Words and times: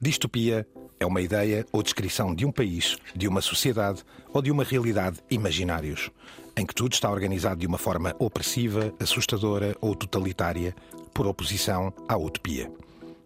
Distopia 0.00 0.64
é 1.00 1.04
uma 1.04 1.20
ideia 1.20 1.66
ou 1.72 1.82
descrição 1.82 2.32
de 2.32 2.46
um 2.46 2.52
país, 2.52 2.96
de 3.16 3.26
uma 3.26 3.40
sociedade 3.40 4.04
ou 4.32 4.40
de 4.40 4.48
uma 4.48 4.62
realidade 4.62 5.18
imaginários, 5.28 6.08
em 6.56 6.64
que 6.64 6.72
tudo 6.72 6.92
está 6.92 7.10
organizado 7.10 7.58
de 7.58 7.66
uma 7.66 7.78
forma 7.78 8.14
opressiva, 8.20 8.94
assustadora 9.00 9.76
ou 9.80 9.96
totalitária, 9.96 10.72
por 11.12 11.26
oposição 11.26 11.92
à 12.08 12.16
utopia. 12.16 12.70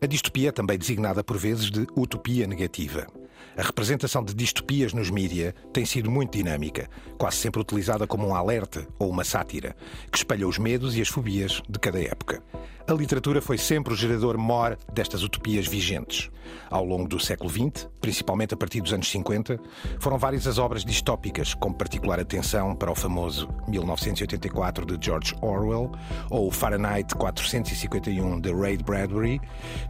A 0.00 0.06
distopia 0.06 0.48
é 0.48 0.52
também 0.52 0.78
designada 0.78 1.22
por 1.22 1.36
vezes 1.36 1.70
de 1.70 1.86
utopia 1.94 2.46
negativa. 2.46 3.06
A 3.54 3.62
representação 3.62 4.24
de 4.24 4.32
distopias 4.32 4.94
nos 4.94 5.10
mídia 5.10 5.54
tem 5.74 5.84
sido 5.84 6.10
muito 6.10 6.32
dinâmica, 6.38 6.88
quase 7.18 7.36
sempre 7.36 7.60
utilizada 7.60 8.06
como 8.06 8.28
um 8.28 8.34
alerta 8.34 8.88
ou 8.98 9.10
uma 9.10 9.24
sátira, 9.24 9.76
que 10.10 10.16
espalha 10.16 10.48
os 10.48 10.56
medos 10.56 10.96
e 10.96 11.02
as 11.02 11.08
fobias 11.08 11.62
de 11.68 11.78
cada 11.78 12.00
época. 12.00 12.42
A 12.84 12.92
literatura 12.92 13.40
foi 13.40 13.56
sempre 13.56 13.92
o 13.92 13.96
gerador 13.96 14.36
maior 14.36 14.76
destas 14.92 15.22
utopias 15.22 15.66
vigentes. 15.66 16.30
Ao 16.68 16.84
longo 16.84 17.06
do 17.06 17.20
século 17.20 17.48
XX, 17.48 17.88
principalmente 18.00 18.54
a 18.54 18.56
partir 18.56 18.80
dos 18.80 18.92
anos 18.92 19.08
50, 19.08 19.58
foram 20.00 20.18
várias 20.18 20.46
as 20.48 20.58
obras 20.58 20.84
distópicas, 20.84 21.54
com 21.54 21.72
particular 21.72 22.18
atenção 22.18 22.74
para 22.74 22.90
o 22.90 22.94
famoso 22.94 23.48
1984 23.68 24.84
de 24.84 25.06
George 25.06 25.34
Orwell 25.40 25.92
ou 26.28 26.50
Fahrenheit 26.50 27.14
451 27.14 28.40
de 28.40 28.52
Ray 28.52 28.76
Bradbury, 28.78 29.40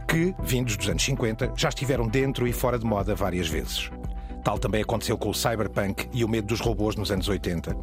que, 0.07 0.35
vindos 0.43 0.77
dos 0.77 0.87
anos 0.87 1.03
50, 1.03 1.53
já 1.57 1.69
estiveram 1.69 2.07
dentro 2.07 2.47
e 2.47 2.53
fora 2.53 2.77
de 2.77 2.85
moda 2.85 3.15
várias 3.15 3.47
vezes. 3.47 3.89
Tal 4.43 4.59
também 4.59 4.81
aconteceu 4.81 5.17
com 5.17 5.29
o 5.29 5.33
cyberpunk 5.33 6.09
e 6.11 6.23
o 6.23 6.27
medo 6.27 6.47
dos 6.47 6.59
robôs 6.59 6.95
nos 6.95 7.11
anos 7.11 7.29
80, 7.29 7.75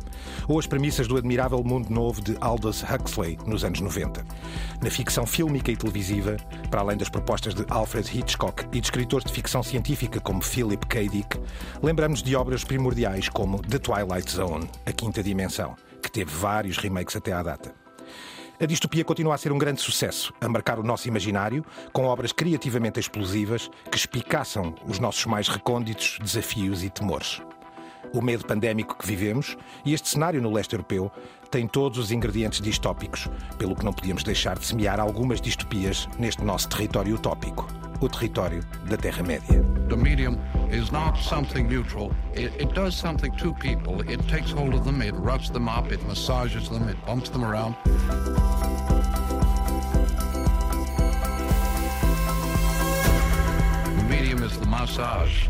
ou 0.47 0.59
as 0.59 0.67
premissas 0.67 1.09
do 1.09 1.17
admirável 1.17 1.65
mundo 1.65 1.89
novo 1.89 2.21
de 2.21 2.37
Aldous 2.41 2.83
Huxley 2.83 3.39
nos 3.47 3.65
anos 3.65 3.81
90. 3.81 4.25
Na 4.83 4.91
ficção 4.91 5.25
fílmica 5.25 5.71
e 5.71 5.77
televisiva, 5.77 6.37
para 6.71 6.83
além 6.83 6.99
das 6.99 7.09
propostas 7.09 7.55
de 7.55 7.65
Alfred 7.71 8.19
Hitchcock 8.19 8.67
e 8.73 8.81
de 8.81 8.87
escritores 8.87 9.25
de 9.25 9.33
ficção 9.33 9.63
científica 9.63 10.21
como 10.21 10.43
Philip 10.43 10.87
K. 10.87 11.09
Dick, 11.09 11.41
lembramos 11.83 12.23
de 12.23 12.37
obras 12.37 12.63
primordiais 12.63 13.29
como 13.29 13.63
The 13.63 13.79
Twilight 13.79 14.30
Zone, 14.30 14.69
A 14.85 14.93
Quinta 14.93 15.23
Dimensão, 15.23 15.74
que 16.02 16.11
teve 16.11 16.30
vários 16.30 16.77
remakes 16.77 17.17
até 17.17 17.33
à 17.33 17.43
data. 17.43 17.73
A 18.63 18.66
distopia 18.66 19.03
continua 19.03 19.35
a 19.35 19.39
ser 19.39 19.53
um 19.53 19.59
grande 19.59 19.80
sucesso, 19.80 20.35
a 20.39 20.47
marcar 20.47 20.79
o 20.79 20.83
nosso 20.83 21.09
imaginário 21.09 21.65
com 21.95 22.05
obras 22.05 22.30
criativamente 22.30 23.01
explosivas 23.01 23.71
que 23.91 23.97
espicaçam 23.97 24.75
os 24.87 24.99
nossos 24.99 25.25
mais 25.25 25.49
recônditos 25.49 26.19
desafios 26.21 26.85
e 26.85 26.91
temores. 26.91 27.41
O 28.13 28.21
medo 28.21 28.45
pandémico 28.45 28.99
que 28.99 29.07
vivemos 29.07 29.57
e 29.83 29.95
este 29.95 30.11
cenário 30.11 30.43
no 30.43 30.52
leste 30.52 30.75
europeu 30.75 31.11
têm 31.51 31.66
todos 31.66 31.98
os 31.98 32.12
ingredientes 32.12 32.60
distópicos, 32.60 33.29
pelo 33.59 33.74
que 33.74 33.84
não 33.84 33.93
podíamos 33.93 34.23
deixar 34.23 34.59
de 34.59 34.65
semear 34.65 35.01
algumas 35.01 35.40
distopias 35.40 36.09
neste 36.18 36.45
nosso 36.45 36.68
território 36.68 37.16
utópico, 37.16 37.66
o 38.01 38.09
território 38.09 38.65
da 38.88 38.96
Terra-média. 38.96 39.62
The 39.88 39.96
medium 39.96 40.38
is 40.71 40.90
not 40.90 41.18
something 41.21 41.65
neutral. 41.65 42.12
It, 42.34 42.54
it 42.62 42.73
does 42.74 42.95
something 42.95 43.32
to 43.38 43.52
people. 43.54 44.01
It 44.09 44.23
takes 44.28 44.52
hold 44.52 44.74
of 44.74 44.84
them, 44.84 45.02
it 45.02 45.15
roughs 45.16 45.51
them 45.51 45.68
up, 45.68 45.93
it 45.93 46.01
massages 46.06 46.68
them, 46.68 46.88
it 46.88 46.96
bumps 47.04 47.30
them 47.30 47.45
around. 47.45 47.74
The 53.96 54.04
medium 54.09 54.43
is 54.45 54.56
the 54.59 54.66
massage. 54.66 55.48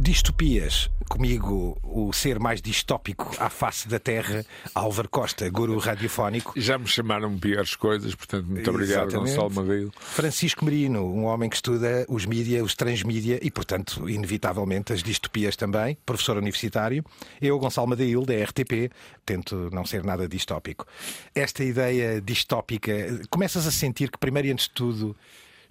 Distopias. 0.00 0.93
Comigo, 1.14 1.78
o 1.80 2.12
ser 2.12 2.40
mais 2.40 2.60
distópico 2.60 3.30
à 3.38 3.48
face 3.48 3.86
da 3.86 4.00
Terra, 4.00 4.44
Álvaro 4.74 5.08
Costa, 5.08 5.48
guru 5.48 5.78
radiofónico. 5.78 6.52
Já 6.56 6.76
me 6.76 6.88
chamaram 6.88 7.38
piores 7.38 7.76
coisas, 7.76 8.16
portanto, 8.16 8.46
muito 8.46 8.68
obrigado, 8.68 9.10
Exatamente. 9.10 9.36
Gonçalo 9.36 9.54
Madeiro. 9.54 9.92
Francisco 9.96 10.64
Merino, 10.64 11.04
um 11.04 11.26
homem 11.26 11.48
que 11.48 11.54
estuda 11.54 12.04
os 12.08 12.26
mídia, 12.26 12.64
os 12.64 12.74
transmídia 12.74 13.38
e, 13.40 13.48
portanto, 13.48 14.10
inevitavelmente, 14.10 14.92
as 14.92 15.04
distopias 15.04 15.54
também, 15.54 15.96
professor 16.04 16.36
universitário. 16.36 17.04
Eu, 17.40 17.60
Gonçalo 17.60 17.86
Madeil, 17.86 18.26
da 18.26 18.34
RTP, 18.34 18.90
tento 19.24 19.70
não 19.72 19.86
ser 19.86 20.02
nada 20.02 20.26
distópico. 20.26 20.84
Esta 21.32 21.62
ideia 21.62 22.20
distópica, 22.20 22.92
começas 23.30 23.68
a 23.68 23.70
sentir 23.70 24.10
que, 24.10 24.18
primeiro 24.18 24.48
e 24.48 24.50
antes 24.50 24.66
de 24.66 24.72
tudo, 24.72 25.14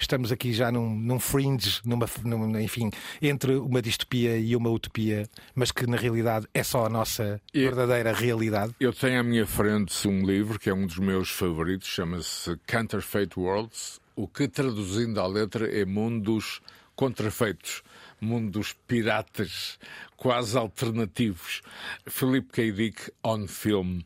estamos 0.04 0.32
aqui 0.32 0.54
já 0.54 0.72
num, 0.72 0.96
num 0.96 1.20
fringe, 1.20 1.80
numa, 1.84 2.06
num- 2.24 2.60
enfim, 2.60 2.90
entre 3.22 3.56
uma 3.56 3.82
distopia 3.82 4.38
e 4.38 4.56
uma 4.56 4.70
utopia, 4.70 5.28
mas 5.56 5.72
que 5.72 5.88
na 5.88 5.98
realidade 5.98 6.48
é 6.54 6.64
só 6.64 6.86
a 6.86 6.90
nossa 6.90 7.42
E- 7.54 7.62
verdadeira 7.62 8.14
realidade. 8.14 8.74
Eu 8.80 8.94
tenho 8.94 9.20
à 9.20 9.24
minha 9.24 9.46
frente 9.48 10.08
um 10.08 10.26
livro 10.26 10.60
que 10.60 10.70
é 10.70 10.74
um 10.74 10.86
dos 10.86 10.98
meus 11.00 11.30
favoritos, 11.30 11.88
chama-se 11.88 12.58
Counterfeit 12.68 13.38
Worlds, 13.40 14.00
o 14.16 14.28
que 14.28 14.48
traduzindo 14.48 15.20
à 15.20 15.26
letra 15.28 15.68
é 15.68 15.84
mundos 15.86 16.62
contrafeitos, 16.96 17.82
mundos 18.22 18.74
piratas, 18.88 19.78
quase 20.24 20.58
alternativos. 20.58 21.62
Philip 22.08 22.50
K. 22.54 22.72
Dick 22.72 23.12
on 23.26 23.46
film. 23.46 24.00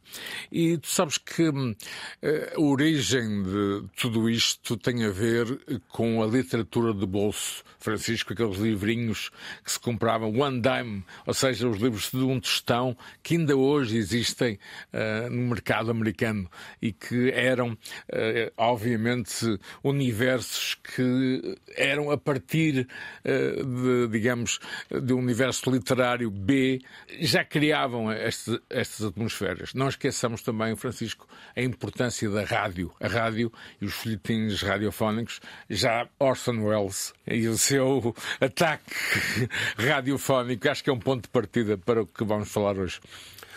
E 0.51 0.75
tu 0.79 0.88
sabes 0.88 1.19
que 1.19 1.50
hum, 1.50 1.75
eh, 2.23 2.53
a 2.55 2.59
origem 2.59 3.44
de 3.44 3.83
tudo 3.95 4.28
isto 4.28 4.75
tem 4.78 5.05
a 5.05 5.11
ver 5.11 5.45
com 5.89 6.23
a 6.23 6.25
literatura 6.25 6.91
de 6.91 7.05
bolso. 7.05 7.63
Francisco, 7.79 8.33
aqueles 8.33 8.57
livrinhos 8.57 9.29
que 9.63 9.72
se 9.72 9.79
compravam 9.79 10.35
one 10.35 10.59
dime, 10.59 11.05
ou 11.25 11.33
seja, 11.35 11.69
os 11.69 11.78
livros 11.78 12.09
de 12.09 12.17
um 12.17 12.39
tostão, 12.39 12.97
que 13.22 13.35
ainda 13.35 13.55
hoje 13.55 13.97
existem 13.97 14.57
eh, 14.91 15.29
no 15.29 15.49
mercado 15.49 15.91
americano 15.91 16.49
e 16.81 16.91
que 16.91 17.29
eram, 17.29 17.78
eh, 18.11 18.51
obviamente, 18.57 19.59
universos 19.84 20.75
que 20.75 21.59
eram 21.75 22.09
a 22.09 22.17
partir 22.17 22.88
eh, 23.23 23.63
de, 23.63 24.07
digamos, 24.09 24.59
de 24.89 25.13
um 25.13 25.19
universo 25.19 25.69
literário 25.69 26.06
B, 26.31 26.79
já 27.19 27.44
criavam 27.44 28.12
este- 28.12 28.62
estas 28.69 29.07
atmosferas. 29.07 29.73
Não 29.73 29.90
esqueçamos 29.90 30.41
também, 30.41 30.75
Francisco, 30.75 31.28
a 31.56 31.62
importância 31.62 32.29
da 32.29 32.44
rádio. 32.44 32.94
A 33.00 33.07
rádio 33.07 33.51
e 33.81 33.85
os 33.85 33.94
folhetins 33.94 34.62
radiofónicos, 34.62 35.40
já 35.69 36.07
Orson 36.19 36.59
Welles 36.63 37.13
e 37.25 37.47
o 37.47 37.57
seu 37.57 38.16
ataque 38.40 38.94
radiofónico, 39.78 40.69
acho 40.69 40.84
que 40.84 40.90
é 40.90 40.94
um 40.94 41.00
ponto 41.00 41.23
de 41.23 41.29
partida 41.29 41.78
para 41.78 42.01
o 42.03 42.06
que 42.07 42.23
vamos 42.23 42.51
falar 42.51 42.78
hoje. 42.78 43.00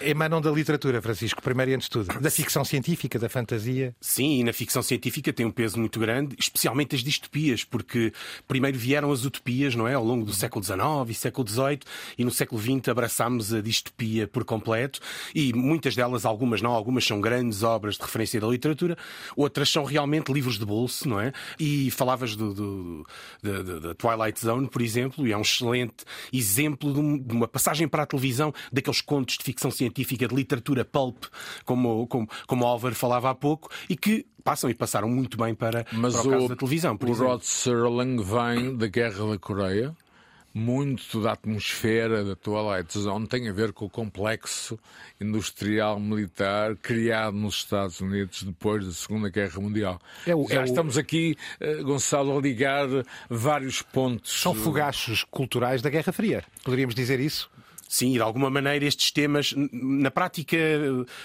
Emanam 0.03 0.41
da 0.41 0.51
literatura, 0.51 1.03
Francisco, 1.03 1.43
primeiro 1.43 1.73
e 1.73 1.75
antes 1.75 1.87
de 1.87 1.91
tudo. 1.91 2.21
Da 2.21 2.31
ficção 2.31 2.65
científica, 2.65 3.19
da 3.19 3.29
fantasia. 3.29 3.95
Sim, 4.01 4.41
e 4.41 4.45
na 4.45 4.53
ficção 4.53 4.83
científica 4.83 5.31
tem 5.33 5.45
um 5.45 5.51
peso 5.51 5.79
muito 5.79 6.01
grande, 6.01 6.35
especialmente 6.39 6.95
as 6.97 7.03
distopias, 7.03 7.65
porque 7.65 8.11
primeiro 8.49 8.79
vieram 8.79 9.13
as 9.13 9.25
utopias, 9.27 9.75
não 9.75 9.87
é? 9.87 9.93
Ao 9.95 10.03
longo 10.05 10.25
do 10.25 10.33
século 10.33 10.65
XIX 10.65 10.81
e 11.09 11.15
século 11.15 11.47
XVIII, 11.47 11.81
e 12.17 12.25
no 12.25 12.31
século 12.31 12.61
XX 12.61 12.89
abraçámos 12.89 13.53
a 13.53 13.61
distopia 13.61 14.27
por 14.27 14.43
completo, 14.45 15.01
e 15.35 15.53
muitas 15.53 15.95
delas, 15.95 16.25
algumas 16.25 16.63
não, 16.63 16.71
algumas 16.73 17.05
são 17.05 17.21
grandes 17.21 17.63
obras 17.63 17.97
de 17.97 18.03
referência 18.03 18.41
da 18.41 18.47
literatura, 18.47 18.97
outras 19.37 19.69
são 19.69 19.85
realmente 19.85 20.33
livros 20.33 20.59
de 20.59 20.65
bolso, 20.65 21.07
não 21.09 21.21
é? 21.21 21.33
E 21.59 21.91
falavas 21.91 22.35
do, 22.35 22.55
do- 22.55 23.07
da- 23.43 23.63
da- 23.81 23.95
Twilight 23.95 24.41
Zone, 24.41 24.67
por 24.67 24.81
exemplo, 24.81 25.27
e 25.27 25.33
é 25.33 25.37
um 25.37 25.43
excelente 25.43 26.05
exemplo 26.33 26.91
de 27.21 27.35
uma 27.35 27.47
passagem 27.47 27.87
para 27.87 28.05
a 28.05 28.07
televisão 28.07 28.51
daqueles 28.73 29.03
contos 29.03 29.37
de 29.37 29.45
ficção 29.45 29.71
científica, 29.71 29.90
de 30.29 30.35
literatura 30.35 30.85
pulp, 30.85 31.25
como, 31.65 32.07
como, 32.07 32.29
como 32.47 32.65
o 32.65 32.67
Álvaro 32.69 32.95
falava 32.95 33.31
há 33.31 33.35
pouco, 33.35 33.69
e 33.89 33.97
que 33.97 34.27
passam 34.45 34.71
e 34.71 34.75
passaram 34.75 35.09
muito 35.09 35.37
bem 35.37 35.55
para, 35.55 35.85
Mas 35.93 36.15
para 36.15 36.23
o, 36.27 36.31
caso 36.31 36.45
o, 36.47 36.49
da 36.49 36.57
televisão, 36.57 36.97
por 36.97 37.09
o 37.09 37.13
exemplo. 37.13 37.33
Rod 37.33 37.43
Serling 37.43 38.17
vem 38.23 38.77
da 38.77 38.87
Guerra 38.87 39.31
da 39.31 39.39
Coreia. 39.39 39.95
Muito 40.53 41.23
da 41.23 41.31
atmosfera 41.35 42.25
da 42.25 42.35
Twilight 42.35 42.99
Zone 42.99 43.25
tem 43.29 43.49
a 43.49 43.53
ver 43.53 43.73
com 43.73 43.85
o 43.85 43.89
complexo 43.89 44.77
industrial 45.21 46.01
militar 46.01 46.75
criado 46.75 47.37
nos 47.37 47.55
Estados 47.55 48.01
Unidos 48.01 48.43
depois 48.43 48.85
da 48.85 48.93
Segunda 48.93 49.29
Guerra 49.29 49.61
Mundial. 49.61 50.01
É 50.27 50.35
o- 50.35 50.49
Já 50.49 50.57
é 50.57 50.61
o- 50.63 50.65
estamos 50.65 50.99
aqui, 50.99 51.37
eh, 51.61 51.77
Gonçalo, 51.85 52.37
a 52.37 52.41
ligar 52.41 52.89
vários 53.29 53.81
pontos. 53.81 54.41
São 54.43 54.53
fogachos 54.53 55.23
culturais 55.31 55.83
da 55.83 55.89
Guerra 55.89 56.13
Fria. 56.13 56.43
Poderíamos 56.65 56.97
dizer 56.97 57.21
isso? 57.21 57.49
Sim, 57.93 58.11
e 58.11 58.13
de 58.13 58.21
alguma 58.23 58.49
maneira 58.49 58.85
estes 58.85 59.11
temas, 59.11 59.53
na 59.73 60.13
prática, 60.13 60.57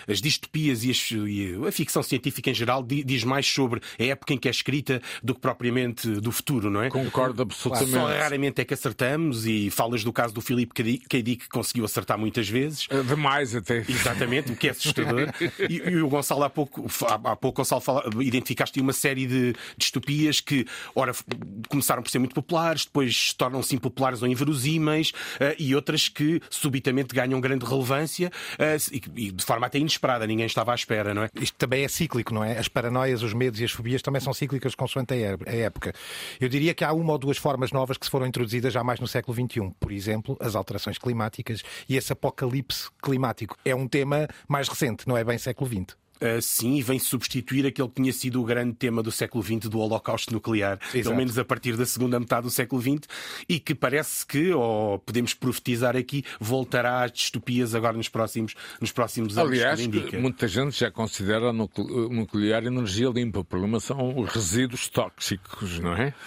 as 0.08 0.20
distopias 0.20 0.84
e, 0.84 0.90
as- 0.90 1.12
e 1.12 1.56
a 1.68 1.72
ficção 1.72 2.02
científica 2.02 2.50
em 2.50 2.56
geral 2.56 2.82
di- 2.82 3.04
diz 3.04 3.24
mais 3.24 3.46
sobre 3.46 3.80
a 4.00 4.04
época 4.04 4.34
em 4.34 4.38
que 4.38 4.48
é 4.48 4.52
escrita 4.52 5.00
do 5.22 5.36
que 5.36 5.42
propriamente 5.42 6.10
do 6.10 6.32
futuro, 6.32 6.72
não 6.72 6.82
é? 6.82 6.90
Concordo 6.90 7.44
absolutamente. 7.44 7.92
Só 7.92 8.08
raramente 8.08 8.62
é 8.62 8.66
que 8.66 8.74
acertamos 8.74 9.46
e 9.46 9.70
falas 9.70 10.04
do 10.04 10.12
caso 10.12 10.34
do 10.34 10.42
Filipe 10.42 10.74
K. 11.08 11.22
Dick 11.22 11.44
que 11.44 11.50
conseguiu 11.50 11.86
acertar 11.86 12.18
muitas 12.18 12.50
vezes. 12.50 12.88
Eh, 12.90 13.04
Demais 13.04 13.56
até. 13.56 13.86
Exatamente, 13.88 14.52
o 14.52 14.56
que 14.56 14.68
é 14.68 14.72
assustador. 14.72 15.30
E, 15.70 15.76
e 15.90 16.02
o 16.02 16.08
Gonçalo, 16.10 16.44
há 16.44 16.50
pouco, 16.50 16.86
há, 17.24 17.36
pouco 17.36 17.58
Gonçalo, 17.62 17.80
fala, 17.82 18.04
identificaste 18.22 18.80
uma 18.82 18.92
série 18.94 19.28
de 19.28 19.54
distopias 19.78 20.42
que, 20.42 20.66
ora, 20.96 21.14
começaram 21.70 22.02
por 22.02 22.10
ser 22.10 22.18
muito 22.20 22.34
populares, 22.34 22.86
depois 22.86 23.34
tornam-se 23.34 23.76
impopulares 23.76 24.22
ou 24.24 24.28
inverosímeis, 24.28 25.12
eh, 25.40 25.56
e 25.60 25.76
outras 25.76 26.08
que 26.10 26.42
subitamente 26.56 27.14
ganham 27.14 27.40
grande 27.40 27.66
relevância 27.66 28.32
uh, 28.54 28.98
e, 29.16 29.32
de 29.32 29.46
forma 29.46 29.68
até 29.68 29.78
inesperada, 29.78 30.26
ninguém 30.26 30.46
estava 30.46 30.72
à 30.72 30.76
espera, 30.76 31.14
não 31.14 31.24
é? 31.24 31.30
Isto 31.40 31.56
também 31.58 31.84
é 31.84 31.88
cíclico, 31.88 32.34
não 32.34 32.44
é? 32.44 32.58
As 32.58 32.68
paranoias, 32.68 33.24
os 33.24 33.34
medos 33.34 33.60
e 33.60 33.64
as 33.64 33.72
fobias 33.72 34.02
também 34.02 34.22
são 34.22 34.34
cíclicas 34.34 34.76
consoante 34.76 35.14
a 35.14 35.52
época. 35.52 35.94
Eu 36.40 36.50
diria 36.50 36.74
que 36.74 36.84
há 36.84 36.92
uma 36.94 37.14
ou 37.14 37.18
duas 37.18 37.38
formas 37.38 37.72
novas 37.72 37.98
que 37.98 38.06
se 38.06 38.12
foram 38.12 38.26
introduzidas 38.26 38.74
já 38.74 38.84
mais 38.84 39.00
no 39.00 39.08
século 39.08 39.36
XXI. 39.36 39.72
Por 39.80 39.92
exemplo, 39.92 40.38
as 40.40 40.56
alterações 40.56 40.98
climáticas 40.98 41.62
e 41.88 41.96
esse 41.96 42.12
apocalipse 42.12 42.90
climático. 43.02 43.58
É 43.64 43.76
um 43.76 43.88
tema 43.88 44.28
mais 44.48 44.68
recente, 44.68 45.08
não 45.08 45.18
é 45.18 45.24
bem 45.24 45.38
século 45.38 45.70
XX. 45.70 46.05
Uh, 46.16 46.42
sim, 46.42 46.76
e 46.76 46.82
vem 46.82 46.98
substituir 46.98 47.66
aquele 47.66 47.88
que 47.90 47.96
tinha 47.96 48.14
sido 48.14 48.42
o 48.42 48.46
grande 48.46 48.74
tema 48.74 49.04
do 49.04 49.12
século 49.12 49.44
XX 49.44 49.70
do 49.70 49.80
Holocausto 49.80 50.34
Nuclear, 50.34 50.80
Exato. 50.82 51.04
pelo 51.04 51.16
menos 51.16 51.38
a 51.38 51.44
partir 51.44 51.76
da 51.76 51.86
segunda 51.86 52.20
metade 52.20 52.44
do 52.44 52.52
século 52.52 52.82
XX, 52.82 53.08
e 53.50 53.60
que 53.60 53.76
parece 53.76 54.26
que, 54.26 54.52
ou 54.52 55.00
podemos 55.00 55.34
profetizar 55.34 55.96
aqui, 55.96 56.24
voltará 56.40 57.04
às 57.04 57.12
distopias 57.12 57.76
agora 57.76 57.98
nos 57.98 58.10
próximos, 58.10 58.56
nos 58.80 58.92
próximos 58.92 59.38
anos. 59.38 59.52
Aliás, 59.52 59.80
muita 60.14 60.48
gente 60.48 60.80
já 60.80 60.90
considera 60.90 61.52
o 61.52 62.10
nuclear 62.10 62.64
energia 62.66 63.10
limpa. 63.10 63.40
O 63.40 63.44
problema 63.44 63.80
são 63.80 64.18
os 64.18 64.30
resíduos 64.30 64.88
tóxicos, 64.90 65.80
não 65.80 65.94
é? 65.94 66.14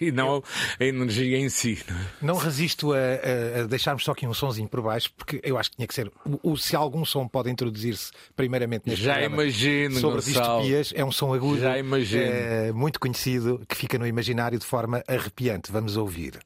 E 0.00 0.10
não 0.10 0.42
a 0.78 0.84
energia 0.84 1.38
em 1.38 1.48
si. 1.48 1.78
Não, 1.88 1.96
é? 1.96 2.06
não 2.22 2.36
resisto 2.36 2.92
a, 2.92 2.96
a, 2.96 3.60
a, 3.60 3.66
deixarmos 3.66 4.04
só 4.04 4.12
aqui 4.12 4.26
um 4.26 4.34
sonzinho 4.34 4.68
por 4.68 4.82
baixo, 4.82 5.12
porque 5.16 5.40
eu 5.42 5.58
acho 5.58 5.70
que 5.70 5.76
tinha 5.76 5.86
que 5.86 5.94
ser. 5.94 6.10
O, 6.42 6.56
se 6.56 6.74
algum 6.74 7.04
som 7.04 7.26
pode 7.28 7.50
introduzir-se 7.50 8.10
primeiramente 8.34 8.88
neste 8.88 9.04
já 9.04 9.25
imagino, 9.26 10.00
sobre 10.00 10.22
Gonçalo. 10.22 10.62
distopias. 10.62 10.92
É 10.94 11.04
um 11.04 11.12
som 11.12 11.32
agudo 11.32 11.60
Já 11.60 11.78
imagino. 11.78 12.22
É, 12.22 12.72
muito 12.72 12.98
conhecido 13.00 13.62
que 13.68 13.76
fica 13.76 13.98
no 13.98 14.06
imaginário 14.06 14.58
de 14.58 14.64
forma 14.64 15.02
arrepiante. 15.08 15.70
Vamos 15.70 15.96
ouvir. 15.96 16.38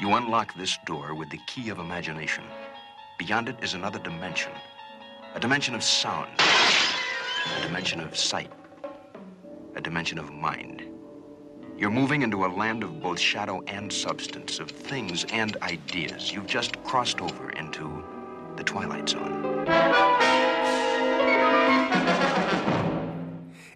You 0.00 0.14
unlock 0.14 0.54
this 0.54 0.78
door 0.86 1.14
with 1.14 1.28
the 1.30 1.38
key 1.46 1.68
of 1.70 1.78
imagination. 1.78 2.44
Beyond 3.18 3.48
it 3.50 3.56
is 3.62 3.74
another 3.74 3.98
dimension. 3.98 4.52
A 5.34 5.40
dimension 5.40 5.74
of 5.74 5.82
sound. 5.82 6.28
A 6.38 7.60
dimension 7.66 8.00
of 8.00 8.16
sight. 8.16 8.50
A 9.76 9.80
dimension 9.80 10.18
of 10.18 10.32
mind. 10.32 10.89
You're 11.80 11.88
moving 11.88 12.20
into 12.20 12.44
a 12.44 12.46
land 12.46 12.82
of 12.82 13.00
both 13.00 13.18
shadow 13.18 13.62
and 13.66 13.90
substance, 13.90 14.60
of 14.60 14.70
things 14.70 15.24
and 15.32 15.56
ideas. 15.62 16.30
You've 16.30 16.46
just 16.46 16.84
crossed 16.84 17.22
over 17.22 17.48
into 17.52 18.04
the 18.56 18.64
Twilight 18.64 19.08
Zone. 19.08 20.09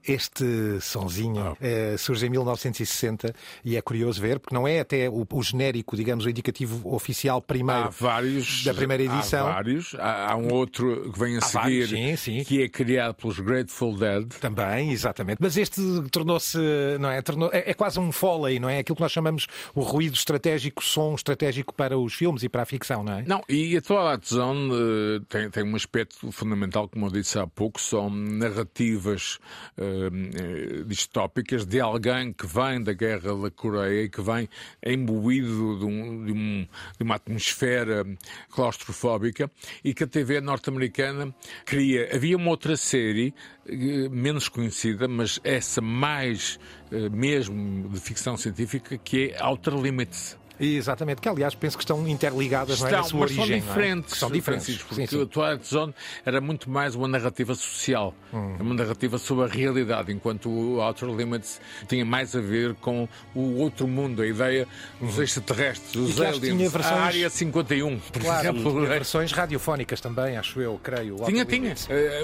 Este 0.06 0.80
sonzinho 0.82 1.56
é, 1.60 1.96
surge 1.96 2.26
em 2.26 2.30
1960 2.30 3.34
e 3.64 3.76
é 3.76 3.80
curioso 3.80 4.20
ver, 4.20 4.38
porque 4.38 4.54
não 4.54 4.68
é 4.68 4.80
até 4.80 5.08
o, 5.08 5.26
o 5.30 5.42
genérico, 5.42 5.96
digamos, 5.96 6.26
o 6.26 6.30
indicativo 6.30 6.94
oficial 6.94 7.40
primeiro 7.40 7.90
vários, 7.90 8.64
da 8.64 8.74
primeira 8.74 9.02
edição. 9.02 9.46
Há 9.46 9.52
vários. 9.52 9.94
Há, 9.94 10.32
há 10.32 10.36
um 10.36 10.52
outro 10.52 11.10
que 11.10 11.18
vem 11.18 11.36
a 11.36 11.38
há 11.38 11.42
seguir, 11.42 11.86
vários, 11.86 11.90
sim, 11.90 12.16
sim. 12.16 12.44
que 12.44 12.62
é 12.62 12.68
criado 12.68 13.14
pelos 13.14 13.38
Grateful 13.40 13.96
Dead. 13.96 14.28
Também, 14.40 14.92
exatamente. 14.92 15.38
Mas 15.40 15.56
este 15.56 15.80
tornou-se, 16.10 16.58
não 17.00 17.10
é? 17.10 17.22
Tornou, 17.22 17.48
é, 17.50 17.70
é, 17.70 17.74
quase 17.74 17.98
um 17.98 18.12
foley, 18.12 18.60
não 18.60 18.68
é? 18.68 18.80
Aquilo 18.80 18.96
que 18.96 19.02
nós 19.02 19.12
chamamos 19.12 19.46
o 19.74 19.80
ruído 19.80 20.14
estratégico, 20.14 20.84
som 20.84 21.14
estratégico 21.14 21.74
para 21.74 21.98
os 21.98 22.12
filmes 22.12 22.42
e 22.42 22.48
para 22.48 22.62
a 22.62 22.66
ficção, 22.66 23.02
não 23.02 23.14
é? 23.14 23.22
Não, 23.22 23.42
e 23.48 23.74
a 23.74 23.80
Twilight 23.80 24.28
Zone 24.28 24.70
uh, 24.70 25.20
tem, 25.30 25.48
tem 25.48 25.64
um 25.64 25.74
aspecto 25.74 26.30
fundamental, 26.30 26.88
como 26.88 27.06
eu 27.06 27.10
disse 27.10 27.38
há 27.38 27.46
pouco, 27.46 27.80
são 27.80 28.10
narrativas. 28.10 29.38
Uh, 29.78 29.93
eh, 29.94 30.84
distópicas 30.86 31.64
de 31.64 31.80
alguém 31.80 32.32
que 32.32 32.46
vem 32.46 32.82
da 32.82 32.92
guerra 32.92 33.34
da 33.34 33.50
Coreia 33.50 34.04
e 34.04 34.08
que 34.08 34.20
vem 34.20 34.48
imbuído 34.84 35.78
de, 35.78 35.84
um, 35.84 36.24
de, 36.24 36.32
um, 36.32 36.66
de 36.98 37.02
uma 37.02 37.16
atmosfera 37.16 38.04
claustrofóbica 38.50 39.50
e 39.82 39.94
que 39.94 40.04
a 40.04 40.06
TV 40.06 40.40
norte-americana 40.40 41.34
cria. 41.64 42.08
Havia 42.14 42.36
uma 42.36 42.50
outra 42.50 42.76
série 42.76 43.34
eh, 43.66 44.08
menos 44.10 44.48
conhecida, 44.48 45.08
mas 45.08 45.40
essa 45.42 45.80
mais 45.80 46.58
eh, 46.90 47.08
mesmo 47.08 47.88
de 47.88 48.00
ficção 48.00 48.36
científica, 48.36 48.98
que 48.98 49.32
é 49.32 49.44
Outer 49.44 49.74
Limits. 49.74 50.38
Exatamente, 50.58 51.20
que 51.20 51.28
aliás 51.28 51.54
penso 51.54 51.76
que 51.76 51.82
estão 51.82 52.06
interligadas 52.06 52.76
estão, 52.76 52.90
não 52.90 52.98
é, 52.98 53.00
na 53.00 53.08
sua 53.08 53.20
mas 53.20 53.30
origem. 53.32 53.60
São 53.60 53.68
diferentes, 53.68 54.12
é? 54.12 54.16
são 54.16 54.30
diferentes. 54.30 54.76
porque 54.78 54.94
sim, 54.94 55.06
sim. 55.06 55.22
a 55.22 55.26
Twilight 55.26 55.66
Zone 55.66 55.94
era 56.24 56.40
muito 56.40 56.70
mais 56.70 56.94
uma 56.94 57.08
narrativa 57.08 57.54
social, 57.54 58.14
hum. 58.32 58.56
uma 58.60 58.74
narrativa 58.74 59.18
sobre 59.18 59.44
a 59.44 59.48
realidade, 59.48 60.12
enquanto 60.12 60.48
o 60.48 60.80
Outer 60.80 61.08
Limits 61.08 61.60
tinha 61.88 62.04
mais 62.04 62.36
a 62.36 62.40
ver 62.40 62.74
com 62.74 63.08
o 63.34 63.56
outro 63.56 63.88
mundo, 63.88 64.22
a 64.22 64.26
ideia 64.26 64.68
dos 65.00 65.18
hum. 65.18 65.22
extraterrestres, 65.22 65.94
os 65.96 66.20
aliens, 66.20 66.72
versões... 66.72 66.86
a 66.86 67.02
Área 67.02 67.30
51, 67.30 67.98
por 67.98 68.22
claro, 68.22 68.48
exemplo. 68.48 68.72
Tinha 68.72 68.86
versões 68.86 69.32
radiofónicas 69.32 70.00
também, 70.00 70.36
acho 70.36 70.60
eu, 70.60 70.78
creio. 70.82 71.20
O 71.20 71.24
tinha, 71.24 71.44
tinha. 71.44 71.74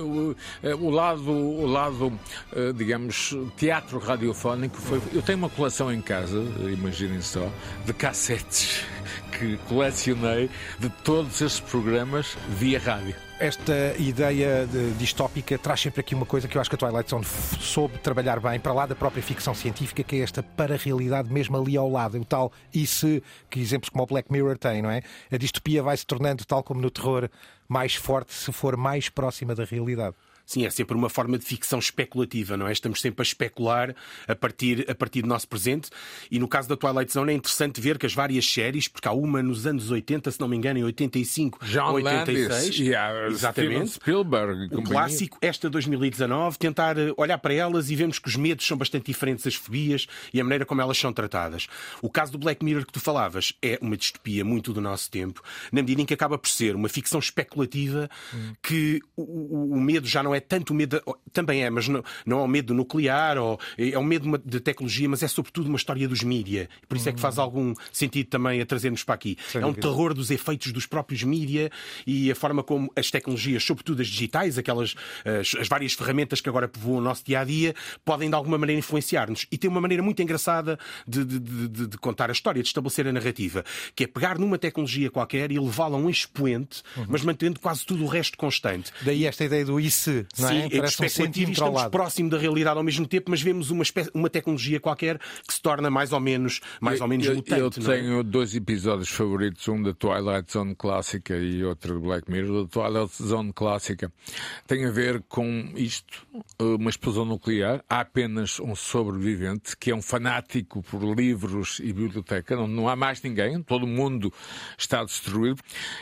Uh, 0.01 0.37
o, 0.63 0.87
o, 0.87 0.91
lado, 0.91 1.31
o 1.31 1.67
lado 1.67 2.07
uh, 2.07 2.73
digamos, 2.75 3.37
teatro 3.57 3.99
radiofónico 3.99 4.77
foi. 4.77 5.01
Eu 5.13 5.23
tenho 5.23 5.39
uma 5.39 5.51
coleção 5.51 5.93
em 5.93 6.01
casa, 6.01 6.39
imaginem 6.73 7.21
só, 7.21 7.51
de 7.85 7.93
cassetes 7.93 8.20
cassetes 8.21 8.85
que 9.33 9.57
colecionei 9.67 10.51
de 10.79 10.91
todos 11.03 11.41
esses 11.41 11.59
programas 11.59 12.37
via 12.51 12.79
rádio. 12.79 13.15
Esta 13.39 13.95
ideia 13.99 14.69
distópica 14.99 15.57
traz 15.57 15.81
sempre 15.81 16.01
aqui 16.01 16.15
uma 16.15 16.27
coisa 16.27 16.47
que 16.47 16.55
eu 16.55 16.61
acho 16.61 16.69
que 16.69 16.77
a 16.77 16.79
Twilight 16.79 17.09
Zone 17.09 17.25
soube 17.25 17.97
trabalhar 18.01 18.39
bem, 18.39 18.61
para 18.61 18.75
lá 18.75 18.85
da 18.85 18.95
própria 18.95 19.23
ficção 19.23 19.55
científica, 19.55 20.03
que 20.03 20.17
é 20.17 20.19
esta 20.19 20.43
para-realidade 20.43 21.33
mesmo 21.33 21.57
ali 21.57 21.79
ao 21.79 21.91
lado. 21.91 22.21
O 22.21 22.25
tal 22.27 22.53
e 22.75 22.87
se, 22.87 23.23
que 23.49 23.59
exemplos 23.59 23.89
como 23.89 24.05
o 24.05 24.07
Black 24.07 24.31
Mirror 24.31 24.59
tem, 24.59 24.83
não 24.83 24.91
é? 24.91 25.01
A 25.33 25.39
distopia 25.39 25.83
vai 25.83 25.97
se 25.97 26.05
tornando, 26.05 26.45
tal 26.45 26.63
como 26.63 26.83
no 26.83 26.91
terror, 26.91 27.31
mais 27.67 27.95
forte 27.95 28.35
se 28.35 28.53
for 28.53 28.77
mais 28.77 29.09
próxima 29.09 29.55
da 29.55 29.65
realidade. 29.65 30.15
Sim, 30.51 30.67
é 30.67 30.71
sempre 30.71 30.97
uma 30.97 31.09
forma 31.09 31.39
de 31.39 31.45
ficção 31.45 31.79
especulativa, 31.79 32.57
não 32.57 32.67
é? 32.67 32.73
Estamos 32.73 33.01
sempre 33.01 33.23
a 33.23 33.25
especular 33.25 33.95
a 34.27 34.35
partir, 34.35 34.85
a 34.91 34.95
partir 34.97 35.23
do 35.23 35.29
nosso 35.29 35.47
presente. 35.47 35.91
E 36.29 36.41
no 36.41 36.49
caso 36.49 36.69
da 36.69 36.77
Twilight 36.77 37.13
Zone 37.13 37.33
é 37.33 37.37
interessante 37.37 37.81
ver 37.81 37.97
que 37.97 38.05
as 38.05 38.13
várias 38.13 38.45
séries, 38.45 38.89
porque 38.89 39.07
há 39.07 39.13
uma 39.13 39.45
nos 39.45 39.65
anos 39.65 39.93
80, 39.93 40.29
se 40.29 40.41
não 40.41 40.49
me 40.49 40.57
engano, 40.57 40.81
em 40.81 40.83
85 40.83 41.65
John 41.67 41.93
86. 41.93 42.49
Landis, 42.49 42.79
yeah, 42.81 43.29
exatamente. 43.29 43.91
Spielberg. 43.91 44.75
O 44.75 44.83
clássico, 44.83 45.39
esta 45.41 45.71
2019, 45.71 46.59
tentar 46.59 46.99
eh, 46.99 47.13
olhar 47.17 47.39
para 47.39 47.55
elas 47.55 47.89
e 47.89 47.95
vemos 47.95 48.19
que 48.19 48.27
os 48.27 48.35
medos 48.35 48.67
são 48.67 48.77
bastante 48.77 49.07
diferentes, 49.07 49.47
as 49.47 49.55
fobias 49.55 50.09
e 50.35 50.41
a 50.41 50.43
maneira 50.43 50.67
como 50.67 50.81
elas 50.81 50.99
são 50.99 51.13
tratadas. 51.13 51.69
O 52.03 52.11
caso 52.11 52.33
do 52.33 52.39
Black 52.39 52.65
Mirror 52.65 52.85
que 52.85 52.93
tu 52.93 52.99
falavas 52.99 53.53
é 53.63 53.79
uma 53.81 53.97
distopia 53.97 54.45
muito 54.45 54.73
do 54.73 54.81
nosso 54.81 55.09
tempo, 55.13 55.41
na 55.71 55.81
medida 55.81 56.03
em 56.03 56.05
que 56.05 56.15
acaba 56.15 56.37
por 56.37 56.49
ser 56.49 56.75
uma 56.75 56.89
ficção 56.89 57.21
especulativa 57.21 58.11
hum. 58.35 58.53
que 58.61 59.01
o, 59.15 59.77
o 59.77 59.81
medo 59.81 60.09
já 60.09 60.25
não 60.25 60.35
é 60.35 60.40
é 60.41 60.43
tanto 60.43 60.75
medo, 60.75 61.01
também 61.33 61.65
é, 61.65 61.71
mas 61.71 61.89
não, 61.89 62.03
não 62.25 62.41
é 62.41 62.43
o 62.43 62.49
medo 62.49 62.75
nuclear, 62.75 63.39
ou 63.39 63.59
é 63.77 63.99
o 63.99 64.05
medo 64.05 64.39
de 64.45 64.61
tecnologia, 64.61 65.09
mas 65.09 65.23
é 65.23 65.29
sobretudo 65.29 65.69
uma 65.69 65.77
história 65.77 66.09
dos 66.09 66.23
mídia. 66.23 66.69
Por 66.89 66.97
isso 66.97 67.09
é 67.09 67.13
que 67.13 67.21
faz 67.21 67.39
hum. 67.39 67.43
algum 67.43 67.75
sentido 67.93 68.29
também 68.29 68.61
a 68.61 68.67
trazermos 68.67 69.05
para 69.05 69.15
aqui. 69.15 69.37
Sem 69.49 69.61
é 69.61 69.67
um 69.67 69.75
terror 69.75 70.15
dos 70.15 70.31
efeitos 70.31 70.73
dos 70.73 70.87
próprios 70.87 71.23
mídia 71.23 71.71
e 72.07 72.31
a 72.31 72.35
forma 72.35 72.63
como 72.63 72.91
as 72.97 73.11
tecnologias, 73.11 73.63
sobretudo 73.63 74.03
as 74.03 74.09
digitais, 74.09 74.59
aquelas 74.59 74.95
as, 75.25 75.55
as 75.55 75.69
várias 75.69 75.93
ferramentas 75.93 76.41
que 76.41 76.49
agora 76.49 76.69
povoam 76.69 76.99
o 76.99 77.01
nosso 77.01 77.25
dia 77.25 77.41
a 77.41 77.45
dia, 77.45 77.75
podem 78.05 78.29
de 78.29 78.35
alguma 78.35 78.59
maneira 78.59 78.79
influenciar-nos. 78.79 79.47
E 79.51 79.59
tem 79.59 79.69
uma 79.69 79.81
maneira 79.81 80.03
muito 80.03 80.23
engraçada 80.23 80.79
de, 81.07 81.25
de, 81.25 81.39
de, 81.39 81.87
de, 81.89 81.99
contar 81.99 82.31
a 82.31 82.33
história, 82.33 82.63
de 82.63 82.69
estabelecer 82.69 83.07
a 83.07 83.13
narrativa, 83.13 83.65
que 83.95 84.05
é 84.05 84.07
pegar 84.07 84.39
numa 84.39 84.59
tecnologia 84.59 85.11
qualquer 85.11 85.53
e 85.53 85.59
levá-la 85.59 85.97
a 85.97 86.01
um 86.01 86.09
expoente, 86.09 86.83
uhum. 86.97 87.07
mas 87.09 87.23
mantendo 87.23 87.61
quase 87.61 87.85
tudo 87.85 88.05
o 88.05 88.07
resto 88.07 88.37
constante. 88.37 88.93
Daí 89.03 89.27
esta 89.27 89.45
ideia 89.45 89.65
do 89.65 89.79
e 89.81 89.91
se, 89.91 90.27
não 90.39 90.49
Sim, 90.49 90.69
é? 90.73 90.79
é 90.79 90.85
especulativo 90.85 91.49
um 91.49 91.53
estamos 91.53 91.85
próximo 91.87 92.31
da 92.31 92.39
realidade 92.39 92.79
ao 92.79 92.85
mesmo 92.85 93.07
tempo, 93.07 93.31
mas 93.31 93.43
vemos 93.43 93.71
uma, 93.71 93.83
espécie, 93.83 94.11
uma 94.15 94.31
tecnologia 94.31 94.79
qualquer 94.79 95.19
que 95.19 95.53
se 95.53 95.61
torna 95.61 95.91
mais 95.91 96.13
ou 96.13 96.21
menos, 96.21 96.61
mais 96.81 97.01
ou 97.01 97.09
menos 97.09 97.27
eu, 97.27 97.35
mutante. 97.35 97.81
Eu 97.81 97.93
é? 97.93 97.97
tenho 97.97 98.21
é? 98.21 98.23
dois 98.23 98.55
episódios 98.55 99.09
favoritos, 99.09 99.67
um 99.69 99.83
da 99.83 99.93
Twilight 99.93 100.53
Zone 100.53 100.75
clássica 100.75 101.37
e 101.37 101.65
outro 101.65 101.95
do 101.95 102.01
Black 102.01 102.31
Mirror. 102.31 102.65
Da 102.65 102.69
Twilight 102.69 103.23
Zone 103.23 103.53
clássica 103.53 104.13
tem 104.67 104.87
a 104.87 104.91
ver 104.91 105.23
com 105.29 105.73
isto, 105.75 106.27
uma 106.59 106.91
explosão 106.91 107.25
nuclear. 107.25 107.85
Há 107.89 108.01
apenas 108.01 108.61
um 108.61 108.75
sobrevivente 108.77 109.77
que 109.77 109.91
é 109.91 109.95
um 109.95 110.03
fanático 110.03 110.83
por 110.83 111.03
livros 111.03 111.81
e 111.81 111.93
biblioteca. 111.93 112.55
Não, 112.55 112.69
não 112.69 112.89
há 112.89 112.95
mais 112.95 113.21
ninguém, 113.23 113.63
todo 113.63 113.87
mundo 113.87 114.33
está 114.79 115.05
destruído 115.05 115.61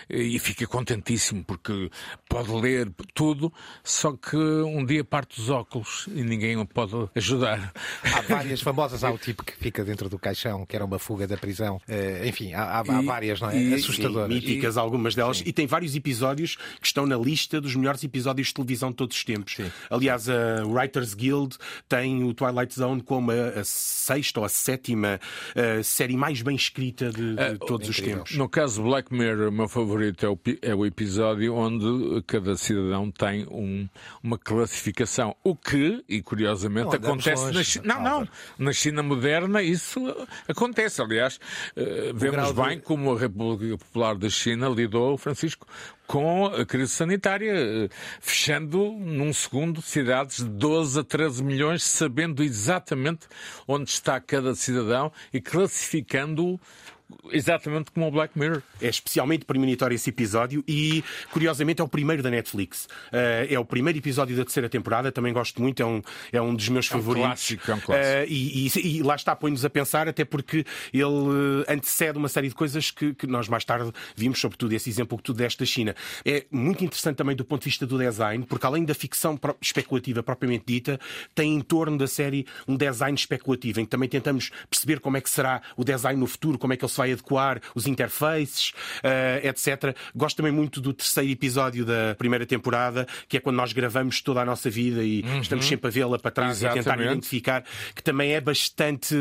e 0.08 0.38
fica 0.38 0.66
contentíssimo 0.66 1.44
porque 1.44 1.90
pode 2.28 2.50
ler 2.52 2.90
tudo, 3.14 3.52
só 3.82 4.07
só 4.08 4.12
que 4.16 4.36
um 4.36 4.84
dia 4.84 5.04
parte 5.04 5.38
os 5.38 5.50
óculos 5.50 6.08
e 6.14 6.22
ninguém 6.22 6.56
o 6.56 6.66
pode 6.66 6.94
ajudar. 7.14 7.72
Há 8.02 8.22
várias 8.22 8.60
famosas, 8.60 9.04
há 9.04 9.10
o 9.10 9.18
tipo 9.18 9.44
que 9.44 9.52
fica 9.56 9.84
dentro 9.84 10.08
do 10.08 10.18
caixão, 10.18 10.64
que 10.64 10.74
era 10.74 10.84
uma 10.84 10.98
fuga 10.98 11.26
da 11.26 11.36
prisão. 11.36 11.76
Uh, 11.88 12.26
enfim, 12.26 12.54
há, 12.54 12.62
há, 12.62 12.78
há, 12.78 13.02
várias, 13.02 13.40
não 13.40 13.50
é? 13.50 13.58
E, 13.60 13.74
Assustadoras. 13.74 14.28
míticas, 14.28 14.76
e... 14.76 14.78
algumas 14.78 15.14
delas. 15.14 15.38
Sim. 15.38 15.44
E 15.46 15.52
tem 15.52 15.66
vários 15.66 15.94
episódios 15.94 16.56
que 16.80 16.86
estão 16.86 17.06
na 17.06 17.16
lista 17.16 17.60
dos 17.60 17.74
melhores 17.74 18.02
episódios 18.02 18.48
de 18.48 18.54
televisão 18.54 18.90
de 18.90 18.96
todos 18.96 19.16
os 19.16 19.24
tempos. 19.24 19.54
Sim. 19.56 19.70
Aliás, 19.90 20.28
a 20.28 20.64
Writers 20.64 21.14
Guild 21.14 21.56
tem 21.88 22.24
o 22.24 22.32
Twilight 22.32 22.74
Zone 22.74 23.02
como 23.02 23.30
a, 23.30 23.60
a 23.60 23.64
sexta 23.64 24.40
ou 24.40 24.46
a 24.46 24.48
sétima 24.48 25.20
uh, 25.54 25.84
série 25.84 26.16
mais 26.16 26.40
bem 26.40 26.56
escrita 26.56 27.10
de, 27.10 27.34
de 27.34 27.54
uh, 27.54 27.58
todos 27.58 27.88
os 27.88 28.00
tempos. 28.00 28.36
No 28.36 28.48
caso 28.48 28.82
Black 28.82 29.12
Mirror, 29.12 29.48
o 29.48 29.52
meu 29.52 29.68
favorito 29.68 30.24
é 30.24 30.28
o, 30.28 30.38
é 30.62 30.74
o 30.74 30.86
episódio 30.86 31.54
onde 31.54 32.22
cada 32.26 32.56
cidadão 32.56 33.10
tem 33.10 33.46
um, 33.50 33.88
uma 34.22 34.38
classificação. 34.38 35.34
O 35.42 35.54
que, 35.54 36.04
e 36.08 36.22
curiosamente, 36.22 36.86
não, 36.86 36.92
acontece 36.92 37.42
longe, 37.42 37.58
na 37.58 37.64
China. 37.64 37.84
Não, 37.94 38.02
não. 38.02 38.28
Na 38.58 38.72
China 38.72 39.02
moderna 39.02 39.62
isso 39.62 40.00
acontece. 40.48 41.00
Aliás, 41.00 41.38
uh, 41.76 42.14
vemos 42.14 42.52
bem 42.52 42.76
de... 42.76 42.82
como 42.82 43.12
a 43.14 43.18
República 43.18 43.78
Popular 43.78 44.16
da 44.16 44.28
China 44.28 44.68
lidou, 44.68 45.16
Francisco, 45.16 45.66
com 46.08 46.46
a 46.46 46.64
crise 46.64 46.92
sanitária, 46.92 47.52
eh, 47.52 47.88
fechando 48.18 48.92
num 48.92 49.30
segundo 49.30 49.82
cidades 49.82 50.38
de 50.38 50.48
12 50.48 51.00
a 51.00 51.04
13 51.04 51.44
milhões, 51.44 51.82
sabendo 51.82 52.42
exatamente 52.42 53.26
onde 53.66 53.90
está 53.90 54.18
cada 54.18 54.54
cidadão 54.54 55.12
e 55.32 55.38
classificando-o 55.38 56.58
exatamente 57.30 57.90
como 57.90 58.06
o 58.06 58.10
Black 58.10 58.38
Mirror. 58.38 58.62
É 58.80 58.88
especialmente 58.88 59.44
premonitório 59.44 59.94
esse 59.94 60.10
episódio 60.10 60.62
e, 60.66 61.02
curiosamente, 61.30 61.80
é 61.80 61.84
o 61.84 61.88
primeiro 61.88 62.22
da 62.22 62.30
Netflix. 62.30 62.86
Uh, 63.12 63.46
é 63.48 63.58
o 63.58 63.64
primeiro 63.64 63.98
episódio 63.98 64.36
da 64.36 64.44
terceira 64.44 64.68
temporada, 64.68 65.10
também 65.10 65.32
gosto 65.32 65.60
muito, 65.60 65.82
é 65.82 65.86
um, 65.86 66.02
é 66.32 66.40
um 66.40 66.54
dos 66.54 66.68
meus 66.68 66.86
é 66.86 66.90
favoritos. 66.90 67.18
Um 67.18 67.56
clássico, 67.56 67.70
é 67.70 67.74
um 67.74 67.80
clássico. 67.80 68.18
Uh, 68.18 68.26
e, 68.28 68.68
e, 68.68 68.98
e, 68.98 69.02
lá 69.02 69.16
está, 69.16 69.34
põe-nos 69.34 69.64
a 69.64 69.70
pensar, 69.70 70.08
até 70.08 70.24
porque 70.24 70.64
ele 70.92 71.64
antecede 71.68 72.18
uma 72.18 72.28
série 72.28 72.48
de 72.48 72.54
coisas 72.54 72.90
que, 72.90 73.14
que, 73.14 73.26
nós 73.26 73.48
mais 73.48 73.64
tarde 73.64 73.92
vimos, 74.14 74.38
sobretudo 74.38 74.72
esse 74.72 74.88
exemplo 74.90 75.16
que 75.18 75.24
tu 75.24 75.32
deste 75.32 75.60
da 75.60 75.66
China. 75.66 75.94
É 76.24 76.44
muito 76.50 76.84
interessante 76.84 77.16
também 77.16 77.34
do 77.34 77.44
ponto 77.44 77.62
de 77.62 77.68
vista 77.68 77.86
do 77.86 77.98
design, 77.98 78.44
porque 78.46 78.66
além 78.66 78.84
da 78.84 78.94
ficção 78.94 79.38
especulativa 79.60 80.22
propriamente 80.22 80.64
dita, 80.66 81.00
tem 81.34 81.54
em 81.54 81.60
torno 81.60 81.96
da 81.96 82.06
série 82.06 82.46
um 82.66 82.76
design 82.76 83.16
especulativo, 83.16 83.80
em 83.80 83.84
que 83.84 83.90
também 83.90 84.08
tentamos 84.08 84.50
perceber 84.68 85.00
como 85.00 85.16
é 85.16 85.20
que 85.20 85.30
será 85.30 85.62
o 85.76 85.84
design 85.84 86.18
no 86.18 86.26
futuro, 86.26 86.58
como 86.58 86.72
é 86.72 86.76
que 86.76 86.84
ele 86.84 86.92
se 86.92 86.97
vai 86.98 87.12
adequar, 87.12 87.60
os 87.74 87.86
interfaces, 87.86 88.72
uh, 88.98 89.46
etc. 89.46 89.96
Gosto 90.14 90.36
também 90.36 90.52
muito 90.52 90.80
do 90.80 90.92
terceiro 90.92 91.30
episódio 91.30 91.84
da 91.84 92.14
primeira 92.16 92.44
temporada, 92.44 93.06
que 93.28 93.36
é 93.36 93.40
quando 93.40 93.56
nós 93.56 93.72
gravamos 93.72 94.20
toda 94.20 94.40
a 94.40 94.44
nossa 94.44 94.68
vida 94.68 95.02
e 95.02 95.22
uhum. 95.22 95.40
estamos 95.40 95.66
sempre 95.66 95.88
a 95.88 95.90
vê-la 95.90 96.18
para 96.18 96.30
trás 96.30 96.58
Exatamente. 96.58 96.76
e 96.76 96.80
a 96.80 96.92
tentar 96.92 97.10
identificar, 97.12 97.64
que 97.94 98.02
também 98.02 98.32
é 98.32 98.40
bastante 98.40 99.14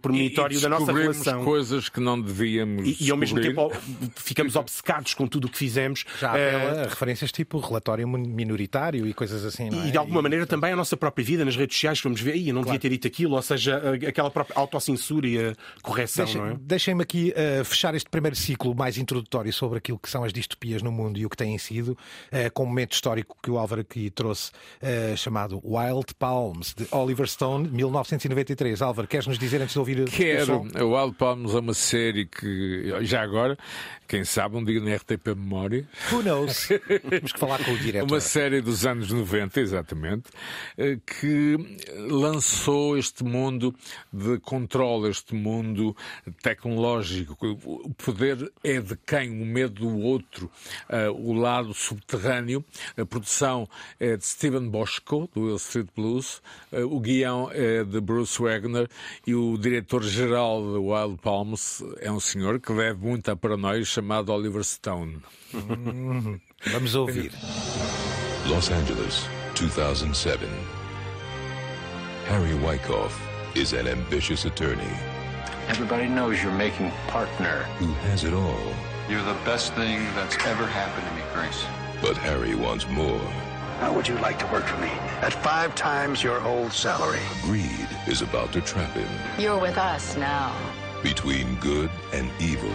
premonitório 0.00 0.60
da 0.60 0.68
nossa 0.68 0.92
relação. 0.92 1.44
coisas 1.44 1.88
que 1.88 2.00
não 2.00 2.20
devíamos. 2.20 3.00
E, 3.00 3.06
e 3.06 3.10
ao 3.10 3.16
mesmo 3.16 3.40
tempo 3.40 3.72
ficamos 4.16 4.56
obcecados 4.56 5.14
com 5.14 5.26
tudo 5.26 5.46
o 5.46 5.50
que 5.50 5.58
fizemos. 5.58 6.04
Já 6.20 6.32
uh, 6.32 6.88
referências 6.88 7.32
tipo 7.32 7.58
relatório 7.58 8.06
minoritário 8.06 9.06
e 9.06 9.14
coisas 9.14 9.44
assim. 9.44 9.68
É? 9.68 9.88
E 9.88 9.90
de 9.90 9.98
alguma 9.98 10.20
e, 10.20 10.22
maneira 10.22 10.46
também 10.46 10.72
a 10.72 10.76
nossa 10.76 10.96
própria 10.96 11.24
vida 11.24 11.44
nas 11.44 11.56
redes 11.56 11.76
sociais, 11.76 12.00
vamos 12.00 12.20
ver, 12.20 12.36
eu 12.36 12.54
não 12.54 12.62
claro. 12.62 12.78
devia 12.78 12.80
ter 12.80 12.88
dito 12.90 13.06
aquilo, 13.06 13.36
ou 13.36 13.42
seja, 13.42 13.80
aquela 14.06 14.30
própria 14.30 14.58
autocensura 14.58 15.26
e 15.26 15.38
a 15.38 15.54
correção. 15.82 16.24
Deixa, 16.24 16.38
é? 16.38 16.56
Deixem-me 16.60 17.02
aqui 17.02 17.21
uh, 17.30 17.64
fechar 17.64 17.94
este 17.94 18.08
primeiro 18.10 18.34
ciclo 18.34 18.74
mais 18.74 18.98
introdutório 18.98 19.52
sobre 19.52 19.78
aquilo 19.78 19.98
que 19.98 20.10
são 20.10 20.24
as 20.24 20.32
distopias 20.32 20.82
no 20.82 20.90
mundo 20.90 21.18
e 21.18 21.24
o 21.24 21.30
que 21.30 21.36
têm 21.36 21.56
sido, 21.58 21.90
uh, 21.90 22.50
com 22.52 22.64
um 22.64 22.66
momento 22.66 22.92
histórico 22.92 23.36
que 23.42 23.50
o 23.50 23.58
Álvaro 23.58 23.82
aqui 23.82 24.10
trouxe, 24.10 24.50
uh, 24.82 25.16
chamado 25.16 25.60
Wild 25.64 26.14
Palms, 26.18 26.74
de 26.74 26.86
Oliver 26.90 27.28
Stone, 27.28 27.68
1993. 27.68 28.82
Álvaro, 28.82 29.06
queres 29.06 29.26
nos 29.26 29.38
dizer 29.38 29.60
antes 29.60 29.72
de 29.72 29.78
ouvir 29.78 30.04
Quero. 30.10 30.66
O 30.80 30.96
Wild 30.96 31.16
Palms 31.16 31.54
é 31.54 31.58
uma 31.60 31.74
série 31.74 32.26
que, 32.26 32.92
já 33.02 33.22
agora, 33.22 33.56
quem 34.08 34.24
sabe, 34.24 34.56
um 34.56 34.64
dia 34.64 34.80
na 34.80 34.94
RTP 34.96 35.28
Memória. 35.36 35.86
Who 36.10 36.22
knows? 36.22 36.68
Temos 37.08 37.32
que 37.32 37.38
falar 37.38 37.64
com 37.64 37.72
o 37.72 37.78
diretor. 37.78 38.06
Uma 38.10 38.20
série 38.20 38.60
dos 38.60 38.84
anos 38.86 39.10
90, 39.10 39.60
exatamente, 39.60 40.30
que 41.06 41.56
lançou 42.08 42.96
este 42.96 43.22
mundo 43.24 43.74
de 44.12 44.38
controle, 44.40 45.10
este 45.10 45.34
mundo 45.34 45.96
tecnológico. 46.42 47.11
O 47.30 47.94
poder 47.94 48.52
é 48.64 48.80
de 48.80 48.96
quem? 48.96 49.42
O 49.42 49.46
medo 49.46 49.74
do 49.74 49.98
outro, 49.98 50.50
o 51.14 51.32
lado 51.32 51.74
subterrâneo. 51.74 52.64
A 52.96 53.04
produção 53.04 53.68
é 53.98 54.16
de 54.16 54.24
Steven 54.24 54.68
Boschko, 54.68 55.28
do 55.34 55.46
Wall 55.46 55.56
Street 55.56 55.88
Blues. 55.94 56.42
O 56.72 57.00
guião 57.00 57.50
é 57.52 57.84
de 57.84 58.00
Bruce 58.00 58.40
Wagner 58.40 58.88
e 59.26 59.34
o 59.34 59.56
diretor-geral 59.56 60.62
de 60.62 60.78
Wild 60.78 61.18
Palms 61.22 61.82
é 62.00 62.10
um 62.10 62.20
senhor 62.20 62.60
que 62.60 62.72
deve 62.72 63.06
muito 63.06 63.28
à 63.30 63.36
paranoia 63.36 63.84
chamado 63.84 64.32
Oliver 64.32 64.64
Stone. 64.64 65.20
Vamos 66.66 66.94
ouvir. 66.94 67.32
Los 68.48 68.70
Angeles, 68.70 69.28
2007. 69.58 70.46
Harry 72.26 72.54
Wyckoff 72.54 73.14
is 73.54 73.72
an 73.72 73.86
ambitious 73.86 74.44
attorney. 74.44 75.11
Everybody 75.68 76.06
knows 76.06 76.42
you're 76.42 76.52
making 76.52 76.90
partner. 77.08 77.62
Who 77.78 77.92
has 78.08 78.24
it 78.24 78.34
all. 78.34 78.60
You're 79.08 79.22
the 79.22 79.38
best 79.44 79.72
thing 79.74 80.04
that's 80.14 80.36
ever 80.46 80.66
happened 80.66 81.06
to 81.06 81.14
me, 81.14 81.22
Grace. 81.32 81.64
But 82.00 82.16
Harry 82.16 82.54
wants 82.54 82.86
more. 82.88 83.20
How 83.80 83.92
would 83.92 84.06
you 84.06 84.16
like 84.18 84.38
to 84.40 84.46
work 84.46 84.64
for 84.64 84.80
me? 84.80 84.90
At 85.22 85.32
five 85.32 85.74
times 85.74 86.22
your 86.22 86.40
old 86.42 86.72
salary. 86.72 87.20
Greed 87.42 87.88
is 88.06 88.22
about 88.22 88.52
to 88.52 88.60
trap 88.60 88.92
him. 88.92 89.08
You're 89.38 89.58
with 89.58 89.78
us 89.78 90.16
now. 90.16 90.56
Between 91.02 91.56
good 91.56 91.90
and 92.12 92.30
evil. 92.40 92.70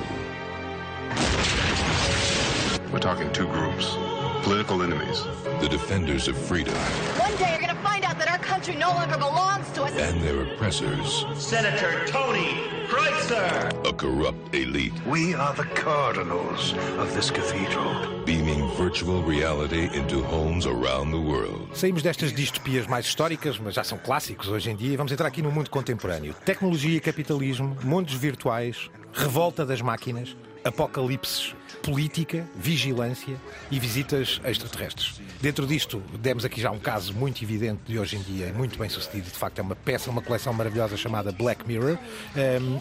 We're 2.91 3.00
talking 3.00 3.32
two 3.32 3.48
groups. 3.48 3.96
Political 4.44 4.82
enemies. 4.84 5.24
The 5.62 5.67
defenders 5.70 6.27
of 6.27 6.38
freedom. 6.38 6.74
One 6.74 7.36
day 7.38 7.51
you're 7.51 7.62
gonna 7.62 7.82
find 7.82 8.03
out 8.03 8.17
that 8.17 8.29
our 8.29 8.39
country 8.39 8.75
no 8.75 8.89
longer 8.89 9.17
belongs 9.17 9.70
to 9.72 9.84
us. 9.84 9.91
And 9.98 10.22
their 10.22 10.44
oppressors. 10.44 11.25
Senator 11.36 12.06
Tony 12.08 12.76
Kreutzer. 12.88 13.70
A 13.86 13.94
corrupt 13.94 14.56
elite. 14.56 14.94
We 15.06 15.36
are 15.36 15.53
the 15.53 15.67
cardinals 15.75 16.74
of 16.98 17.13
this 17.13 17.29
cathedral. 17.29 17.94
Beaming 18.25 18.70
virtual 18.77 19.22
reality 19.24 19.89
into 19.94 20.22
homes 20.22 20.65
around 20.65 21.12
the 21.12 21.17
world. 21.20 21.67
Saímos 21.74 22.01
destas 22.01 22.32
distopias 22.32 22.88
mais 22.88 23.06
históricas, 23.06 23.60
mas 23.60 23.75
já 23.75 23.84
são 23.84 23.98
clássicos 23.98 24.48
hoje 24.48 24.72
em 24.72 24.75
dia, 24.75 24.94
e 24.94 24.98
vamos 24.98 25.12
entrar 25.12 25.27
aqui 25.27 25.41
no 25.41 25.51
mundo 25.51 25.70
contemporâneo. 25.70 26.34
Tecnologia 26.46 26.96
e 26.96 27.01
capitalismo, 27.01 27.75
mundos 27.84 28.13
virtuais, 28.13 28.89
revolta 29.12 29.65
das 29.65 29.82
máquinas, 29.82 30.38
apocalipses, 30.63 31.53
política, 31.81 32.45
vigilância 32.55 33.36
e 33.69 33.79
visitas 33.79 34.41
extraterrestres. 34.43 35.21
Dentro 35.41 35.67
disto, 35.67 36.01
demos 36.19 36.45
aqui 36.45 36.59
já 36.59 36.71
um 36.71 36.79
caso 36.79 37.13
muito 37.13 37.43
evidente 37.43 37.81
de 37.86 38.00
hoje 38.00 38.15
em 38.15 38.21
dia, 38.21 38.53
muito 38.53 38.77
bem 38.77 38.89
sucedido. 38.89 39.29
De 39.29 39.38
facto, 39.38 39.59
é 39.59 39.62
uma 39.62 39.75
peça, 39.75 40.09
uma 40.09 40.21
coleção 40.21 40.53
maravilhosa 40.53 40.97
chamada 40.97 41.31
Black 41.31 41.67
Mirror. 41.67 41.97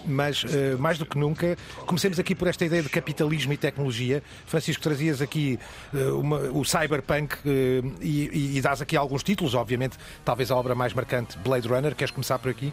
mas, 0.07 0.43
uh, 0.45 0.78
mais 0.78 0.99
do 0.99 1.07
que 1.07 1.19
nunca, 1.19 1.57
comecemos 1.87 2.19
aqui 2.19 2.35
por 2.35 2.49
esta 2.49 2.64
ideia 2.64 2.83
de 2.83 2.88
capitalismo 2.88 3.52
e 3.52 3.57
tecnologia. 3.57 4.23
Francisco, 4.47 4.83
trazias 4.83 5.21
aqui 5.21 5.59
uh, 5.93 6.19
uma, 6.19 6.38
o 6.50 6.64
cyberpunk 6.64 7.35
uh, 7.35 7.95
e, 8.00 8.57
e 8.57 8.61
dás 8.61 8.81
aqui 8.81 8.97
alguns 8.97 9.23
títulos, 9.23 9.55
obviamente, 9.55 9.97
talvez 10.25 10.50
a 10.50 10.57
obra 10.57 10.75
mais 10.75 10.93
marcante, 10.93 11.38
Blade 11.38 11.69
Runner. 11.69 11.95
Queres 11.95 12.11
começar 12.11 12.38
por 12.38 12.50
aqui? 12.50 12.73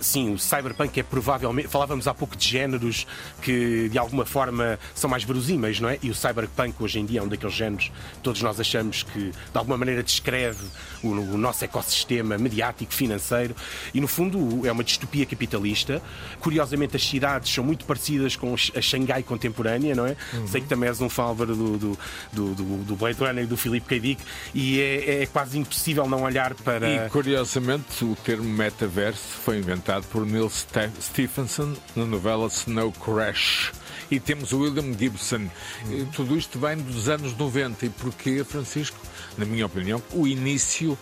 Sim, 0.00 0.34
o 0.34 0.38
cyberpunk 0.38 0.98
é 0.98 1.02
provavelmente. 1.02 1.68
Falávamos 1.68 2.06
há 2.06 2.14
pouco 2.14 2.36
de 2.36 2.46
géneros 2.46 3.06
que 3.40 3.88
de 3.88 3.98
alguma 3.98 4.24
forma 4.24 4.78
são 4.94 5.08
mais 5.08 5.24
verosímeis, 5.24 5.51
não 5.80 5.88
é? 5.88 5.98
E 6.02 6.10
o 6.10 6.14
cyberpunk 6.14 6.82
hoje 6.82 6.98
em 6.98 7.06
dia 7.06 7.20
é 7.20 7.22
um 7.22 7.28
daqueles 7.28 7.54
géneros 7.54 7.88
que 7.88 8.18
todos 8.22 8.40
nós 8.42 8.58
achamos 8.58 9.02
que 9.02 9.30
de 9.30 9.34
alguma 9.54 9.76
maneira 9.76 10.02
descreve 10.02 10.64
o, 11.02 11.08
o 11.08 11.38
nosso 11.38 11.64
ecossistema 11.64 12.38
mediático, 12.38 12.92
financeiro 12.92 13.54
e 13.92 14.00
no 14.00 14.08
fundo 14.08 14.66
é 14.66 14.72
uma 14.72 14.84
distopia 14.84 15.26
capitalista. 15.26 16.02
Curiosamente, 16.40 16.96
as 16.96 17.02
cidades 17.02 17.52
são 17.52 17.64
muito 17.64 17.84
parecidas 17.84 18.36
com 18.36 18.54
a 18.54 18.80
Xangai 18.80 19.22
contemporânea, 19.22 19.94
não 19.94 20.06
é? 20.06 20.16
Uhum. 20.32 20.46
Sei 20.46 20.60
que 20.60 20.68
também 20.68 20.88
és 20.88 21.00
um 21.00 21.08
fávaro 21.08 21.54
do, 21.54 21.78
do, 21.78 21.98
do, 22.32 22.54
do, 22.84 22.96
Blade 22.96 23.18
Runner 23.18 23.44
e 23.44 23.46
do 23.46 23.56
Philip 23.56 23.86
K. 23.86 24.00
Dick 24.00 24.22
e 24.54 24.80
é, 24.80 25.22
é 25.22 25.26
quase 25.26 25.58
impossível 25.58 26.08
não 26.08 26.22
olhar 26.22 26.54
para. 26.54 27.06
E 27.06 27.10
curiosamente, 27.10 28.04
o 28.04 28.16
termo 28.16 28.48
metaverso 28.48 29.22
foi 29.44 29.58
inventado 29.58 29.82
inventado 29.82 30.04
por 30.08 30.24
Neil 30.24 30.50
Stephenson 30.50 31.74
na 31.96 32.04
novela 32.04 32.46
Snow 32.46 32.92
Crash. 32.92 33.72
E 34.10 34.20
temos 34.20 34.52
o 34.52 34.60
William 34.60 34.96
Gibson. 34.96 35.41
Uhum. 35.86 36.06
Tudo 36.12 36.36
isto 36.36 36.58
vem 36.58 36.76
dos 36.76 37.08
anos 37.08 37.36
90. 37.36 37.86
E 37.86 37.90
porquê, 37.90 38.44
Francisco? 38.44 38.98
Na 39.36 39.44
minha 39.44 39.66
opinião, 39.66 40.02
o 40.12 40.26
início 40.26 40.98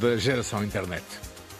da 0.00 0.16
geração 0.16 0.64
internet. 0.64 1.04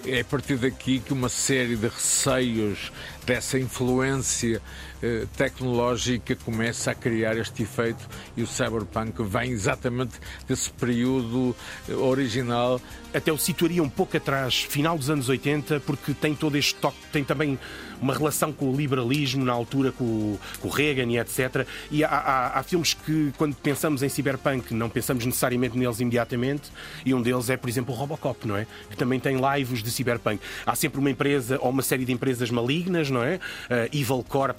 É 0.07 0.21
a 0.21 0.25
partir 0.25 0.57
daqui 0.57 0.99
que 0.99 1.13
uma 1.13 1.29
série 1.29 1.77
de 1.77 1.87
receios 1.87 2.91
dessa 3.27 3.59
influência 3.59 4.63
eh, 5.03 5.27
tecnológica 5.37 6.35
começa 6.37 6.91
a 6.91 6.95
criar 6.95 7.37
este 7.37 7.65
efeito 7.65 8.09
e 8.35 8.43
o 8.43 8.47
cyberpunk 8.47 9.23
vem 9.23 9.51
exatamente 9.51 10.19
desse 10.49 10.71
período 10.71 11.55
eh, 11.87 11.93
original. 11.93 12.81
Até 13.13 13.31
o 13.31 13.37
situaria 13.37 13.83
um 13.83 13.91
pouco 13.91 14.17
atrás, 14.17 14.63
final 14.63 14.97
dos 14.97 15.11
anos 15.11 15.29
80, 15.29 15.81
porque 15.81 16.15
tem 16.15 16.35
todo 16.35 16.57
este 16.57 16.75
toque, 16.77 16.97
tem 17.13 17.23
também 17.23 17.59
uma 18.01 18.15
relação 18.15 18.53
com 18.53 18.71
o 18.71 18.77
liberalismo 18.77 19.45
na 19.45 19.53
altura, 19.53 19.93
com 19.93 20.05
o, 20.05 20.41
com 20.61 20.69
o 20.69 20.71
Reagan 20.71 21.11
e 21.11 21.19
etc. 21.19 21.67
E 21.91 22.05
há, 22.05 22.09
há, 22.09 22.59
há, 22.59 22.63
filmes 22.63 22.95
que, 22.95 23.33
quando 23.37 23.55
pensamos 23.57 24.03
em 24.03 24.09
cyberpunk, 24.09 24.73
não 24.75 24.89
pensamos 24.89 25.25
necessariamente 25.25 25.77
neles 25.77 26.01
imediatamente, 26.01 26.71
e 27.05 27.15
um 27.15 27.23
deles 27.23 27.51
é, 27.51 27.57
por 27.57 27.69
exemplo, 27.69 27.95
o 27.95 27.97
Robocop, 27.97 28.47
não 28.47 28.57
é? 28.57 28.67
Que 28.89 28.97
também 28.97 29.21
tem 29.21 29.37
lives 29.37 29.83
de 29.83 29.91
cyberpunk. 29.91 30.41
Há 30.65 30.75
sempre 30.75 31.01
uma 31.01 31.11
empresa 31.11 31.59
ou 31.61 31.71
uma 31.71 31.83
série 31.83 32.05
de 32.05 32.13
empresas 32.13 32.51
malignas, 32.51 33.11
não 33.11 33.23
é? 33.23 33.37
Uh, 33.37 33.97
Evil 33.97 34.25
Corps, 34.29 34.55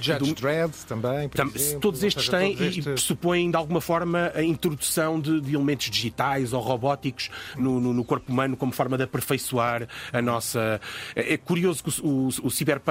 Judge 0.00 0.18
do... 0.18 0.34
Dredd 0.34 0.72
também. 0.86 1.28
Tam 1.28 1.50
exemplo, 1.54 1.80
todos 1.80 2.02
estes 2.02 2.28
têm 2.28 2.52
todos 2.52 2.66
estes... 2.66 2.86
e 2.86 2.90
pressupõem 2.90 3.50
de 3.50 3.56
alguma 3.56 3.80
forma 3.80 4.32
a 4.34 4.42
introdução 4.42 5.20
de, 5.20 5.40
de 5.40 5.54
elementos 5.54 5.90
digitais 5.90 6.52
ou 6.52 6.60
robóticos 6.60 7.30
no, 7.56 7.80
no, 7.80 7.92
no, 7.92 8.04
corpo 8.04 8.30
humano 8.30 8.56
como 8.56 8.72
forma 8.72 8.96
de 8.96 9.04
aperfeiçoar 9.04 9.88
a 10.12 10.22
nossa. 10.22 10.80
É, 11.14 11.34
é 11.34 11.36
curioso 11.36 11.82
que 11.82 12.00
o, 12.00 12.08
o, 12.08 12.28
o 12.44 12.50
cyberpunk 12.50 12.83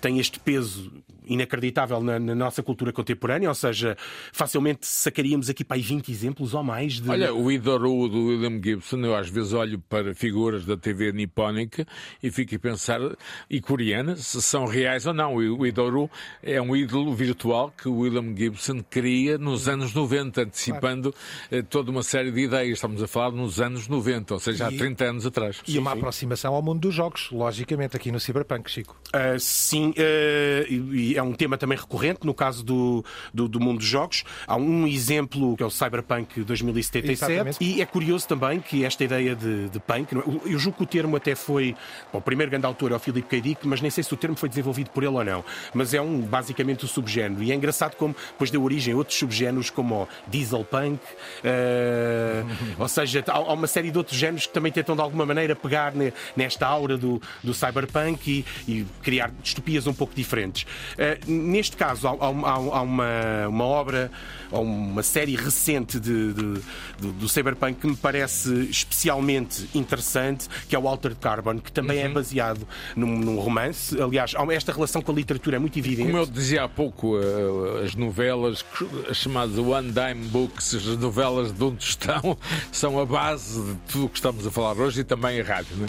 tem 0.00 0.18
este 0.18 0.38
peso 0.40 0.90
inacreditável 1.30 2.02
na, 2.02 2.18
na, 2.18 2.34
nossa 2.34 2.62
cultura 2.62 2.92
contemporânea, 2.92 3.48
ou 3.48 3.54
seja, 3.54 3.96
facilmente 4.32 4.86
sacaríamos 4.86 5.48
aqui 5.48 5.64
para 5.64 5.76
aí 5.76 5.82
20 5.82 6.10
exemplos 6.10 6.54
ou 6.54 6.62
mais 6.62 7.00
de. 7.00 7.08
Olha, 7.08 7.32
o 7.32 7.50
Idoru 7.50 8.08
do 8.08 8.26
William 8.26 8.60
Gibson, 8.62 8.98
eu 8.98 9.14
às 9.14 9.28
vezes 9.28 9.52
olho 9.52 9.78
para 9.78 10.14
figuras 10.14 10.64
da 10.64 10.76
TV 10.76 11.12
nipónica 11.12 11.86
e 12.22 12.30
fico 12.30 12.54
a 12.54 12.58
pensar, 12.58 13.00
e 13.48 13.60
coreana, 13.60 14.16
se 14.16 14.42
são 14.42 14.66
reais 14.66 15.06
ou 15.06 15.14
não. 15.14 15.34
O 15.34 15.66
Idoru 15.66 16.10
é 16.42 16.60
um 16.60 16.74
ídolo 16.74 17.14
virtual 17.14 17.72
que 17.76 17.88
o 17.88 17.98
William 17.98 18.34
Gibson 18.36 18.82
cria 18.88 19.38
nos 19.38 19.68
anos 19.68 19.94
90, 19.94 20.42
antecipando 20.42 21.12
claro. 21.12 21.26
Eh, 21.50 21.62
toda 21.62 21.90
uma 21.90 22.02
série 22.02 22.30
de 22.30 22.40
ideias. 22.40 22.78
Estamos 22.78 23.02
a 23.02 23.08
falar 23.08 23.30
nos 23.32 23.60
anos 23.60 23.88
90, 23.88 24.34
ou 24.34 24.40
seja, 24.40 24.64
e, 24.64 24.74
há 24.74 24.78
30 24.78 25.04
anos 25.04 25.26
atrás. 25.26 25.60
E 25.66 25.72
sim, 25.72 25.78
uma 25.78 25.92
sim. 25.92 25.98
aproximação 25.98 26.54
ao 26.54 26.62
mundo 26.62 26.80
dos 26.80 26.94
jogos, 26.94 27.28
logicamente, 27.30 27.96
aqui 27.96 28.10
no 28.10 28.18
Cyberpunk, 28.18 28.70
Chico. 28.70 28.96
Uh, 29.08 29.38
sim, 29.38 29.90
uh, 29.90 30.72
e, 30.72 31.18
é 31.20 31.22
um 31.22 31.32
tema 31.32 31.56
também 31.56 31.78
recorrente 31.78 32.20
no 32.24 32.34
caso 32.34 32.64
do, 32.64 33.04
do, 33.32 33.48
do, 33.48 33.60
mundo 33.60 33.78
dos 33.78 33.86
jogos. 33.86 34.24
Há 34.46 34.56
um 34.56 34.86
exemplo 34.86 35.56
que 35.56 35.62
é 35.62 35.66
o 35.66 35.70
Cyberpunk 35.70 36.42
2077 36.42 37.32
Exatamente. 37.32 37.64
e 37.64 37.80
é 37.80 37.86
curioso 37.86 38.26
também 38.26 38.60
que 38.60 38.84
esta 38.84 39.04
ideia 39.04 39.34
de, 39.36 39.68
de 39.68 39.78
punk, 39.80 40.14
é? 40.14 40.52
eu 40.52 40.58
julgo 40.58 40.78
que 40.78 40.84
o 40.84 40.86
termo 40.86 41.16
até 41.16 41.34
foi, 41.34 41.76
bom, 42.12 42.18
o 42.18 42.22
primeiro 42.22 42.50
grande 42.50 42.66
autor 42.66 42.92
é 42.92 42.96
o 42.96 42.98
Philip 42.98 43.28
K. 43.28 43.40
Dick, 43.40 43.66
mas 43.66 43.80
nem 43.80 43.90
sei 43.90 44.02
se 44.02 44.12
o 44.12 44.16
termo 44.16 44.36
foi 44.36 44.48
desenvolvido 44.48 44.90
por 44.90 45.02
ele 45.02 45.14
ou 45.14 45.24
não, 45.24 45.44
mas 45.74 45.94
é 45.94 46.00
um 46.00 46.20
basicamente 46.20 46.84
o 46.84 46.88
subgénero 46.88 47.42
e 47.42 47.52
é 47.52 47.54
engraçado 47.54 47.96
como 47.96 48.14
depois 48.32 48.50
deu 48.50 48.62
origem 48.62 48.94
a 48.94 48.96
outros 48.96 49.18
subgéneros 49.18 49.70
como 49.70 50.02
o 50.02 50.08
diesel 50.28 50.64
punk, 50.64 51.00
uh, 51.00 52.72
ou 52.78 52.88
seja, 52.88 53.22
há, 53.26 53.32
há, 53.32 53.52
uma 53.52 53.66
série 53.66 53.90
de 53.90 53.98
outros 53.98 54.16
géneros 54.16 54.46
que 54.46 54.52
também 54.52 54.72
tentam 54.72 54.94
de 54.94 55.02
alguma 55.02 55.26
maneira 55.26 55.54
pegar 55.54 55.94
ne, 55.94 56.12
nesta 56.36 56.66
aura 56.66 56.96
do, 56.96 57.20
do 57.42 57.52
cyberpunk 57.52 58.44
e, 58.66 58.70
e 58.70 58.86
criar 59.02 59.30
distopias 59.42 59.86
um 59.86 59.92
pouco 59.94 60.14
diferentes. 60.14 60.62
Uh, 60.94 61.09
neste 61.26 61.76
caso, 61.76 62.08
há, 62.08 62.10
há, 62.10 62.54
há 62.54 62.82
uma, 62.82 63.48
uma 63.48 63.64
obra 63.64 64.10
ou 64.50 64.62
uma 64.62 65.02
série 65.02 65.36
recente 65.36 66.00
de, 66.00 66.32
de, 66.32 66.54
de, 66.98 67.12
do 67.12 67.28
Cyberpunk 67.28 67.80
que 67.80 67.86
me 67.86 67.96
parece 67.96 68.52
especialmente 68.68 69.68
interessante, 69.74 70.48
que 70.68 70.74
é 70.74 70.78
o 70.78 70.88
Altered 70.88 71.18
Carbon, 71.20 71.58
que 71.58 71.70
também 71.70 71.98
é 71.98 72.04
uhum. 72.04 72.10
é 72.10 72.14
baseado 72.14 72.68
num, 72.96 73.18
num, 73.18 73.38
romance. 73.38 74.00
Aliás, 74.00 74.34
esta 74.50 74.72
relação 74.72 75.00
com 75.00 75.12
a 75.12 75.14
literatura 75.14 75.56
é 75.56 75.58
muito 75.58 75.78
evidente. 75.78 76.10
Como 76.10 76.18
eu 76.22 76.26
dizia 76.26 76.64
há 76.64 76.68
pouco, 76.68 77.18
eh, 77.18 77.84
as 77.84 77.94
novelas, 77.94 78.64
as 79.08 79.16
chamadas 79.16 79.56
One 79.58 79.92
Dime 79.92 80.26
Books, 80.28 80.74
as 80.74 80.84
novelas 80.96 81.52
de 81.52 81.62
onde 81.62 81.84
estão, 81.84 82.36
são 82.72 82.98
a 82.98 83.06
base 83.06 83.60
de 83.62 83.74
tudo 83.92 84.06
o 84.06 84.08
que 84.08 84.16
estamos 84.16 84.46
a 84.46 84.50
falar 84.50 84.76
hoje 84.76 85.00
e 85.00 85.04
também 85.04 85.40
a 85.40 85.44
rádio. 85.44 85.76
Não 85.76 85.86
é? 85.86 85.88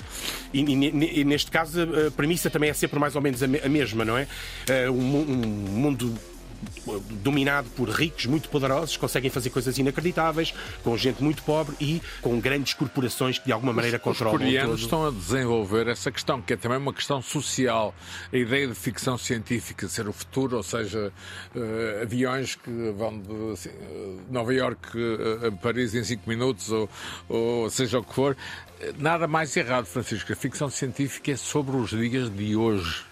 e, 0.54 0.62
e, 0.62 1.20
e, 1.22 1.24
neste 1.24 1.50
caso, 1.50 1.82
a 2.08 2.12
premissa 2.12 2.50
também 2.50 2.70
é 2.70 2.74
sempre 2.74 3.00
mais 3.00 3.16
ou 3.16 3.22
menos 3.22 3.42
a, 3.42 3.48
mesma, 3.48 4.06
não 4.06 4.18
é? 4.18 4.28
Eh, 4.68 4.90
um, 5.01 5.36
mundo 5.36 6.13
dominado 7.24 7.70
por 7.72 7.89
ricos 7.89 8.25
muito 8.25 8.50
poderosos, 8.50 8.98
conseguem 8.98 9.29
fazer 9.29 9.50
coisas 9.50 9.77
inacreditáveis, 9.77 10.53
com 10.84 10.96
gente 10.98 11.24
muito 11.24 11.43
pobre 11.43 11.75
e 11.79 12.01
com 12.22 12.39
grandes 12.39 12.74
corporações 12.74 13.39
que 13.39 13.46
de 13.46 13.51
alguma 13.51 13.74
maneira 13.74 13.98
os, 13.98 14.03
controlam 14.03 14.36
Os 14.36 14.41
coreanos 14.41 14.70
todo. 14.72 14.84
estão 14.84 15.08
a 15.08 15.12
desenvolver 15.12 15.88
essa 15.88 16.12
questão, 16.12 16.41
que 16.41 16.53
é 16.53 16.58
também 16.58 16.77
uma 16.77 16.93
questão 16.93 17.22
social. 17.22 17.93
A 18.31 18.38
ideia 18.38 18.67
de 18.67 18.75
ficção 18.75 19.17
científica 19.17 19.88
ser 19.88 20.08
o 20.08 20.13
futuro, 20.13 20.58
ou 20.58 20.63
seja, 20.63 21.12
uh, 21.55 22.01
aviões 22.01 22.55
que 22.55 22.70
vão 22.96 23.20
de 23.20 23.53
assim, 23.53 23.70
Nova 24.29 24.53
Iorque 24.53 24.98
a 25.48 25.51
Paris 25.51 25.93
em 25.93 26.03
5 26.03 26.29
minutos, 26.29 26.72
ou, 26.72 26.89
ou 27.29 27.70
seja 27.70 28.00
o 28.00 28.03
que 28.03 28.13
for, 28.13 28.36
nada 28.98 29.27
mais 29.27 29.55
errado, 29.55 29.86
Francisco. 29.86 30.31
A 30.31 30.36
ficção 30.36 30.70
científica 30.70 31.31
é 31.31 31.36
sobre 31.36 31.75
os 31.75 31.89
dias 31.89 32.29
de 32.29 32.55
hoje 32.55 33.11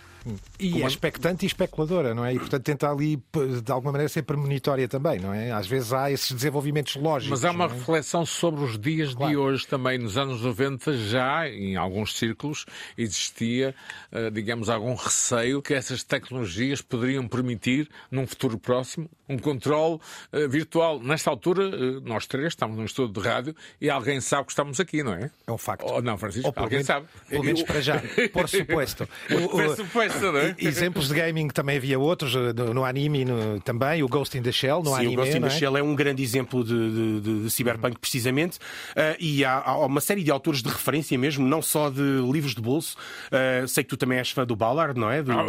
e 0.60 0.72
Como... 0.72 0.84
é 0.84 0.88
expectante 0.88 1.46
e 1.46 1.48
especuladora, 1.48 2.14
não 2.14 2.26
é? 2.26 2.34
E 2.34 2.40
portanto 2.40 2.64
tenta 2.64 2.92
ali, 2.92 3.22
de 3.64 3.72
alguma 3.72 3.92
maneira, 3.92 4.10
ser 4.10 4.24
premonitória 4.24 4.88
também, 4.88 5.20
não 5.20 5.34
é? 5.34 5.52
Às 5.52 5.68
vezes 5.68 5.94
há 5.94 6.12
esses 6.12 6.32
desenvolvimentos 6.32 6.96
lógicos. 6.96 7.42
Mas 7.42 7.46
há 7.46 7.52
uma 7.52 7.66
é? 7.66 7.68
reflexão 7.68 8.26
sobre 8.26 8.64
os 8.64 8.78
dias 8.78 9.14
claro. 9.14 9.32
de 9.32 9.38
hoje 9.38 9.68
também. 9.68 9.98
Nos 9.98 10.18
anos 10.18 10.42
90 10.42 10.98
já, 10.98 11.48
em 11.48 11.76
alguns 11.76 12.18
círculos, 12.18 12.66
existia, 12.98 13.76
eh, 14.12 14.30
digamos, 14.30 14.70
algum 14.70 14.96
receio 14.96 15.62
que 15.62 15.74
essas 15.74 16.04
tecnologias 16.04 16.82
poderiam 16.82 17.28
permitir, 17.28 17.90
num 18.12 18.26
futuro 18.26 18.58
próximo, 18.58 19.10
um 19.30 19.38
controle 19.38 19.96
uh, 20.34 20.50
virtual. 20.50 21.00
Nesta 21.00 21.30
altura, 21.30 21.70
uh, 21.70 22.02
nós 22.02 22.26
três 22.26 22.48
estamos 22.48 22.76
num 22.78 22.86
estudo 22.86 23.22
de 23.22 23.28
rádio 23.28 23.56
e 23.80 23.90
alguém 23.90 24.20
sabe 24.20 24.46
que 24.46 24.52
estamos 24.52 24.80
aqui, 24.80 25.04
não 25.04 25.14
é? 25.14 25.30
É 25.46 25.52
um 25.52 25.58
facto. 25.58 25.86
Ou 25.86 26.02
não, 26.02 26.18
Francisco? 26.18 26.48
Ou 26.48 26.54
alguém 26.56 26.78
menos, 26.78 26.88
sabe. 26.88 27.08
Pelo 27.30 27.44
menos 27.44 27.64
para 27.64 27.82
já, 27.82 28.02
por 28.34 28.50
suposto. 28.50 29.08
por 29.52 29.76
suposto, 29.76 30.19
não 30.20 30.40
é? 30.40 30.56
Exemplos 30.58 31.08
de 31.08 31.16
gaming 31.16 31.48
também 31.50 31.78
havia 31.78 32.00
outros, 32.00 32.36
eh, 32.36 32.54
no, 32.54 32.74
no 32.74 32.86
anime 32.86 33.26
no, 33.26 33.60
também, 33.62 34.04
o 34.04 34.08
Ghost 34.08 34.38
in 34.38 34.42
the 34.42 34.52
Shell, 34.52 34.84
no 34.84 34.92
Sim, 34.92 34.96
anime. 34.96 35.14
o 35.14 35.18
Ghost 35.18 35.38
in 35.38 35.42
the 35.42 35.48
é? 35.48 35.50
Shell 35.50 35.78
é 35.78 35.84
um 35.84 35.96
grande 35.96 36.24
exemplo 36.24 36.64
de, 36.64 37.22
de, 37.22 37.44
de 37.44 37.50
cyberpunk, 37.50 37.98
precisamente, 38.00 38.58
uh, 38.58 39.16
e 39.20 39.44
há, 39.44 39.62
há, 39.66 39.86
uma 39.86 40.02
série 40.02 40.24
de 40.24 40.32
autores 40.32 40.62
de 40.62 40.70
referência 40.70 41.18
mesmo, 41.18 41.46
não 41.46 41.62
só 41.62 41.90
de 41.90 42.02
livros 42.32 42.56
de 42.56 42.62
bolso. 42.62 42.98
Uh, 43.28 43.68
sei 43.68 43.84
que 43.84 43.90
tu 43.90 43.98
também 43.98 44.18
és 44.18 44.32
fã 44.32 44.46
do 44.46 44.56
Ballard, 44.56 45.00
não 45.00 45.10
é? 45.10 45.22
Do... 45.22 45.32
Ah, 45.32 45.46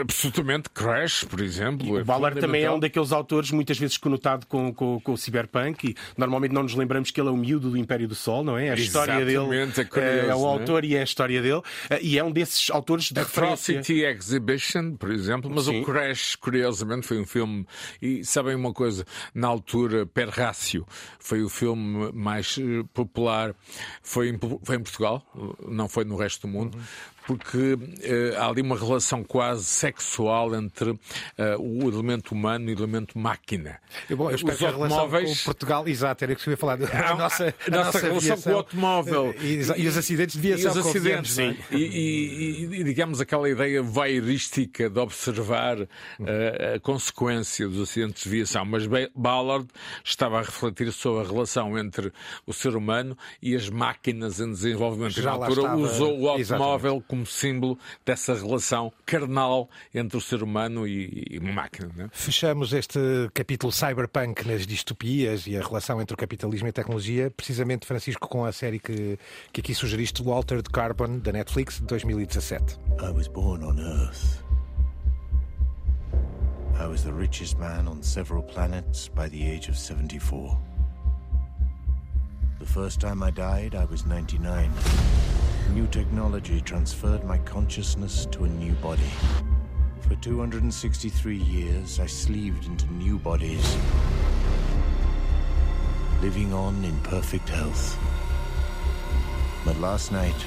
absolutamente, 0.00 0.70
Crash, 0.70 1.24
por 1.24 1.40
exemplo. 1.40 1.98
É 1.98 2.02
o 2.02 2.04
Ballard 2.04 2.40
também 2.40 2.62
é 2.62 2.70
um 2.70 2.78
daqueles 2.78 3.12
autores 3.12 3.50
muitas 3.50 3.78
vezes 3.78 3.96
conotado 3.96 4.46
com, 4.46 4.72
com, 4.72 5.00
com, 5.00 5.12
o 5.12 5.16
cyberpunk 5.16 5.90
e 5.90 5.96
normalmente 6.16 6.52
não 6.52 6.62
nos 6.62 6.74
lembramos 6.74 7.10
que 7.10 7.20
ele 7.20 7.28
é 7.28 7.32
o 7.32 7.36
miúdo 7.36 7.70
do 7.70 7.76
Império 7.76 8.08
do 8.08 8.14
Sol, 8.14 8.44
não 8.44 8.58
é? 8.58 8.70
A 8.70 8.74
história 8.74 9.12
Exatamente, 9.12 9.74
dele 9.74 9.80
é, 9.80 9.84
curioso, 9.84 10.30
é 10.30 10.34
o 10.34 10.40
é? 10.40 10.52
autor 10.52 10.84
e 10.84 10.96
é 10.96 11.00
a 11.00 11.04
história 11.04 11.42
dele. 11.42 11.62
E 12.00 12.18
é 12.18 12.24
um 12.24 12.30
desses 12.30 12.70
autores 12.70 13.10
de 13.10 13.20
referência. 13.20 13.82
Atrocity 14.04 14.04
Exhibition, 14.04 14.96
por 14.96 15.10
exemplo, 15.10 15.50
mas 15.52 15.64
Sim. 15.64 15.80
o 15.80 15.84
Crash, 15.84 16.36
curiosamente, 16.36 17.06
foi 17.06 17.20
um 17.20 17.26
filme. 17.26 17.66
E 18.00 18.24
sabem 18.24 18.54
uma 18.54 18.72
coisa? 18.72 19.04
Na 19.34 19.48
altura, 19.48 20.06
Per 20.06 20.28
Rácio 20.28 20.86
foi 21.18 21.42
o 21.42 21.48
filme 21.48 22.10
mais 22.12 22.56
eh, 22.58 22.84
popular. 22.92 23.54
Foi 24.02 24.28
em, 24.28 24.38
foi 24.62 24.76
em 24.76 24.82
Portugal, 24.82 25.24
não 25.68 25.88
foi 25.88 26.04
no 26.04 26.16
resto 26.16 26.46
do 26.46 26.52
mundo. 26.52 26.76
Uhum 26.76 27.15
porque 27.26 27.74
uh, 27.74 28.38
há 28.38 28.46
ali 28.46 28.62
uma 28.62 28.78
relação 28.78 29.24
quase 29.24 29.64
sexual 29.64 30.54
entre 30.54 30.90
uh, 30.90 30.98
o 31.58 31.88
elemento 31.88 32.32
humano 32.32 32.70
e 32.70 32.74
o 32.74 32.78
elemento 32.78 33.18
máquina. 33.18 33.80
Eu, 34.08 34.16
bom, 34.16 34.30
eu 34.30 34.36
Os 34.36 34.62
automóveis... 34.62 35.40
com 35.40 35.44
Portugal, 35.46 35.88
exato, 35.88 36.24
era 36.24 36.34
que 36.36 36.48
eu 36.48 36.52
ia 36.52 36.56
falar. 36.56 36.78
A, 36.80 37.10
a 37.10 37.16
nossa, 37.18 37.44
a, 37.44 37.48
a 37.48 37.84
nossa, 37.84 37.98
relação 37.98 38.16
aviação, 38.16 38.42
com 38.42 38.50
o 38.50 38.56
automóvel. 38.56 39.34
E, 39.40 39.46
e, 39.46 39.82
e, 39.82 39.88
os 39.88 39.96
acidentes 39.96 40.40
de 40.40 40.52
aviação. 40.52 40.76
E 40.76 40.80
os 40.80 40.86
acidentes, 40.86 41.32
sim. 41.32 41.56
É? 41.70 41.76
E, 41.76 42.68
e, 42.72 42.84
digamos 42.84 43.20
aquela 43.20 43.50
ideia 43.50 43.82
voyeurística 43.82 44.88
de 44.88 44.98
observar 45.00 45.80
uh, 45.80 45.86
a 46.76 46.80
consequência 46.80 47.66
dos 47.68 47.90
acidentes 47.90 48.22
de 48.22 48.28
aviação. 48.28 48.64
Mas 48.64 48.84
Ballard 49.14 49.66
estava 50.04 50.38
a 50.38 50.42
refletir 50.42 50.92
sobre 50.92 51.24
a 51.24 51.28
relação 51.28 51.76
entre 51.76 52.12
o 52.46 52.52
ser 52.52 52.76
humano 52.76 53.18
e 53.42 53.56
as 53.56 53.68
máquinas 53.68 54.38
em 54.38 54.50
desenvolvimento. 54.52 55.20
Já 55.20 55.36
na 55.36 55.44
altura 55.44 55.62
estava... 55.62 55.76
usou 55.76 56.20
o 56.20 56.28
automóvel 56.28 56.96
Exatamente 56.96 57.15
como 57.15 57.15
símbolo 57.24 57.78
dessa 58.04 58.34
relação 58.34 58.92
carnal 59.04 59.70
entre 59.94 60.16
o 60.16 60.20
ser 60.20 60.42
humano 60.42 60.86
e, 60.86 61.26
e 61.30 61.38
uma 61.38 61.52
máquina. 61.52 61.90
Não 61.96 62.04
é? 62.06 62.08
Fechamos 62.12 62.72
este 62.72 62.98
capítulo 63.32 63.72
cyberpunk 63.72 64.46
nas 64.46 64.66
distopias 64.66 65.46
e 65.46 65.56
a 65.56 65.62
relação 65.62 66.00
entre 66.00 66.14
o 66.14 66.16
capitalismo 66.16 66.68
e 66.68 66.70
a 66.70 66.72
tecnologia, 66.72 67.30
precisamente, 67.30 67.86
Francisco, 67.86 68.28
com 68.28 68.44
a 68.44 68.52
série 68.52 68.78
que, 68.78 69.18
que 69.52 69.60
aqui 69.60 69.74
sugeriste, 69.74 70.22
o 70.22 70.32
Altered 70.32 70.68
Carbon, 70.70 71.18
da 71.18 71.32
Netflix, 71.32 71.78
de 71.80 71.86
2017. 71.86 72.78
I 73.00 73.10
was 73.10 73.28
born 73.28 73.64
on 73.64 73.78
Earth. 73.78 74.42
I 76.78 76.86
was 76.86 77.02
the 77.02 77.12
richest 77.12 77.58
man 77.58 77.88
on 77.88 78.02
several 78.02 78.42
planets 78.42 79.08
by 79.08 79.28
the 79.28 79.42
age 79.42 79.70
of 79.70 79.78
74. 79.78 80.75
The 82.58 82.64
first 82.64 83.02
time 83.02 83.22
I 83.22 83.30
died, 83.30 83.74
I 83.74 83.84
was 83.84 84.06
99. 84.06 84.70
New 85.74 85.86
technology 85.88 86.62
transferred 86.62 87.22
my 87.24 87.36
consciousness 87.38 88.24
to 88.32 88.44
a 88.44 88.48
new 88.48 88.72
body. 88.74 89.10
For 90.00 90.14
263 90.16 91.36
years, 91.36 92.00
I 92.00 92.06
sleeved 92.06 92.64
into 92.64 92.90
new 92.94 93.18
bodies, 93.18 93.76
living 96.22 96.54
on 96.54 96.82
in 96.82 96.98
perfect 97.00 97.46
health. 97.50 97.98
But 99.66 99.76
last 99.78 100.10
night, 100.10 100.46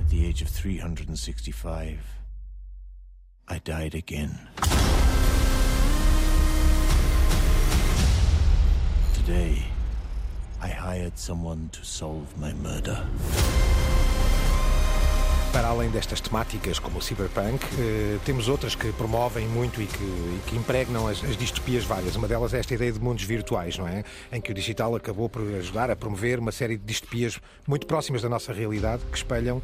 at 0.00 0.08
the 0.08 0.24
age 0.24 0.40
of 0.40 0.48
365, 0.48 1.98
I 3.48 3.58
died 3.58 3.94
again. 3.94 4.48
Today, 9.12 9.66
I 10.62 10.68
hired 10.68 11.16
someone 11.16 11.70
to 11.72 11.84
solve 11.84 12.36
my 12.38 12.52
murder. 12.52 13.06
Para 15.52 15.66
além 15.66 15.90
destas 15.90 16.20
temáticas 16.20 16.78
como 16.78 16.98
o 16.98 17.02
cyberpunk, 17.02 17.64
eh, 17.76 18.18
temos 18.24 18.48
outras 18.48 18.76
que 18.76 18.92
promovem 18.92 19.48
muito 19.48 19.82
e 19.82 19.86
que, 19.86 20.04
e 20.04 20.40
que 20.46 20.56
impregnam 20.56 21.08
as, 21.08 21.24
as, 21.24 21.36
distopias 21.36 21.82
várias. 21.82 22.14
Uma 22.14 22.28
delas 22.28 22.54
é 22.54 22.60
esta 22.60 22.72
ideia 22.72 22.92
de 22.92 23.00
mundos 23.00 23.24
virtuais, 23.24 23.76
não 23.76 23.88
é? 23.88 24.04
Em 24.30 24.40
que 24.40 24.52
o 24.52 24.54
digital 24.54 24.94
acabou 24.94 25.28
por 25.28 25.42
ajudar 25.56 25.90
a 25.90 25.96
promover 25.96 26.38
uma 26.38 26.52
série 26.52 26.76
de 26.76 26.84
distopias 26.84 27.40
muito 27.66 27.84
próximas 27.84 28.22
da 28.22 28.28
nossa 28.28 28.52
realidade 28.52 29.02
que 29.10 29.16
espelham 29.16 29.60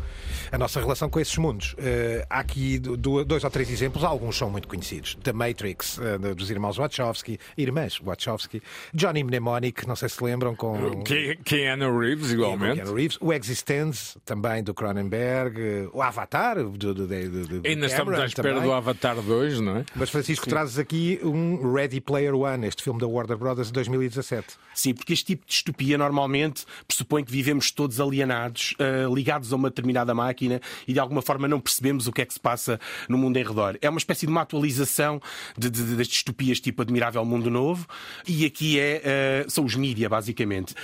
a 0.51 0.59
nossa 0.59 0.81
relação 0.81 1.09
com 1.09 1.21
esses 1.21 1.37
mundos. 1.37 1.77
Eh, 1.79 2.27
há 2.29 2.41
aqui 2.41 2.81
do, 2.81 3.25
dois 3.25 3.45
ou 3.45 3.51
três 3.51 3.71
exemplos, 3.71 4.03
alguns 4.03 4.37
são 4.37 4.51
muito 4.51 4.67
conhecidos. 4.67 5.17
The 5.23 5.33
Matrix, 5.33 6.01
eh, 6.01 6.35
dos 6.35 6.51
irmãos 6.51 6.79
Wachowski, 6.79 7.39
irmãs 7.57 8.01
Wachowski, 8.01 8.61
Johnny 8.93 9.23
Mnemonic, 9.23 9.87
não 9.87 9.95
sei 9.95 10.09
se 10.09 10.23
lembram, 10.23 10.57
com... 10.57 11.05
Keanu 11.45 11.97
Reeves, 11.97 12.33
igualmente. 12.33 12.77
Keanu 12.77 12.95
Reeves. 12.95 13.19
O 13.21 13.33
Existence, 13.33 14.19
também 14.25 14.65
do 14.65 14.75
Cronenberg 14.75 15.76
o 15.93 16.03
Avatar. 16.03 16.57
Do, 16.57 16.71
do, 16.71 16.95
do, 16.95 17.07
do 17.07 17.69
Ainda 17.69 17.87
estamos 17.87 18.19
à 18.19 18.27
espera 18.27 18.55
também. 18.55 18.63
do 18.69 18.73
Avatar 18.73 19.17
2, 19.21 19.61
não 19.61 19.79
é? 19.79 19.85
Mas, 19.95 20.11
Francisco, 20.11 20.45
Sim. 20.45 20.51
trazes 20.51 20.79
aqui 20.79 21.21
um 21.23 21.73
Ready 21.73 22.01
Player 22.01 22.35
One, 22.35 22.67
este 22.67 22.83
filme 22.83 23.01
da 23.01 23.07
Warner 23.07 23.37
Brothers 23.37 23.69
de 23.69 23.73
2017. 23.75 24.47
Sim, 24.75 24.95
porque 24.95 25.13
este 25.13 25.25
tipo 25.25 25.47
de 25.47 25.53
distopia 25.53 25.97
normalmente 25.97 26.65
pressupõe 26.87 27.25
que 27.25 27.33
vivemos 27.33 27.71
todos 27.71 28.01
alienados, 28.01 28.75
uh, 28.79 29.15
ligados 29.15 29.53
a 29.53 29.57
uma 29.57 29.71
determinada 29.71 30.15
máquina 30.15 30.61
e 30.87 30.93
de 30.93 31.01
alguma 31.01 31.23
forma 31.23 31.49
não 31.49 31.61
percebemos 31.61 32.07
o 32.07 32.13
que 32.13 32.23
é 32.23 32.27
que 32.27 32.35
se 32.35 32.41
passa 32.41 32.79
no 33.09 33.17
mundo 33.17 33.37
em 33.39 33.43
redor. 33.43 33.79
É 33.81 33.89
uma 33.89 33.99
espécie 33.99 34.27
de 34.27 34.33
uma 34.33 34.43
atualização 34.43 35.21
de, 35.57 35.71
de, 35.71 35.83
de 35.83 35.97
das 35.97 36.09
distopias 36.09 36.61
tipo 36.61 36.83
Admirável 36.83 37.25
Mundo 37.25 37.51
Novo 37.51 37.87
e 38.29 38.45
aqui 38.45 38.79
é, 38.79 39.45
uh, 39.47 39.51
são 39.51 39.65
os 39.65 39.75
mídia, 39.75 40.09
basicamente. 40.09 40.75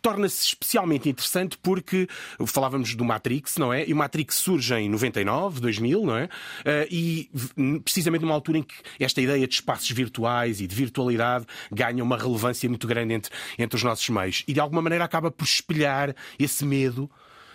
Torna-se 0.00 0.46
especialmente 0.46 1.08
interessante 1.08 1.58
porque 1.58 2.08
falávamos 2.46 2.94
do 2.94 3.04
Matrix, 3.04 3.56
não 3.58 3.72
é? 3.72 3.86
E 3.86 3.92
o 3.92 3.96
Matrix 3.96 4.41
surge 4.42 4.74
em 4.74 4.88
99, 4.88 5.60
2000, 5.60 6.06
não 6.06 6.16
é? 6.16 6.24
Uh, 6.24 6.28
e 6.90 7.30
precisamente 7.82 8.22
numa 8.22 8.34
altura 8.34 8.58
em 8.58 8.62
que 8.62 8.74
esta 8.98 9.20
ideia 9.20 9.46
de 9.46 9.54
espaços 9.54 9.90
virtuais 9.90 10.60
e 10.60 10.66
de 10.66 10.74
virtualidade 10.74 11.46
ganha 11.70 12.02
uma 12.02 12.16
relevância 12.16 12.68
muito 12.68 12.86
grande 12.86 13.14
entre, 13.14 13.32
entre 13.58 13.76
os 13.76 13.82
nossos 13.82 14.08
meios. 14.08 14.44
E 14.46 14.52
de 14.52 14.60
alguma 14.60 14.82
maneira 14.82 15.04
acaba 15.04 15.30
por 15.30 15.44
espelhar 15.44 16.14
esse 16.38 16.64
medo 16.64 17.10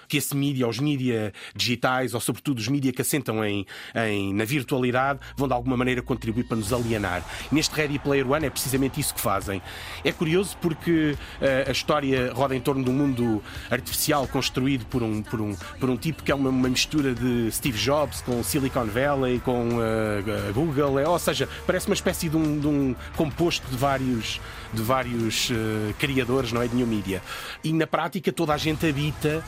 que 0.08 0.18
esse 0.18 0.36
mídia, 0.36 0.68
os 0.68 0.80
mídia 0.80 1.34
digitais, 1.56 2.14
ou 2.14 2.20
sobretudo 2.20 2.60
os 2.60 2.68
mídia 2.68 2.92
que 2.92 3.02
assentam 3.02 3.44
em, 3.44 3.66
em, 3.96 4.34
na 4.34 4.46
virtualidade, 4.46 5.20
vão 5.36 5.48
de 5.48 5.54
alguma 5.54 5.78
maneira 5.78 6.02
contribuir 6.02 6.46
para 6.46 6.58
nos 6.58 6.72
alienar. 6.74 7.24
Neste 7.52 7.76
Ready 7.76 8.00
Player 8.00 8.30
One 8.30 8.46
é 8.46 8.50
precisamente 8.50 9.00
isso 9.00 9.14
que 9.14 9.22
fazem. 9.22 9.62
É 10.04 10.12
curioso 10.12 10.58
porque 10.62 11.16
uh, 11.42 11.70
a 11.70 11.72
história 11.72 12.32
roda 12.34 12.56
em 12.56 12.62
torno 12.62 12.84
de 12.84 12.90
um 12.90 12.94
mundo 12.94 13.44
artificial 13.70 14.28
construído 14.28 14.86
por 14.86 15.04
um, 15.04 15.22
por 15.22 15.42
um, 15.42 15.56
por 15.80 15.90
um 15.90 15.98
tipo 15.98 16.24
que 16.24 16.32
é 16.32 16.36
uma, 16.36 16.50
uma 16.50 16.70
mistura 16.70 17.14
de 17.14 17.52
Steve 17.52 17.78
Jobs 17.78 18.22
com 18.22 18.44
Silicon 18.44 18.86
Valley, 18.86 19.40
com 19.40 19.70
uh, 19.70 20.54
Google, 20.54 21.00
é, 21.00 21.08
ou 21.08 21.20
seja, 21.20 21.48
parece 21.66 21.88
uma 21.88 21.94
espécie 21.94 22.30
de 22.30 22.38
um, 22.38 22.60
de 22.60 22.68
um 22.68 22.96
composto 23.16 23.68
de 23.70 23.78
vários, 23.78 24.40
de 24.74 24.82
vários 24.82 25.50
uh, 25.50 25.94
criadores 25.98 26.52
não 26.52 26.62
é, 26.62 26.68
de 26.68 26.76
new 26.76 26.88
media. 26.88 27.22
E 27.64 27.72
na 27.74 27.88
prática 27.88 28.32
toda 28.32 28.54
a 28.54 28.58
gente 28.58 28.86
habita 28.86 29.44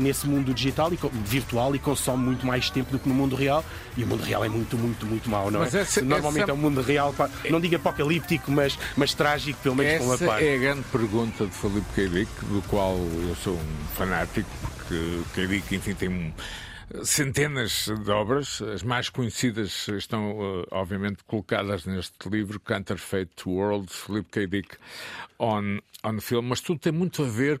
nesse 0.00 0.26
mundo 0.26 0.52
digital 0.52 0.92
e 0.92 0.98
virtual 1.24 1.74
e 1.74 1.78
consome 1.78 2.24
muito 2.24 2.46
mais 2.46 2.70
tempo 2.70 2.90
do 2.90 2.98
que 2.98 3.08
no 3.08 3.14
mundo 3.14 3.34
real. 3.36 3.64
E 3.96 4.04
o 4.04 4.06
mundo 4.06 4.22
real 4.22 4.44
é 4.44 4.48
muito, 4.48 4.76
muito, 4.76 5.06
muito 5.06 5.30
mau, 5.30 5.50
não 5.50 5.62
é? 5.62 5.66
Essa, 5.66 6.02
Normalmente 6.02 6.50
é 6.50 6.52
um 6.52 6.56
mundo 6.56 6.80
real, 6.82 7.14
não 7.50 7.60
digo 7.60 7.76
apocalíptico, 7.76 8.50
mas, 8.50 8.78
mas 8.96 9.14
trágico, 9.14 9.58
pelo 9.62 9.76
menos 9.76 9.94
essa 9.94 10.04
com 10.04 10.10
uma 10.10 10.18
parte. 10.18 10.46
É 10.46 10.54
a 10.54 10.58
grande 10.58 10.82
pergunta 10.90 11.46
de 11.46 11.52
Felipe 11.52 11.86
Queiric, 11.94 12.30
do 12.44 12.62
qual 12.68 12.96
eu 12.96 13.36
sou 13.42 13.54
um 13.54 13.96
fanático, 13.96 14.48
porque 14.62 15.20
Queiric, 15.34 15.74
enfim, 15.74 15.94
tem 15.94 16.08
um 16.08 16.32
centenas 17.04 17.86
de 17.86 18.10
obras, 18.10 18.60
as 18.62 18.82
mais 18.82 19.08
conhecidas 19.08 19.88
estão 19.88 20.64
obviamente 20.70 21.24
colocadas 21.24 21.86
neste 21.86 22.28
livro, 22.28 22.60
Counterfeit 22.60 23.30
World, 23.46 23.88
Philip 23.90 24.28
K. 24.30 24.46
Dick 24.46 24.76
on, 25.38 25.78
on 26.04 26.20
Film, 26.20 26.46
mas 26.46 26.60
tudo 26.60 26.80
tem 26.80 26.92
muito 26.92 27.22
a 27.22 27.26
ver 27.28 27.60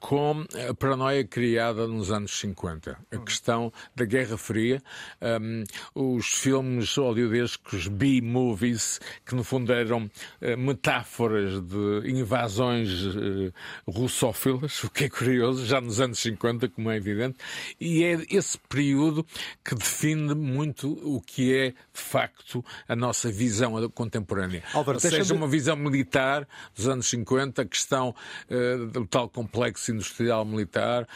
com 0.00 0.44
a 0.68 0.74
paranoia 0.74 1.24
criada 1.24 1.86
nos 1.86 2.10
anos 2.10 2.38
50. 2.38 2.98
A 3.10 3.18
questão 3.18 3.72
da 3.94 4.04
Guerra 4.04 4.36
Fria, 4.36 4.82
um, 5.20 5.64
os 5.94 6.26
filmes 6.26 6.96
hollywoodescos 6.96 7.88
B-movies, 7.88 9.00
que 9.26 9.34
no 9.34 9.42
fundo 9.42 9.72
eram 9.72 10.04
uh, 10.04 10.56
metáforas 10.56 11.60
de 11.60 12.10
invasões 12.10 12.90
uh, 13.06 13.52
russófilas, 13.86 14.84
o 14.84 14.90
que 14.90 15.04
é 15.04 15.08
curioso, 15.08 15.66
já 15.66 15.80
nos 15.80 16.00
anos 16.00 16.18
50, 16.20 16.68
como 16.68 16.90
é 16.90 16.96
evidente, 16.96 17.38
e 17.80 18.04
é 18.04 18.18
esse 18.30 18.58
período 18.68 19.26
que 19.64 19.74
define 19.74 20.34
muito 20.34 20.92
o 21.02 21.20
que 21.20 21.54
é, 21.54 21.70
de 21.70 21.76
facto, 21.92 22.64
a 22.86 22.94
nossa 22.94 23.30
visão 23.30 23.88
contemporânea. 23.90 24.62
Álvaro, 24.72 24.96
Ou 24.96 25.00
seja, 25.00 25.34
uma 25.34 25.48
visão 25.48 25.76
militar 25.76 26.46
dos 26.74 26.86
anos 26.88 27.08
50, 27.08 27.62
a 27.62 27.64
questão 27.64 28.14
uh, 28.50 28.86
do 28.86 29.06
tal 29.06 29.28
complexo 29.28 29.87
industrial 29.92 30.44
militar, 30.44 31.06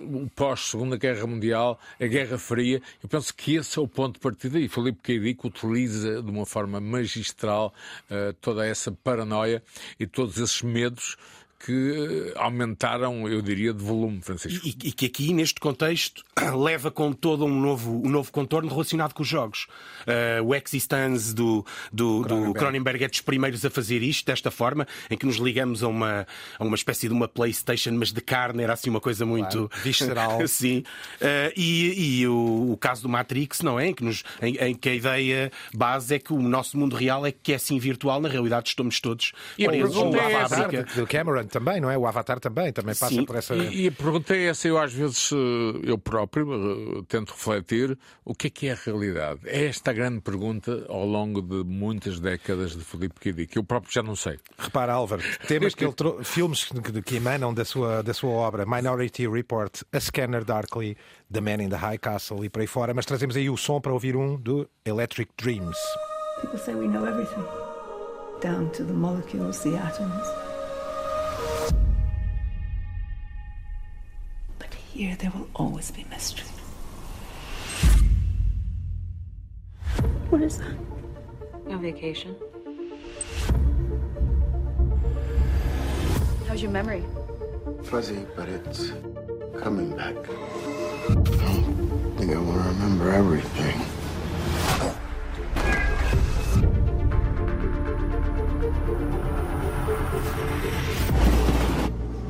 um, 0.00 0.24
o 0.24 0.30
pós-Segunda 0.30 0.96
Guerra 0.96 1.26
Mundial, 1.26 1.78
a 2.00 2.06
Guerra 2.06 2.38
Fria. 2.38 2.80
Eu 3.02 3.08
penso 3.08 3.34
que 3.34 3.56
esse 3.56 3.78
é 3.78 3.82
o 3.82 3.88
ponto 3.88 4.14
de 4.14 4.20
partida 4.20 4.58
e 4.58 4.68
Filipe 4.68 5.00
Queidico 5.02 5.48
utiliza 5.48 6.22
de 6.22 6.30
uma 6.30 6.46
forma 6.46 6.80
magistral 6.80 7.72
uh, 8.10 8.32
toda 8.34 8.66
essa 8.66 8.92
paranoia 8.92 9.62
e 9.98 10.06
todos 10.06 10.38
esses 10.38 10.62
medos 10.62 11.16
que 11.64 12.32
aumentaram, 12.36 13.28
eu 13.28 13.40
diria, 13.40 13.72
de 13.72 13.82
volume, 13.82 14.20
Francisco. 14.20 14.66
E, 14.66 14.70
e, 14.70 14.92
que 14.92 15.06
aqui, 15.06 15.32
neste 15.32 15.60
contexto, 15.60 16.22
leva 16.60 16.90
com 16.90 17.12
todo 17.12 17.44
um 17.44 17.60
novo, 17.60 18.02
um 18.04 18.08
novo 18.08 18.32
contorno 18.32 18.68
relacionado 18.68 19.14
com 19.14 19.22
os 19.22 19.28
jogos. 19.28 19.66
Uh, 20.02 20.44
o 20.44 20.54
Existence 20.54 21.34
do, 21.34 21.64
do, 21.92 22.22
Cronenberg. 22.22 22.46
do 22.46 22.54
Cronenberg 22.54 23.04
é 23.04 23.08
dos 23.08 23.20
primeiros 23.20 23.64
a 23.64 23.70
fazer 23.70 24.02
isto, 24.02 24.26
desta 24.26 24.50
forma, 24.50 24.86
em 25.10 25.16
que 25.16 25.24
nos 25.24 25.36
ligamos 25.36 25.82
a 25.82 25.88
uma, 25.88 26.26
a 26.58 26.64
uma 26.64 26.74
espécie 26.74 27.06
de 27.06 27.14
uma 27.14 27.28
PlayStation, 27.28 27.92
mas 27.92 28.12
de 28.12 28.20
carne, 28.20 28.62
era 28.62 28.72
assim 28.72 28.90
uma 28.90 29.00
coisa 29.00 29.24
muito. 29.24 29.68
Claro, 29.68 29.84
visceral. 29.84 30.46
Sim. 30.48 30.84
Uh, 31.20 31.52
e 31.56 31.92
e 32.02 32.26
o, 32.26 32.72
o, 32.72 32.76
caso 32.76 33.02
do 33.02 33.08
Matrix, 33.08 33.60
não 33.60 33.78
é? 33.78 33.88
Em 33.88 33.94
que, 33.94 34.04
nos, 34.04 34.22
em, 34.40 34.56
em, 34.56 34.74
que 34.74 34.88
a 34.88 34.94
ideia 34.94 35.52
base 35.74 36.14
é 36.14 36.18
que 36.18 36.32
o 36.32 36.42
nosso 36.42 36.76
mundo 36.76 36.96
real 36.96 37.24
é 37.24 37.32
que 37.32 37.52
é 37.52 37.56
assim 37.56 37.78
virtual, 37.78 38.20
na 38.20 38.28
realidade 38.28 38.68
estamos 38.68 39.00
todos 39.00 39.32
e 39.58 39.66
presos 39.66 39.94
numa 39.94 40.18
é 40.18 40.48
fábrica. 40.48 40.86
Do 40.94 41.06
Cameron 41.06 41.44
também, 41.52 41.80
não 41.80 41.90
é? 41.90 41.98
O 41.98 42.06
Avatar 42.06 42.40
também, 42.40 42.72
também 42.72 42.94
passa 42.94 43.14
Sim. 43.14 43.26
por 43.26 43.36
essa. 43.36 43.54
E, 43.54 43.82
e 43.84 43.88
a 43.88 43.92
pergunta 43.92 44.34
é 44.34 44.46
essa, 44.46 44.66
eu 44.66 44.78
às 44.78 44.92
vezes, 44.92 45.30
eh, 45.30 45.80
eu 45.84 45.98
próprio 45.98 46.48
eh, 46.50 47.02
tento 47.06 47.30
refletir 47.30 47.96
o 48.24 48.34
que 48.34 48.46
é 48.46 48.50
que 48.50 48.68
é 48.68 48.72
a 48.72 48.74
realidade. 48.74 49.40
É 49.44 49.66
esta 49.66 49.90
a 49.90 49.94
grande 49.94 50.22
pergunta 50.22 50.86
ao 50.88 51.04
longo 51.04 51.42
de 51.42 51.62
muitas 51.62 52.18
décadas 52.18 52.74
de 52.74 52.82
Filipe 52.82 53.20
Kidi, 53.20 53.46
que 53.46 53.58
eu 53.58 53.64
próprio 53.64 53.92
já 53.92 54.02
não 54.02 54.16
sei. 54.16 54.38
Repara, 54.56 54.94
Álvaro, 54.94 55.22
temas 55.46 55.74
que 55.74 55.84
ele 55.84 55.92
trou... 55.92 56.24
filmes 56.24 56.64
que, 56.64 57.02
que 57.02 57.16
emanam 57.16 57.52
da 57.52 57.66
sua, 57.66 58.02
da 58.02 58.14
sua 58.14 58.30
obra, 58.30 58.64
Minority 58.64 59.28
Report, 59.28 59.82
A 59.92 60.00
Scanner 60.00 60.44
Darkly, 60.44 60.96
The 61.30 61.40
Man 61.42 61.62
in 61.62 61.68
the 61.68 61.76
High 61.76 61.98
Castle 61.98 62.44
e 62.46 62.48
por 62.48 62.62
aí 62.62 62.66
fora, 62.66 62.94
mas 62.94 63.04
trazemos 63.04 63.36
aí 63.36 63.50
o 63.50 63.58
som 63.58 63.78
para 63.78 63.92
ouvir 63.92 64.16
um 64.16 64.36
do 64.36 64.66
Electric 64.86 65.30
Dreams. 65.36 65.76
People 66.40 66.58
say 66.58 66.74
we 66.74 66.88
know 66.88 67.06
everything, 67.06 67.44
down 68.40 68.70
to 68.70 68.84
the 68.84 68.92
molecules, 68.94 69.60
the 69.60 69.76
atoms. 69.76 70.51
Here 74.92 75.16
there 75.16 75.30
will 75.34 75.48
always 75.56 75.90
be 75.90 76.04
mystery. 76.10 76.46
What 80.28 80.42
is 80.42 80.58
that? 80.58 80.76
No 81.66 81.78
vacation. 81.78 82.36
How's 86.46 86.60
your 86.60 86.70
memory? 86.70 87.02
Fuzzy, 87.84 88.26
but 88.36 88.50
it's 88.50 88.92
coming 89.62 89.96
back. 89.96 90.14
I 90.14 91.14
don't 91.14 92.14
think 92.18 92.32
I 92.32 92.38
want 92.38 92.62
to 92.62 92.68
remember 92.68 93.10
everything. 93.12 93.80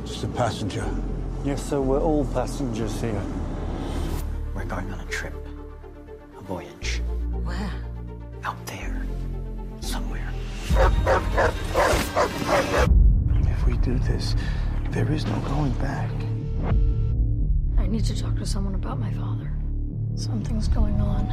Just 0.05 0.23
a 0.23 0.27
passenger 0.27 0.89
Yes, 1.43 1.61
sir, 1.61 1.81
we're 1.81 1.99
all 1.99 2.23
passengers 2.27 3.01
here. 3.01 3.21
We're 4.55 4.63
going 4.63 4.89
on 4.93 4.99
a 5.01 5.05
trip. 5.07 5.33
A 6.37 6.41
voyage. 6.41 7.01
Where? 7.43 7.71
Out 8.45 8.65
there. 8.65 9.05
Somewhere. 9.81 10.31
If 13.45 13.67
we 13.67 13.75
do 13.79 13.99
this, 13.99 14.37
there 14.91 15.11
is 15.11 15.25
no 15.25 15.35
going 15.41 15.73
back. 15.73 16.09
I 17.77 17.87
need 17.87 18.05
to 18.05 18.17
talk 18.17 18.37
to 18.37 18.45
someone 18.45 18.75
about 18.75 18.97
my 18.97 19.11
father. 19.11 19.51
Something's 20.15 20.69
going 20.69 21.01
on. 21.01 21.27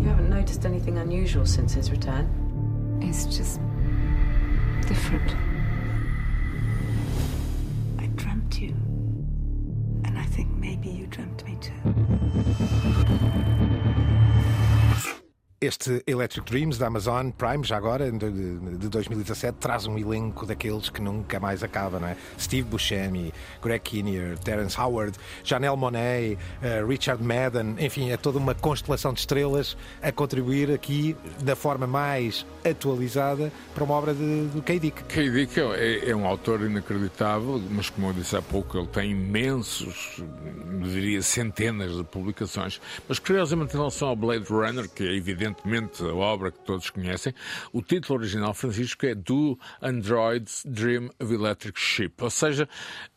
You 0.00 0.08
haven't 0.08 0.30
noticed 0.30 0.64
anything 0.64 0.98
unusual 0.98 1.44
since 1.44 1.74
his 1.74 1.90
return? 1.90 2.30
It's 3.02 3.24
just 3.24 3.58
different. 4.86 5.45
Think 10.36 10.54
maybe 10.58 10.90
you 10.90 11.06
dreamt 11.06 11.42
me 11.46 11.56
too. 11.62 11.72
Este 15.58 16.02
Electric 16.06 16.50
Dreams 16.50 16.76
da 16.76 16.88
Amazon 16.88 17.30
Prime, 17.30 17.64
já 17.64 17.78
agora, 17.78 18.12
de, 18.12 18.30
de 18.76 18.88
2017, 18.90 19.56
traz 19.58 19.86
um 19.86 19.96
elenco 19.96 20.44
daqueles 20.44 20.90
que 20.90 21.00
nunca 21.00 21.40
mais 21.40 21.62
acaba, 21.62 21.98
não 21.98 22.08
é? 22.08 22.16
Steve 22.38 22.68
Buscemi, 22.68 23.32
Greg 23.62 23.80
Kinnear, 23.80 24.36
Terence 24.38 24.78
Howard, 24.78 25.16
Janelle 25.42 25.78
Monáe, 25.78 26.34
uh, 26.34 26.86
Richard 26.86 27.22
Madden, 27.24 27.74
enfim, 27.78 28.10
é 28.10 28.18
toda 28.18 28.36
uma 28.36 28.54
constelação 28.54 29.14
de 29.14 29.20
estrelas 29.20 29.78
a 30.02 30.12
contribuir 30.12 30.70
aqui 30.70 31.16
da 31.42 31.56
forma 31.56 31.86
mais 31.86 32.44
atualizada 32.62 33.50
para 33.74 33.82
uma 33.82 33.94
obra 33.94 34.12
de, 34.12 34.48
de 34.48 34.60
K. 34.60 34.78
Dick. 34.78 35.04
K. 35.04 35.30
Dick 35.30 35.58
é, 35.58 36.10
é 36.10 36.14
um 36.14 36.26
autor 36.26 36.60
inacreditável, 36.60 37.62
mas 37.70 37.88
como 37.88 38.08
eu 38.08 38.12
disse 38.12 38.36
há 38.36 38.42
pouco, 38.42 38.76
ele 38.76 38.88
tem 38.88 39.12
imensos, 39.12 40.22
diria 40.82 41.22
centenas 41.22 41.96
de 41.96 42.04
publicações. 42.04 42.78
Mas 43.08 43.18
curiosamente, 43.18 43.74
em 43.74 43.78
relação 43.78 44.08
ao 44.08 44.16
Blade 44.16 44.44
Runner, 44.50 44.86
que 44.86 45.02
é 45.02 45.16
evidente 45.16 45.45
evidentemente 45.46 46.02
a 46.02 46.14
obra 46.14 46.50
que 46.50 46.58
todos 46.60 46.90
conhecem. 46.90 47.32
O 47.72 47.80
título 47.80 48.18
original, 48.18 48.52
Francisco, 48.52 49.06
é 49.06 49.14
Do 49.14 49.58
Androids 49.80 50.62
Dream 50.66 51.10
of 51.20 51.32
Electric 51.32 51.80
Ship, 51.80 52.12
ou 52.20 52.30
seja, 52.30 52.68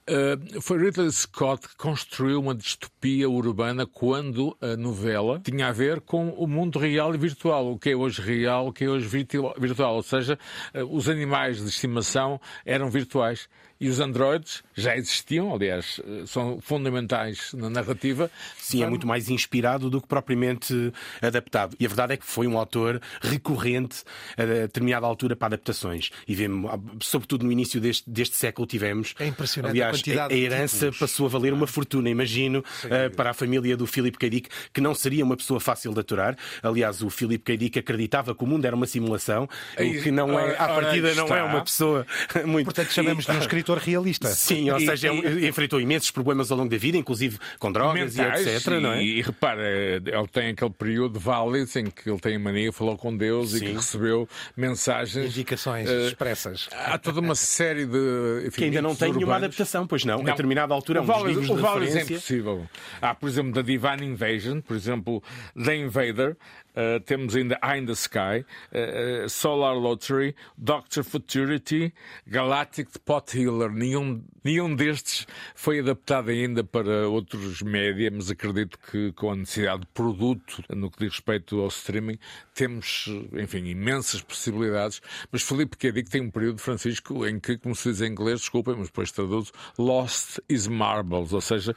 Uh, 0.09 0.59
foi 0.59 0.79
Ridley 0.79 1.11
Scott 1.11 1.67
que 1.67 1.77
construiu 1.77 2.39
uma 2.39 2.55
distopia 2.55 3.29
urbana 3.29 3.85
quando 3.85 4.57
a 4.59 4.75
novela 4.75 5.39
tinha 5.39 5.67
a 5.67 5.71
ver 5.71 6.01
com 6.01 6.29
o 6.29 6.47
mundo 6.47 6.79
real 6.79 7.13
e 7.13 7.17
virtual, 7.19 7.73
o 7.73 7.77
que 7.77 7.91
é 7.91 7.95
hoje 7.95 8.19
real, 8.19 8.69
o 8.69 8.73
que 8.73 8.85
é 8.85 8.89
hoje 8.89 9.07
virtual, 9.07 9.95
ou 9.95 10.01
seja, 10.01 10.39
uh, 10.73 10.83
os 10.95 11.07
animais 11.07 11.61
de 11.61 11.69
estimação 11.69 12.41
eram 12.65 12.89
virtuais 12.89 13.47
e 13.79 13.87
os 13.87 13.99
androides 13.99 14.63
já 14.75 14.95
existiam, 14.95 15.53
aliás, 15.53 15.99
são 16.27 16.59
fundamentais 16.61 17.53
na 17.53 17.69
narrativa. 17.69 18.29
Sim, 18.57 18.83
é 18.83 18.89
muito 18.89 19.07
mais 19.07 19.29
inspirado 19.29 19.89
do 19.89 20.01
que 20.01 20.07
propriamente 20.07 20.93
adaptado. 21.21 21.75
E 21.79 21.85
a 21.85 21.87
verdade 21.87 22.13
é 22.13 22.17
que 22.17 22.25
foi 22.25 22.47
um 22.47 22.57
autor 22.57 23.01
recorrente 23.21 24.03
a 24.37 24.43
determinada 24.43 25.05
altura 25.05 25.35
para 25.35 25.47
adaptações. 25.55 26.09
E 26.27 26.35
vemos, 26.35 26.71
sobretudo 27.01 27.45
no 27.45 27.51
início 27.51 27.79
deste, 27.79 28.09
deste 28.09 28.35
século, 28.35 28.67
tivemos. 28.67 29.15
É 29.19 29.27
impressionante. 29.27 29.71
Aliás, 29.71 30.01
a, 30.17 30.27
a 30.27 30.33
herança 30.33 30.91
passou 30.91 31.25
a 31.25 31.29
valer 31.29 31.53
uma 31.53 31.67
fortuna, 31.67 32.09
imagino, 32.09 32.59
uh, 32.59 33.15
para 33.15 33.31
a 33.31 33.33
família 33.33 33.77
do 33.77 33.87
Philip 33.87 34.17
K. 34.17 34.29
Dick, 34.29 34.49
que 34.73 34.81
não 34.81 34.93
seria 34.93 35.23
uma 35.23 35.37
pessoa 35.37 35.59
fácil 35.59 35.93
de 35.93 35.99
aturar. 35.99 36.35
Aliás, 36.61 37.01
o 37.01 37.09
Philip 37.09 37.43
K. 37.43 37.57
Dick 37.57 37.79
acreditava 37.79 38.35
que 38.35 38.43
o 38.43 38.47
mundo 38.47 38.65
era 38.65 38.75
uma 38.75 38.87
simulação, 38.87 39.47
o 39.77 40.03
que 40.03 40.11
não 40.11 40.39
é, 40.39 40.55
à 40.57 40.67
partida, 40.67 41.13
não 41.15 41.27
é 41.27 41.43
uma 41.43 41.63
pessoa 41.63 42.05
muito. 42.45 42.65
Portanto, 42.65 42.91
chamamos 42.91 43.25
de 43.25 43.31
um 43.31 43.39
escritor 43.39 43.68
realista. 43.77 44.29
Sim, 44.29 44.69
ou 44.71 44.79
seja, 44.79 45.13
e, 45.13 45.47
enfrentou 45.47 45.79
imensos 45.79 46.11
problemas 46.11 46.51
ao 46.51 46.57
longo 46.57 46.69
da 46.69 46.77
vida, 46.77 46.97
inclusive 46.97 47.37
com 47.59 47.71
drogas 47.71 48.15
mentais, 48.15 48.45
e 48.45 48.49
etc. 48.49 48.67
E, 48.67 48.79
não 48.79 48.91
é? 48.93 49.03
e 49.03 49.21
repara, 49.21 49.61
ele 49.71 50.27
tem 50.31 50.49
aquele 50.49 50.71
período 50.71 51.19
válido 51.19 51.69
em 51.79 51.85
que 51.85 52.09
ele 52.09 52.19
tem 52.19 52.35
a 52.35 52.39
mania, 52.39 52.71
falou 52.71 52.97
com 52.97 53.15
Deus 53.15 53.51
Sim. 53.51 53.57
e 53.57 53.59
que 53.59 53.71
recebeu 53.73 54.27
mensagens. 54.55 55.25
Indicações 55.25 55.89
uh, 55.89 56.07
expressas. 56.07 56.69
Há 56.73 56.97
toda 56.97 57.19
uma 57.19 57.35
série 57.35 57.85
de. 57.85 58.47
Enfim, 58.47 58.57
que 58.57 58.63
ainda 58.65 58.81
não 58.81 58.95
tem 58.95 59.13
nenhuma 59.13 59.35
adaptação, 59.35 59.85
pois 59.85 60.03
não. 60.05 60.19
não. 60.19 60.27
A 60.27 60.31
determinada 60.31 60.73
altura, 60.73 61.01
o 61.01 61.05
Valis, 61.05 61.49
o 61.49 61.55
Valis 61.55 61.95
é 61.95 62.01
impossível. 62.01 62.67
Há, 63.01 63.13
por 63.13 63.29
exemplo, 63.29 63.51
da 63.51 63.61
Divine 63.61 64.05
Invasion, 64.05 64.61
por 64.61 64.75
exemplo, 64.75 65.23
The 65.55 65.75
Invader, 65.75 66.37
Uh, 66.79 66.97
temos 67.01 67.35
ainda 67.35 67.59
Eye 67.61 67.79
in 67.79 67.85
the 67.87 67.93
Sky, 67.93 68.45
uh, 68.71 69.27
Solar 69.27 69.75
Lottery, 69.75 70.33
Doctor 70.57 71.03
Futurity, 71.03 71.91
Galactic 72.25 72.87
Pot 73.03 73.33
Healer. 73.33 73.58
Nenhum, 73.67 74.23
nenhum 74.43 74.73
destes 74.75 75.27
foi 75.55 75.79
adaptado 75.79 76.29
ainda 76.29 76.63
para 76.63 77.09
outros 77.09 77.61
média, 77.61 78.09
mas 78.13 78.31
acredito 78.31 78.77
que 78.91 79.11
com 79.13 79.31
a 79.31 79.35
necessidade 79.35 79.81
de 79.81 79.87
produto 79.87 80.63
no 80.69 80.89
que 80.89 80.99
diz 80.99 81.15
respeito 81.15 81.59
ao 81.59 81.67
streaming, 81.67 82.17
temos, 82.53 83.07
enfim, 83.33 83.65
imensas 83.65 84.21
possibilidades. 84.21 85.01
Mas 85.31 85.41
Felipe. 85.41 85.77
Dick 85.91 86.09
tem 86.09 86.21
um 86.21 86.29
período, 86.29 86.59
Francisco, 86.59 87.25
em 87.25 87.39
que, 87.39 87.57
como 87.57 87.75
se 87.75 87.89
diz 87.89 88.01
em 88.01 88.11
inglês, 88.11 88.41
desculpem, 88.41 88.75
mas 88.75 88.87
depois 88.87 89.11
traduzo, 89.11 89.51
Lost 89.77 90.39
is 90.47 90.67
Marbles, 90.67 91.33
ou 91.33 91.41
seja, 91.41 91.75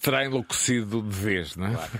terá 0.00 0.24
enlouquecido 0.24 1.00
de 1.00 1.16
vez, 1.16 1.56
não 1.56 1.68
é? 1.68 1.74
Claro. 1.74 1.92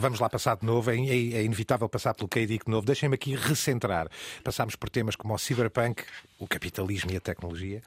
Vamos 0.00 0.20
lá 0.20 0.28
passar 0.28 0.56
de 0.56 0.66
novo, 0.66 0.90
é, 0.90 0.94
é 0.96 1.42
inevitável 1.42 1.88
passar 1.88 2.14
pelo 2.14 2.28
KD 2.28 2.58
de 2.58 2.68
novo. 2.68 2.86
Deixem-me 2.86 3.14
aqui 3.14 3.34
recentrar. 3.34 4.08
Passámos 4.44 4.76
por 4.76 4.90
temas 4.90 5.16
como 5.16 5.34
o 5.34 5.38
cyberpunk, 5.38 6.02
o 6.38 6.46
capitalismo 6.46 7.10
e 7.12 7.16
a 7.16 7.20
tecnologia. 7.20 7.82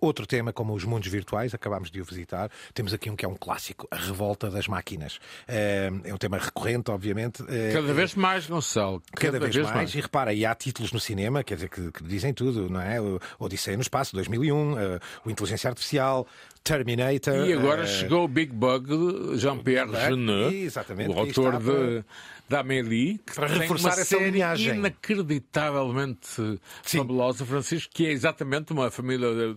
Outro 0.00 0.26
tema, 0.26 0.52
como 0.52 0.74
os 0.74 0.84
mundos 0.84 1.08
virtuais, 1.08 1.54
acabámos 1.54 1.90
de 1.90 2.00
o 2.00 2.04
visitar. 2.04 2.50
Temos 2.72 2.92
aqui 2.92 3.08
um 3.08 3.16
que 3.16 3.24
é 3.24 3.28
um 3.28 3.34
clássico, 3.34 3.86
a 3.90 3.96
revolta 3.96 4.50
das 4.50 4.68
máquinas. 4.68 5.18
É 5.46 5.90
um 6.12 6.18
tema 6.18 6.36
recorrente, 6.38 6.90
obviamente. 6.90 7.42
Cada 7.72 7.94
vez 7.94 8.14
mais, 8.14 8.46
Gonçalo. 8.46 9.02
Cada, 9.14 9.32
Cada 9.32 9.38
vez, 9.40 9.54
vez 9.54 9.66
mais. 9.66 9.76
mais. 9.76 9.94
E 9.94 10.00
repara, 10.00 10.34
e 10.34 10.44
há 10.44 10.54
títulos 10.54 10.92
no 10.92 11.00
cinema, 11.00 11.42
quer 11.42 11.54
dizer, 11.54 11.68
que, 11.68 11.92
que 11.92 12.04
dizem 12.04 12.34
tudo, 12.34 12.68
não 12.68 12.80
é? 12.80 13.00
O 13.00 13.20
Odisseia 13.38 13.76
no 13.76 13.82
Espaço, 13.82 14.14
2001, 14.14 14.74
o 15.24 15.30
Inteligência 15.30 15.68
Artificial, 15.68 16.26
Terminator. 16.64 17.46
E 17.46 17.52
agora 17.52 17.82
uh... 17.82 17.86
chegou 17.86 18.24
o 18.24 18.28
Big 18.28 18.52
Bug 18.52 19.36
Jean-Pierre 19.36 19.90
Jeunet, 20.06 20.72
o 21.08 21.18
autor 21.18 21.58
de 21.58 22.04
da 22.48 22.60
Amélie, 22.60 23.18
que 23.18 23.34
para 23.34 23.46
reforçar 23.46 23.98
essa 23.98 24.16
linhagem. 24.18 24.76
inacreditavelmente 24.76 26.58
Sim. 26.82 26.98
fabulosa, 26.98 27.44
Francisco, 27.44 27.92
que 27.92 28.06
é 28.06 28.10
exatamente 28.10 28.72
uma 28.72 28.90
família 28.90 29.56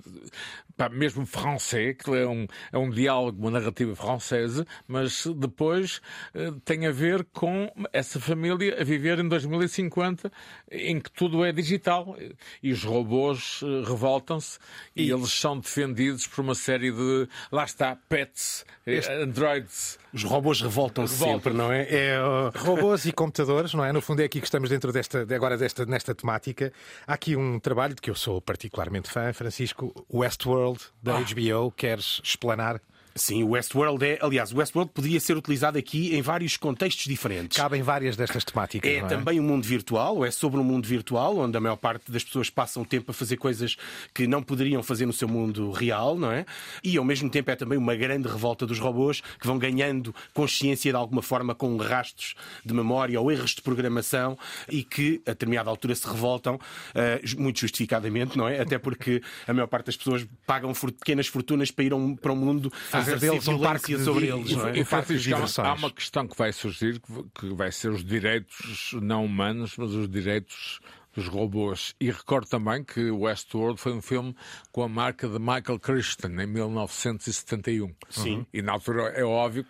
pá, 0.77 0.87
mesmo 0.87 1.25
francês, 1.25 1.97
que 1.97 2.11
é 2.11 2.27
um, 2.27 2.47
é 2.71 2.77
um 2.77 2.89
diálogo, 2.89 3.41
uma 3.41 3.51
narrativa 3.51 3.95
francesa, 3.95 4.65
mas 4.87 5.25
depois 5.35 5.99
eh, 6.33 6.53
tem 6.63 6.85
a 6.85 6.91
ver 6.91 7.25
com 7.33 7.69
essa 7.91 8.19
família 8.19 8.79
a 8.79 8.83
viver 8.83 9.19
em 9.19 9.27
2050, 9.27 10.31
em 10.71 10.99
que 10.99 11.11
tudo 11.11 11.43
é 11.43 11.51
digital 11.51 12.15
e 12.61 12.71
os 12.71 12.83
robôs 12.83 13.61
eh, 13.63 13.83
revoltam-se 13.87 14.59
e... 14.95 15.07
e 15.07 15.11
eles 15.11 15.31
são 15.31 15.59
defendidos 15.59 16.27
por 16.27 16.41
uma 16.41 16.55
série 16.55 16.91
de, 16.91 17.27
lá 17.51 17.63
está, 17.63 17.97
pets, 18.07 18.65
eh, 18.85 18.93
este... 18.93 19.11
androids. 19.11 19.97
Os 20.13 20.23
robôs 20.23 20.61
revoltam-se 20.61 21.13
Revoltam 21.13 21.33
sempre, 21.35 21.53
não 21.53 21.71
é? 21.71 21.87
é 21.89 22.19
uh... 22.19 22.51
Robôs 22.63 23.05
e 23.05 23.11
computadores, 23.11 23.73
não 23.73 23.83
é? 23.83 23.91
No 23.91 24.01
fundo 24.01 24.21
é 24.21 24.25
aqui 24.25 24.39
que 24.39 24.47
estamos 24.47 24.69
dentro 24.69 24.91
desta, 24.91 25.21
agora 25.33 25.57
desta, 25.57 25.85
nesta 25.85 26.15
temática. 26.15 26.71
Há 27.05 27.13
aqui 27.13 27.35
um 27.35 27.59
trabalho 27.59 27.93
de 27.93 28.01
que 28.01 28.09
eu 28.09 28.15
sou 28.15 28.41
particularmente 28.41 29.09
fã, 29.09 29.31
Francisco, 29.33 29.93
Westworld, 30.11 30.66
da 31.01 31.17
ah. 31.17 31.21
HBO. 31.21 31.71
Queres 31.71 32.19
explanar? 32.23 32.81
Sim, 33.17 33.43
o 33.43 33.49
Westworld 33.49 34.05
é, 34.05 34.19
aliás, 34.21 34.51
o 34.51 34.57
Westworld 34.57 34.91
podia 34.93 35.19
ser 35.19 35.35
utilizado 35.35 35.77
aqui 35.77 36.15
em 36.15 36.21
vários 36.21 36.55
contextos 36.55 37.05
diferentes. 37.05 37.57
Cabem 37.57 37.81
várias 37.81 38.15
destas 38.15 38.43
temáticas. 38.43 38.89
É, 38.89 38.97
é? 38.97 39.01
também 39.05 39.39
um 39.39 39.43
mundo 39.43 39.65
virtual, 39.65 40.17
ou 40.17 40.25
é 40.25 40.31
sobre 40.31 40.59
um 40.59 40.63
mundo 40.63 40.87
virtual, 40.87 41.37
onde 41.37 41.57
a 41.57 41.59
maior 41.59 41.75
parte 41.75 42.11
das 42.11 42.23
pessoas 42.23 42.49
passam 42.49 42.85
tempo 42.85 43.11
a 43.11 43.13
fazer 43.13 43.37
coisas 43.37 43.75
que 44.13 44.27
não 44.27 44.41
poderiam 44.43 44.83
fazer 44.83 45.05
no 45.05 45.13
seu 45.13 45.27
mundo 45.27 45.71
real, 45.71 46.17
não 46.17 46.31
é? 46.31 46.45
E 46.83 46.97
ao 46.97 47.03
mesmo 47.03 47.29
tempo 47.29 47.49
é 47.49 47.55
também 47.55 47.77
uma 47.77 47.95
grande 47.95 48.27
revolta 48.27 48.65
dos 48.65 48.79
robôs 48.79 49.21
que 49.39 49.47
vão 49.47 49.57
ganhando 49.57 50.13
consciência 50.33 50.91
de 50.91 50.97
alguma 50.97 51.21
forma 51.21 51.55
com 51.55 51.75
rastros 51.77 52.35
de 52.63 52.73
memória 52.73 53.19
ou 53.19 53.31
erros 53.31 53.51
de 53.51 53.61
programação 53.61 54.37
e 54.69 54.83
que 54.83 55.21
a 55.25 55.31
determinada 55.31 55.69
altura 55.69 55.95
se 55.95 56.07
revoltam, 56.07 56.55
uh, 56.55 57.41
muito 57.41 57.59
justificadamente, 57.59 58.37
não 58.37 58.47
é? 58.47 58.59
Até 58.59 58.77
porque 58.77 59.21
a 59.47 59.53
maior 59.53 59.67
parte 59.67 59.87
das 59.87 59.97
pessoas 59.97 60.25
pagam 60.45 60.73
pequenas 60.73 61.27
fortunas 61.27 61.71
para 61.71 61.85
ir 61.85 61.91
para 62.21 62.33
um 62.33 62.35
mundo 62.35 62.71
fazer 63.13 63.29
deles 63.31 63.47
um 63.47 63.59
parque 63.59 63.97
sobre 63.99 64.27
eles. 64.27 64.51
É? 64.51 64.79
E, 64.79 64.83
Francisco, 64.83 65.61
há 65.61 65.73
uma 65.73 65.91
questão 65.91 66.27
que 66.27 66.37
vai 66.37 66.51
surgir, 66.53 67.01
que 67.33 67.53
vai 67.53 67.71
ser 67.71 67.89
os 67.89 68.03
direitos 68.03 68.93
não 69.01 69.25
humanos, 69.25 69.75
mas 69.77 69.91
os 69.91 70.09
direitos 70.09 70.79
dos 71.17 71.27
robôs. 71.27 71.95
E 71.99 72.11
recordo 72.11 72.47
também 72.47 72.83
que 72.83 73.09
Westworld 73.09 73.79
foi 73.79 73.93
um 73.93 74.01
filme 74.01 74.35
com 74.71 74.83
a 74.83 74.87
marca 74.87 75.27
de 75.27 75.39
Michael 75.39 75.79
Crichton, 75.79 76.27
em 76.27 76.45
1971. 76.45 77.93
Sim. 78.09 78.45
E 78.53 78.61
na 78.61 78.73
altura 78.73 79.09
é 79.09 79.23
óbvio 79.23 79.65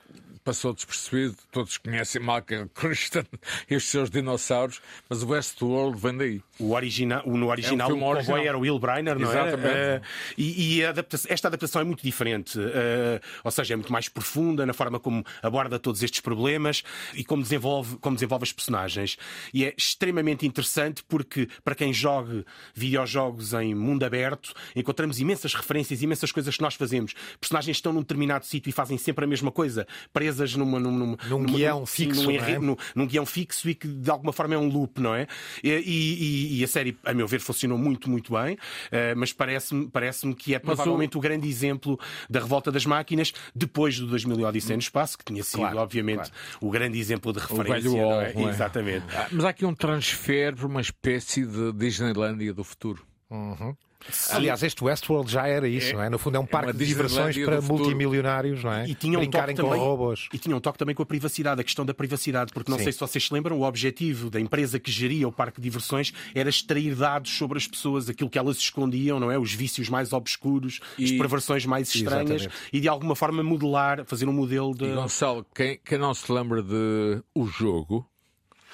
passou 0.47 0.73
despercebido. 0.73 1.35
Todos 1.51 1.77
conhecem 1.77 2.21
Michael 2.21 2.69
Crichton 2.73 3.25
e 3.69 3.75
os 3.75 3.83
seus 3.83 4.09
dinossauros, 4.09 4.79
mas 5.09 5.21
o 5.21 5.27
Westworld 5.27 5.99
vem 5.99 6.17
daí. 6.17 6.41
O 6.57 6.71
original, 6.71 7.21
o, 7.25 7.37
no 7.37 7.49
original, 7.49 7.91
é 7.91 7.93
um 7.93 8.01
o 8.01 8.07
original. 8.07 8.37
era 8.37 8.57
o 8.57 8.61
Will 8.61 8.79
Brynner, 8.79 9.19
não 9.19 9.29
é? 9.29 9.33
Exatamente. 9.33 9.67
Uh, 9.67 10.01
e, 10.37 10.77
e 10.77 10.85
adaptação, 10.85 11.29
esta 11.29 11.49
adaptação 11.49 11.81
é 11.81 11.83
muito 11.83 12.01
diferente, 12.01 12.57
uh, 12.57 13.19
ou 13.43 13.51
seja, 13.51 13.73
é 13.73 13.75
muito 13.75 13.91
mais 13.91 14.07
profunda 14.07 14.65
na 14.65 14.71
forma 14.71 15.01
como 15.01 15.21
aborda 15.43 15.77
todos 15.77 16.01
estes 16.01 16.21
problemas 16.21 16.81
e 17.13 17.25
como 17.25 17.43
desenvolve, 17.43 17.97
como 17.97 18.15
desenvolve 18.15 18.43
as 18.43 18.53
personagens. 18.53 19.17
E 19.53 19.65
é 19.65 19.73
extremamente 19.77 20.47
interessante 20.47 21.03
porque, 21.03 21.49
para 21.61 21.75
quem 21.75 21.91
joga 21.91 22.45
videojogos 22.73 23.53
em 23.53 23.75
mundo 23.75 24.03
aberto, 24.05 24.53
encontramos 24.73 25.19
imensas 25.19 25.53
referências, 25.53 26.01
imensas 26.01 26.31
coisas 26.31 26.55
que 26.55 26.61
nós 26.61 26.75
fazemos. 26.75 27.13
Personagens 27.37 27.75
estão 27.75 27.91
num 27.91 28.01
determinado 28.01 28.45
sítio 28.45 28.69
e 28.69 28.71
fazem 28.71 28.97
sempre 28.97 29.25
a 29.25 29.27
mesma 29.27 29.51
coisa, 29.51 29.85
presas 30.13 30.36
numa, 30.55 30.79
numa, 30.79 30.97
numa, 30.97 31.17
num 31.29 31.39
numa, 31.39 31.57
guião 31.57 31.85
fixo. 31.85 32.23
Num, 32.23 32.31
é? 32.31 32.59
num, 32.59 32.75
num, 32.95 33.07
guião 33.07 33.25
fixo 33.25 33.69
e 33.69 33.75
que 33.75 33.87
de 33.87 34.09
alguma 34.09 34.33
forma 34.33 34.55
é 34.55 34.57
um 34.57 34.67
loop, 34.67 34.99
não 34.99 35.13
é? 35.13 35.27
E, 35.63 35.69
e, 35.69 36.59
e 36.59 36.63
a 36.63 36.67
série, 36.67 36.97
a 37.03 37.13
meu 37.13 37.27
ver, 37.27 37.39
funcionou 37.39 37.77
muito, 37.77 38.09
muito 38.09 38.33
bem, 38.33 38.55
uh, 38.55 38.57
mas 39.15 39.33
parece-me 39.33 39.87
parece 39.87 40.33
que 40.35 40.53
é 40.53 40.59
provavelmente 40.59 41.17
o... 41.17 41.19
o... 41.19 41.21
grande 41.21 41.47
exemplo 41.47 41.99
da 42.29 42.39
revolta 42.39 42.71
das 42.71 42.85
máquinas 42.85 43.33
depois 43.55 43.99
do 43.99 44.07
2000 44.07 44.47
Odisseia 44.47 44.77
no 44.77 44.81
Espaço, 44.81 45.17
que 45.17 45.25
tinha 45.25 45.43
sido, 45.43 45.59
claro, 45.59 45.79
obviamente, 45.79 46.29
claro. 46.29 46.31
o 46.61 46.69
grande 46.69 46.99
exemplo 46.99 47.33
de 47.33 47.39
referência. 47.39 47.89
O 47.89 47.93
velho 47.93 48.07
não 48.07 48.21
é? 48.21 48.33
É? 48.33 48.49
Exatamente. 48.49 49.05
Ah, 49.15 49.27
mas 49.31 49.45
há 49.45 49.49
aqui 49.49 49.65
um 49.65 49.73
transfer 49.73 50.55
para 50.55 50.67
uma 50.67 50.81
espécie 50.81 51.45
de 51.45 51.73
Disneylandia 51.73 52.53
do 52.53 52.63
futuro. 52.63 53.05
Uhum. 53.29 53.75
Aliás, 54.31 54.63
este 54.63 54.83
Westworld 54.83 55.31
já 55.31 55.47
era 55.47 55.67
isso, 55.67 55.89
é, 55.89 55.93
não 55.93 56.03
é? 56.03 56.09
No 56.09 56.17
fundo 56.17 56.37
é 56.37 56.39
um 56.39 56.45
parque 56.45 56.69
é 56.69 56.73
de 56.73 56.85
diversões 56.85 57.37
para 57.37 57.61
multimilionários, 57.61 58.63
não 58.63 58.71
é? 58.71 58.87
E 58.87 58.95
tinha 58.95 59.17
um 59.17 59.21
Brincarem 59.21 59.55
toque 59.55 59.67
com 59.67 59.73
também, 59.73 59.87
robôs. 59.87 60.29
E 60.33 60.37
tinha 60.37 60.55
um 60.55 60.59
toque 60.59 60.77
também 60.77 60.95
com 60.95 61.03
a 61.03 61.05
privacidade, 61.05 61.59
a 61.61 61.63
questão 61.63 61.85
da 61.85 61.93
privacidade, 61.93 62.51
porque 62.53 62.71
não 62.71 62.77
Sim. 62.77 62.85
sei 62.85 62.93
se 62.93 62.99
vocês 62.99 63.25
se 63.25 63.33
lembram, 63.33 63.57
o 63.57 63.63
objetivo 63.63 64.29
da 64.29 64.39
empresa 64.39 64.79
que 64.79 64.91
geria 64.91 65.27
o 65.27 65.31
parque 65.31 65.59
de 65.59 65.63
diversões 65.63 66.13
era 66.33 66.49
extrair 66.49 66.95
dados 66.95 67.31
sobre 67.37 67.57
as 67.57 67.67
pessoas, 67.67 68.09
aquilo 68.09 68.29
que 68.29 68.37
elas 68.37 68.57
escondiam, 68.57 69.19
não 69.19 69.31
é? 69.31 69.37
Os 69.37 69.53
vícios 69.53 69.89
mais 69.89 70.13
obscuros, 70.13 70.79
e... 70.97 71.05
as 71.05 71.11
perversões 71.11 71.65
mais 71.65 71.93
estranhas 71.93 72.43
Exatamente. 72.43 72.69
e 72.71 72.79
de 72.79 72.87
alguma 72.87 73.15
forma 73.15 73.43
modelar, 73.43 74.05
fazer 74.05 74.27
um 74.27 74.33
modelo 74.33 74.75
de. 74.75 74.85
E 74.85 74.93
Gonçalo, 74.93 75.45
quem, 75.53 75.79
quem 75.83 75.97
não 75.97 76.13
se 76.13 76.31
lembra 76.31 76.61
de 76.61 77.21
O 77.33 77.45
Jogo? 77.45 78.07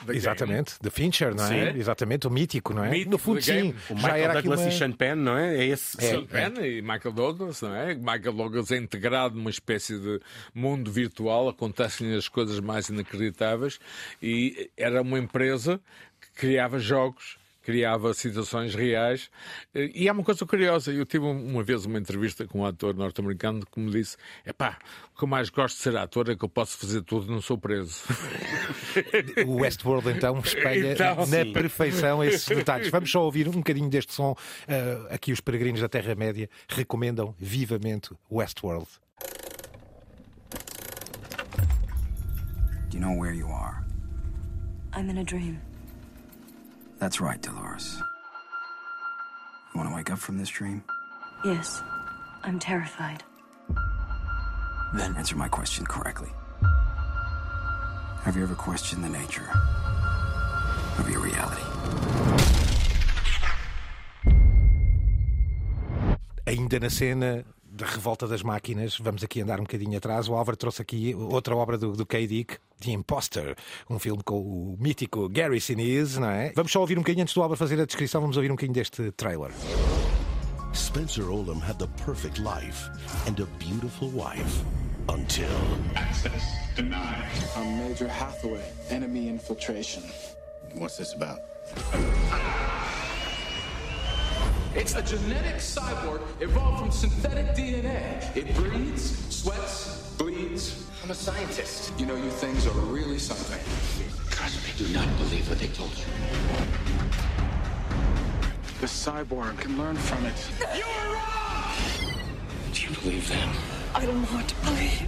Exatamente, 0.10 0.76
de 0.82 0.90
Fincher, 0.90 1.34
não 1.36 1.46
é? 1.46 1.72
Sim. 1.72 1.80
Exatamente, 1.80 2.28
o 2.28 2.32
mítico, 2.32 2.74
não 2.74 2.84
é? 2.84 2.90
Mítico 2.90 3.12
no 3.12 3.18
fundo, 3.18 3.42
sim. 3.42 3.74
O 3.90 3.96
Michael 3.96 4.02
já 4.02 4.18
era 4.18 4.34
Douglas 4.34 4.60
uma... 4.60 4.70
e 4.70 4.72
Sean 4.72 4.92
Penn, 4.92 5.16
não 5.16 5.38
é? 5.38 5.58
É 5.58 5.66
esse. 5.66 5.98
É, 6.04 6.10
Sean 6.10 6.26
Penn 6.26 6.60
é. 6.60 6.70
e 6.70 6.82
Michael 6.82 7.12
Douglas, 7.14 7.62
não 7.62 7.76
é? 7.76 7.94
Michael 7.94 8.34
Douglas 8.34 8.72
é 8.72 8.78
integrado 8.78 9.36
numa 9.36 9.50
espécie 9.50 9.98
de 9.98 10.20
mundo 10.54 10.92
virtual, 10.92 11.48
acontecem 11.50 12.14
as 12.16 12.28
coisas 12.28 12.60
mais 12.60 12.90
inacreditáveis 12.90 13.80
e 14.22 14.70
era 14.76 15.02
uma 15.02 15.20
empresa 15.20 15.80
que 16.20 16.32
criava 16.42 16.80
jogos 16.80 17.38
criava 17.64 18.14
situações 18.14 18.76
reais. 18.76 19.30
E 19.74 20.08
há 20.08 20.12
uma 20.12 20.24
coisa 20.24 20.46
curiosa, 20.46 20.92
eu 20.92 21.06
tive 21.06 21.26
uma 21.26 21.64
vez 21.64 21.86
uma 21.86 21.98
entrevista 21.98 22.46
com 22.46 22.60
um 22.60 22.66
ator 22.66 22.94
norte-americano 22.94 23.66
que 23.66 23.80
me 23.80 23.90
disse: 23.90 24.18
é 24.46 24.54
pá, 24.54 24.78
o 25.14 25.18
que 25.18 25.24
eu 25.24 25.28
mais 25.28 25.50
gosto 25.50 25.78
de 25.78 25.82
ser 25.82 25.98
ator 25.98 26.30
é 26.30 26.36
que 26.36 26.44
eu 26.44 26.50
posso 26.50 26.78
fazer 26.78 27.02
tudo 27.02 27.32
não 27.32 27.42
sou 27.42 27.58
preso. 27.58 28.04
O 29.48 29.62
Westworld 29.62 30.10
então 30.10 30.40
espelha 30.40 30.94
então, 30.94 31.16
na 31.18 31.26
sim. 31.26 31.54
perfeição 31.54 32.24
esses 32.24 32.46
detalhes. 32.56 32.90
Vamos 32.90 33.10
só 33.10 33.24
ouvir 33.24 33.48
um 33.48 33.52
bocadinho 33.52 33.90
deste 33.90 34.14
som. 34.14 34.32
Uh, 34.32 35.08
aqui 35.14 35.32
os 35.32 35.40
peregrinos 35.40 35.82
da 35.82 35.90
Terra-média 35.90 36.50
recomendam 36.68 37.34
vivamente 37.40 38.12
Westworld. 38.32 38.88
Do 42.90 42.98
you 42.98 43.02
know 43.02 43.20
where 43.20 43.34
you 43.34 43.48
are? 43.48 43.84
I'm 44.96 45.10
in 45.10 45.18
a 45.18 45.24
dream. 45.24 45.73
That's 47.04 47.20
right, 47.20 47.42
Dolores. 47.42 47.98
You 48.00 49.78
want 49.78 49.90
to 49.90 49.94
wake 49.94 50.10
up 50.10 50.20
from 50.20 50.38
this 50.38 50.48
dream? 50.48 50.86
Yes. 51.44 51.84
I'm 52.44 52.60
terrified. 52.60 53.22
Then 54.94 55.14
answer 55.18 55.36
my 55.36 55.50
question 55.50 55.86
correctly. 55.86 56.30
Have 58.22 58.38
you 58.38 58.44
ever 58.44 58.56
questioned 58.56 59.04
the 59.04 59.10
nature 59.10 59.50
of 60.98 61.10
your 61.10 61.20
reality? 61.20 61.62
Ainda 66.48 66.80
na 66.80 66.88
cena 66.88 67.44
da 67.74 67.88
revolta 67.88 68.28
das 68.28 68.44
máquinas, 68.44 68.98
vamos 69.00 69.24
aqui 69.24 69.42
andar 69.42 69.60
um 69.60 69.64
bocadinho 69.64 69.98
atrás. 69.98 70.30
O 70.30 70.36
Álvaro 70.36 70.56
trouxe 70.56 70.82
aqui 70.82 71.16
outra 71.16 71.56
obra 71.56 71.76
do, 71.76 71.94
do 71.94 72.06
K. 72.06 72.28
Dick, 72.28 72.58
The 72.80 72.92
Imposter, 72.92 73.56
um 73.90 73.98
filme 73.98 74.22
com 74.24 74.40
o 74.40 74.78
mítico 74.80 75.28
Gary 75.28 75.60
Sinise, 75.60 76.20
não 76.20 76.30
é? 76.30 76.54
Vamos 76.56 76.72
só 76.72 76.82
ouvir 76.82 76.98
um 76.98 77.02
bocadinho 77.02 77.24
antes 77.24 77.34
do 77.34 77.42
Álvaro 77.42 77.58
fazer 77.58 77.82
a 77.82 77.86
descrição, 77.86 78.22
vamos 78.22 78.38
ouvir 78.38 78.52
um 78.52 78.56
bocadinho 78.56 78.76
deste 78.76 79.12
trailer. 79.14 79.52
Spencer 80.76 81.30
Olam 81.30 81.60
had 81.60 81.78
the 81.80 81.88
perfect 82.04 82.40
life 82.40 82.90
and 83.28 83.40
a 83.40 83.48
beautiful 83.58 84.10
wife 84.10 84.64
until. 85.10 85.50
Access 85.96 86.44
denied. 86.76 87.30
I'm 87.56 87.78
Major 87.80 88.08
Hathaway, 88.08 88.64
enemy 88.90 89.30
infiltration. 89.30 90.04
What's 90.76 90.98
this 90.98 91.14
about? 91.14 91.40
It's 94.76 94.96
a 94.96 95.04
genetic 95.04 95.58
cyborg 95.58 96.22
evolved 96.40 96.80
from 96.80 96.92
synthetic 96.92 97.56
DNA. 97.56 98.36
It 98.36 98.56
breathes, 98.56 99.16
sweats, 99.30 100.12
bleeds. 100.18 100.90
I'm 101.04 101.12
a 101.12 101.14
scientist. 101.14 101.94
You 102.00 102.08
know, 102.08 102.16
you 102.16 102.30
things 102.32 102.66
are 102.66 102.72
really 102.72 103.20
something. 103.20 103.60
Trust 104.32 104.80
me, 104.80 104.86
do 104.88 104.92
not 104.92 105.08
believe 105.20 105.48
what 105.48 105.60
they 105.60 105.68
told 105.68 105.92
you. 105.92 106.06
The 108.82 108.88
cyborg 108.88 109.60
can 109.60 109.78
learn 109.78 109.96
from 109.96 110.26
it. 110.26 110.50
You 110.76 110.86
were 110.86 111.14
wrong! 111.14 112.16
Do 112.74 112.82
you 112.82 112.96
believe 112.96 113.30
them? 113.30 113.50
I 113.94 114.08
don't 114.08 114.34
want 114.34 114.50
to 114.50 114.56
believe. 114.66 115.08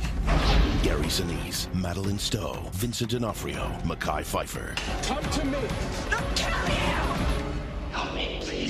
Gary 0.84 1.08
Sinise, 1.08 1.73
Madeline 1.73 2.19
Stowe, 2.19 2.69
Vincent 2.73 3.10
D'Onofrio, 3.10 3.71
Mackay 3.84 4.21
Pfeiffer. 4.21 4.75
Come 5.01 5.23
to 5.23 5.45
me. 5.45 5.58
They'll 6.12 6.19
kill 6.36 6.67
you! 6.67 7.45
Help 7.91 8.13
me, 8.13 8.38
please. 8.41 8.64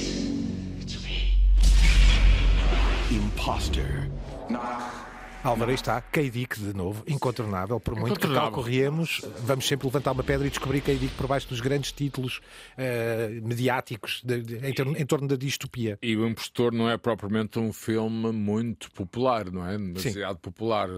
Imposter. 3.15 4.09
Knock. 4.49 5.04
Álvaro, 5.45 5.69
aí 5.69 5.75
está, 5.75 6.01
K-Dick 6.01 6.59
de 6.59 6.75
novo, 6.75 7.03
incontornável, 7.05 7.79
por 7.79 7.95
muito 7.95 8.19
que 8.19 8.27
tal 8.33 8.51
corremos, 8.51 9.21
vamos 9.41 9.67
sempre 9.67 9.85
levantar 9.85 10.11
uma 10.11 10.23
pedra 10.23 10.47
e 10.47 10.49
descobrir 10.49 10.81
K-Dick 10.81 11.13
por 11.13 11.27
baixo 11.27 11.47
dos 11.47 11.61
grandes 11.61 11.91
títulos 11.91 12.41
uh, 12.79 13.47
mediáticos 13.47 14.23
de, 14.25 14.41
de, 14.41 14.67
em, 14.67 14.73
torno, 14.73 14.97
em, 14.97 15.05
torno, 15.05 15.27
da 15.27 15.35
distopia. 15.35 15.99
E 16.01 16.17
o 16.17 16.27
Impostor 16.27 16.73
não 16.73 16.89
é 16.89 16.97
propriamente 16.97 17.59
um 17.59 17.71
filme 17.71 18.31
muito 18.31 18.91
popular, 18.91 19.51
não 19.51 19.67
é? 19.67 19.77
Demasiado 19.77 20.39
popular. 20.39 20.89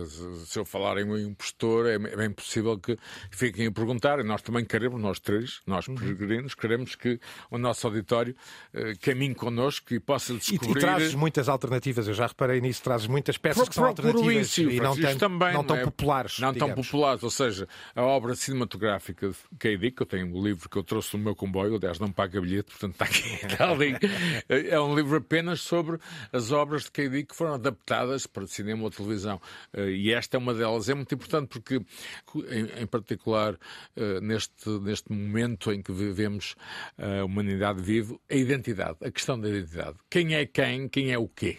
Se 0.46 0.58
eu 0.58 0.64
falar 0.64 0.98
em 0.98 1.04
um 1.04 1.18
Impostor, 1.18 1.88
é, 1.88 1.96
é 1.96 2.16
bem 2.16 2.32
possível 2.32 2.80
que 2.80 2.98
fiquem 3.30 3.68
a 3.68 3.72
perguntar, 3.72 4.24
nós 4.24 4.42
também 4.42 4.64
queremos, 4.64 5.02
nós 5.02 5.20
três, 5.20 5.60
nós 5.68 5.90
uhum. 5.90 5.96
peregrinos, 5.96 6.56
queremos 6.56 6.96
que 6.96 7.20
o 7.52 7.58
nosso 7.58 7.86
auditório 7.86 8.34
uh, 8.74 8.98
caminhe 9.02 9.36
connosco 9.36 9.94
e 9.94 10.00
possa 10.00 10.34
descobrir... 10.34 10.70
E, 10.70 10.78
e 10.78 10.80
trazes 10.80 11.16
muitas 11.16 11.50
alternativas, 11.50 12.08
eu 12.08 12.14
já 12.14 12.28
reparei 12.28 12.62
nisso, 12.62 12.82
trazes 12.82 13.08
muitas 13.08 13.38
peças 13.38 13.64
por, 13.64 13.70
que 13.70 13.76
são 13.76 13.84
alternativas 13.84 14.37
início, 14.38 14.72
e 14.72 14.80
não, 14.80 14.96
tem, 14.96 15.18
também, 15.18 15.54
não, 15.54 15.64
tão 15.64 15.76
é? 15.76 15.84
populares. 15.84 16.40
Não 16.40 16.54
digamos. 16.54 16.76
tão 16.76 16.84
populares, 16.84 17.24
ou 17.24 17.30
seja, 17.30 17.68
a 17.96 18.02
obra 18.02 18.36
cinematográfica 18.36 19.30
de 19.30 19.36
K.D., 19.60 19.92
que 19.92 20.02
eu 20.02 20.06
tenho 20.06 20.28
um 20.28 20.44
livro 20.44 20.70
que 20.70 20.78
eu 20.78 20.84
trouxe 20.84 21.16
no 21.18 21.24
meu 21.24 21.36
comboio, 21.36 21.76
aliás, 21.76 22.00
não 22.00 22.12
paga 22.12 22.40
bilhete, 22.42 22.72
portanto 22.72 22.94
está 22.94 23.06
aqui. 23.06 23.28
Está 23.58 23.72
ali. 23.72 23.94
É 24.48 24.80
um 24.80 24.96
livro 24.96 25.18
apenas 25.18 25.62
sobre 25.62 25.98
as 26.32 26.52
obras 26.52 26.84
de 26.84 26.92
K.D. 26.92 27.24
que 27.24 27.36
foram 27.36 27.56
adaptadas 27.56 28.28
para 28.28 28.46
cinema 28.46 28.84
ou 28.84 28.90
televisão. 28.92 29.42
Eh, 29.74 29.90
e 29.90 30.14
esta 30.14 30.38
é 30.38 30.40
uma 30.40 30.54
delas. 30.54 30.90
É 30.90 30.94
muito 30.94 31.14
importante 31.14 31.48
porque, 31.48 31.82
em, 32.80 32.86
particular, 32.86 33.58
eh, 33.96 34.20
neste, 34.22 34.70
neste 34.70 35.12
momento 35.12 35.72
em 35.72 35.82
que 35.82 35.92
vivemos 35.92 36.56
a 36.98 37.24
humanidade 37.24 37.82
vive, 37.82 38.20
a 38.30 38.36
identidade, 38.36 38.98
a 39.02 39.12
questão 39.12 39.40
da 39.40 39.50
identidade. 39.50 39.98
Quem 40.10 40.36
é 40.36 40.46
quem, 40.46 40.88
quem 40.88 41.12
é 41.12 41.18
o 41.18 41.28
quê? 41.28 41.58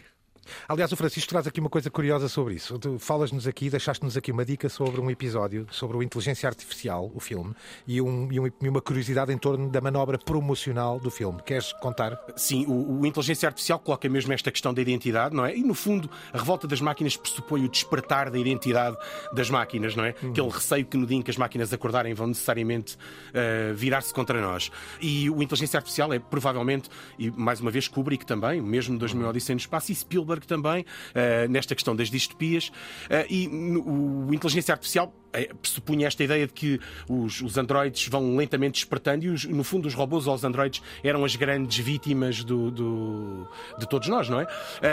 Aliás, 0.68 0.92
o 0.92 0.96
Francisco 0.96 1.28
traz 1.28 1.46
aqui 1.46 1.60
uma 1.60 1.70
coisa 1.70 1.90
curiosa 1.90 2.28
sobre 2.28 2.54
isso. 2.54 2.78
Tu 2.78 2.98
falas-nos 2.98 3.46
aqui, 3.46 3.70
deixaste-nos 3.70 4.16
aqui 4.16 4.32
uma 4.32 4.44
dica 4.44 4.68
sobre 4.68 5.00
um 5.00 5.10
episódio 5.10 5.66
sobre 5.70 5.96
o 5.96 6.02
Inteligência 6.02 6.48
Artificial, 6.48 7.10
o 7.14 7.20
filme, 7.20 7.54
e, 7.86 8.00
um, 8.00 8.30
e, 8.30 8.40
um, 8.40 8.46
e, 8.46 8.68
uma 8.68 8.80
curiosidade 8.80 9.32
em 9.32 9.38
torno 9.38 9.68
da 9.68 9.80
manobra 9.80 10.18
promocional 10.18 10.98
do 10.98 11.10
filme. 11.10 11.40
Queres 11.42 11.72
contar? 11.74 12.18
Sim, 12.36 12.64
o, 12.66 13.00
o, 13.00 13.06
Inteligência 13.06 13.48
Artificial 13.48 13.78
coloca 13.78 14.08
mesmo 14.08 14.32
esta 14.32 14.50
questão 14.50 14.72
da 14.74 14.82
identidade, 14.82 15.34
não 15.34 15.44
é? 15.44 15.56
E 15.56 15.62
no 15.62 15.74
fundo, 15.74 16.10
a 16.32 16.38
revolta 16.38 16.66
das 16.66 16.80
máquinas 16.80 17.16
pressupõe 17.16 17.64
o 17.64 17.68
despertar 17.68 18.30
da 18.30 18.38
identidade 18.38 18.96
das 19.32 19.50
máquinas, 19.50 19.94
não 19.94 20.04
é? 20.04 20.14
Uhum. 20.22 20.30
Aquele 20.30 20.48
receio 20.48 20.84
que 20.84 20.96
no 20.96 21.06
dia 21.06 21.16
em 21.16 21.22
que 21.22 21.30
as 21.30 21.36
máquinas 21.36 21.72
acordarem 21.72 22.14
vão 22.14 22.26
necessariamente 22.26 22.96
uh, 22.96 23.74
virar-se 23.74 24.12
contra 24.12 24.40
nós. 24.40 24.70
E 25.00 25.30
o 25.30 25.42
Inteligência 25.42 25.78
Artificial 25.78 26.12
é 26.12 26.18
provavelmente, 26.18 26.88
e 27.18 27.30
mais 27.30 27.60
uma 27.60 27.70
vez 27.70 27.88
Kubrick 27.88 28.26
também, 28.26 28.60
mesmo 28.60 28.98
2000 28.98 29.26
uhum. 29.26 29.32
No 29.32 29.56
Espaço, 29.56 29.92
e 29.92 29.94
Spielberg 29.94 30.37
também, 30.46 30.82
uh, 30.82 31.48
nesta 31.48 31.74
questão 31.74 31.94
das 31.94 32.10
distopias. 32.10 32.68
Uh, 32.68 33.26
e 33.28 33.48
o 33.48 34.32
Inteligência 34.32 34.72
Artificial 34.72 35.12
pressupunha 35.60 36.06
esta 36.06 36.22
ideia 36.24 36.46
de 36.46 36.52
que 36.52 36.80
os, 37.08 37.40
os 37.40 37.56
androides 37.56 38.08
vão 38.08 38.36
lentamente 38.36 38.74
despertando 38.74 39.24
e, 39.24 39.28
os, 39.28 39.44
no 39.44 39.64
fundo, 39.64 39.86
os 39.86 39.94
robôs 39.94 40.26
ou 40.26 40.34
os 40.34 40.44
androides 40.44 40.82
eram 41.02 41.24
as 41.24 41.36
grandes 41.36 41.78
vítimas 41.78 42.42
do, 42.44 42.70
do 42.70 43.48
de 43.78 43.88
todos 43.88 44.08
nós, 44.08 44.28
não 44.28 44.40
é? 44.40 44.44
Uh, 44.44 44.48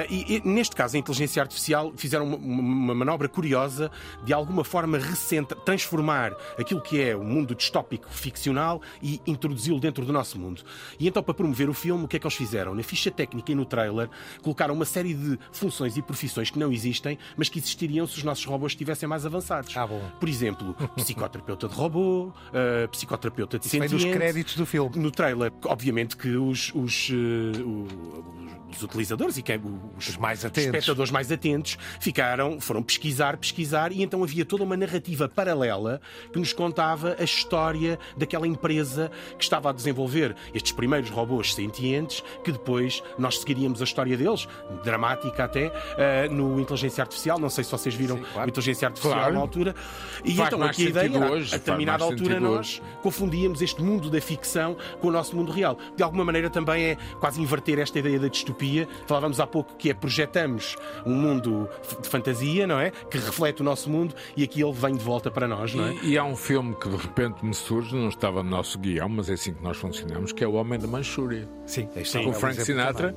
e, 0.10 0.36
e, 0.36 0.48
neste 0.48 0.76
caso, 0.76 0.96
a 0.96 1.00
inteligência 1.00 1.42
artificial 1.42 1.94
fizeram 1.96 2.26
uma, 2.26 2.38
uma, 2.38 2.96
manobra 2.96 3.28
curiosa 3.28 3.92
de 4.24 4.34
alguma 4.34 4.64
forma 4.64 4.98
recente 4.98 5.56
transformar 5.66 6.34
aquilo 6.58 6.82
que 6.82 7.02
é 7.02 7.16
o 7.16 7.24
mundo 7.24 7.56
distópico 7.56 8.10
ficcional 8.10 8.82
e 9.02 9.22
introduzi-lo 9.26 9.80
dentro 9.80 10.06
do 10.06 10.14
nosso 10.14 10.40
mundo. 10.40 10.62
E 11.00 11.08
então, 11.08 11.24
para 11.24 11.34
promover 11.34 11.70
o 11.70 11.74
filme, 11.74 12.06
o 12.06 12.08
que 12.08 12.18
é 12.18 12.20
que 12.20 12.26
eles 12.26 12.36
fizeram? 12.36 12.76
Na 12.76 12.84
ficha 12.84 13.12
técnica 13.12 13.52
e 13.52 13.56
no 13.56 13.66
trailer, 13.66 14.10
colocaram 14.42 14.74
uma 14.74 14.86
série 14.86 15.14
de 15.14 15.40
funções 15.52 15.98
e 15.98 16.02
profissões 16.02 16.50
que 16.50 16.60
não 16.60 16.72
existem, 16.72 17.18
mas 17.38 17.50
que 17.50 17.60
existiriam 17.60 18.06
se 18.08 18.18
os 18.18 18.24
nossos 18.24 18.46
robôs 18.46 18.74
estivessem 18.74 19.08
mais 19.08 19.26
avançados. 19.26 19.76
Ah, 19.76 19.88
bom. 19.88 20.02
Por 20.26 20.30
exemplo, 20.30 20.76
psicoterapeuta 20.96 21.68
de 21.68 21.76
robô, 21.76 22.32
uh, 22.50 22.88
psicoterapeuta 22.90 23.60
de 23.60 23.66
sentiente. 23.68 23.96
Vem 23.96 24.12
dos 24.12 24.18
créditos 24.18 24.56
do 24.56 24.66
filme. 24.66 24.98
No 24.98 25.12
trailer, 25.12 25.54
obviamente 25.66 26.18
que 26.18 26.30
os, 26.36 26.74
os, 26.74 27.10
uh, 27.12 28.26
os 28.72 28.82
utilizadores 28.82 29.38
e 29.38 29.44
quem, 29.44 29.62
os, 29.96 30.10
os 30.10 30.18
mais 30.18 30.44
atentos. 30.44 30.66
espectadores 30.66 31.12
mais 31.12 31.32
atentos 31.32 31.78
ficaram, 32.00 32.60
foram 32.60 32.82
pesquisar, 32.82 33.38
pesquisar 33.38 33.92
e 33.92 34.02
então 34.02 34.24
havia 34.24 34.44
toda 34.44 34.64
uma 34.64 34.76
narrativa 34.76 35.30
paralela 35.30 36.02
que 36.34 36.40
nos 36.40 36.54
contava 36.54 37.16
a 37.20 37.24
história 37.24 38.00
daquela 38.18 38.48
empresa 38.48 39.12
que 39.38 39.44
estava 39.44 39.70
a 39.70 39.74
desenvolver 39.74 40.36
estes 40.56 40.72
primeiros 40.72 41.12
robôs 41.12 41.54
sentientes 41.54 42.24
que 42.44 42.52
depois 42.52 43.04
nós 43.20 43.38
seguiríamos 43.38 43.80
a 43.80 43.84
história 43.84 44.18
deles, 44.18 44.48
dramática 44.84 45.44
até, 45.44 45.68
uh, 45.68 46.34
no 46.34 46.60
Inteligência 46.60 47.04
Artificial. 47.04 47.38
Não 47.38 47.50
sei 47.50 47.64
se 47.64 47.72
vocês 47.72 47.94
viram 47.94 48.18
Sim, 48.18 48.26
claro. 48.34 48.50
Inteligência 48.50 48.88
Artificial 48.88 49.20
claro. 49.20 49.34
na 49.36 49.40
altura. 49.40 49.76
E 50.24 50.36
faz 50.36 50.48
então 50.48 50.64
aqui 50.64 50.88
a 50.88 50.90
ideia, 50.90 51.32
hoje, 51.32 51.56
a 51.56 51.58
determinada 51.58 52.04
altura, 52.04 52.40
nós 52.40 52.58
hoje. 52.58 52.82
confundíamos 53.02 53.62
este 53.62 53.82
mundo 53.82 54.10
da 54.10 54.22
ficção 54.22 54.76
com 55.00 55.08
o 55.08 55.12
nosso 55.12 55.36
mundo 55.36 55.52
real. 55.52 55.78
De 55.96 56.04
alguma 56.04 56.24
maneira 56.24 56.50
também 56.50 56.86
é 56.86 56.98
quase 57.20 57.42
inverter 57.42 57.80
esta 57.80 58.00
ideia 58.00 58.20
da 58.20 58.28
distopia. 58.28 58.88
Falávamos 59.08 59.40
há 59.40 59.48
pouco 59.48 59.76
que 59.76 59.90
é 59.90 59.94
projetamos 59.94 60.76
um 61.06 61.14
mundo 61.14 61.70
de 62.02 62.08
fantasia, 62.08 62.68
não 62.68 62.80
é? 62.80 62.92
Que 62.92 63.18
reflete 63.18 63.62
o 63.62 63.64
nosso 63.64 63.90
mundo 63.90 64.16
e 64.36 64.44
aqui 64.44 64.62
ele 64.62 64.74
vem 64.74 64.96
de 64.96 65.04
volta 65.04 65.30
para 65.32 65.48
nós, 65.48 65.74
não 65.74 65.86
é? 65.86 65.94
E, 65.96 66.12
e 66.12 66.18
há 66.18 66.24
um 66.24 66.36
filme 66.36 66.76
que 66.76 66.90
de 66.90 66.96
repente 66.96 67.44
me 67.46 67.54
surge, 67.54 67.96
não 67.96 68.10
estava 68.10 68.44
no 68.44 68.50
nosso 68.50 68.78
guião, 68.80 69.10
mas 69.10 69.30
é 69.30 69.34
assim 69.34 69.54
que 69.54 69.64
nós 69.64 69.78
funcionamos, 69.78 70.32
que 70.32 70.44
é 70.44 70.48
O 70.48 70.54
Homem 70.54 70.80
da 70.80 70.88
Manchúria. 70.88 71.48
Sim, 71.66 71.90
é 71.96 72.24
Com 72.24 72.30
o 72.30 72.34
Frank 72.34 72.62
Sinatra 72.62 73.16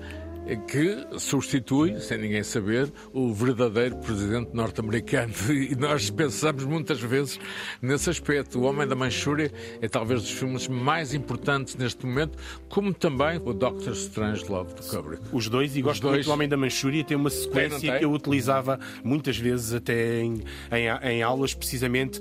que 0.57 1.07
substitui, 1.19 2.01
sem 2.01 2.19
ninguém 2.19 2.43
saber, 2.43 2.93
o 3.13 3.33
verdadeiro 3.33 3.97
presidente 3.97 4.51
norte-americano. 4.55 5.33
E 5.49 5.75
nós 5.75 6.09
pensamos 6.09 6.65
muitas 6.65 7.01
vezes 7.01 7.39
nesse 7.83 8.09
aspecto. 8.09 8.61
O 8.61 8.63
Homem 8.63 8.87
da 8.87 8.95
Manchúria 8.95 9.53
é 9.83 9.89
talvez 9.89 10.23
dos 10.23 10.31
filmes 10.31 10.69
mais 10.69 11.13
importantes 11.13 11.75
neste 11.77 12.07
momento, 12.07 12.39
como 12.69 12.95
também 12.95 13.41
o 13.45 13.53
Doctor 13.53 13.93
Strangelove 13.93 14.75
de 14.75 14.89
Kubrick. 14.89 15.23
Os 15.33 15.49
dois, 15.49 15.77
e 15.77 15.83
gosto 15.83 16.03
dois... 16.03 16.15
muito 16.15 16.27
do 16.27 16.33
Homem 16.33 16.49
da 16.49 16.57
Manchúria, 16.57 17.03
tem 17.03 17.17
uma 17.17 17.31
sequência 17.31 17.81
tem, 17.81 17.91
tem? 17.91 17.99
que 17.99 18.05
eu 18.05 18.13
utilizava 18.13 18.79
muitas 19.03 19.37
vezes 19.37 19.75
até 19.75 20.21
em, 20.21 20.43
em, 20.73 21.11
em 21.11 21.23
aulas, 21.23 21.55
precisamente 21.55 22.21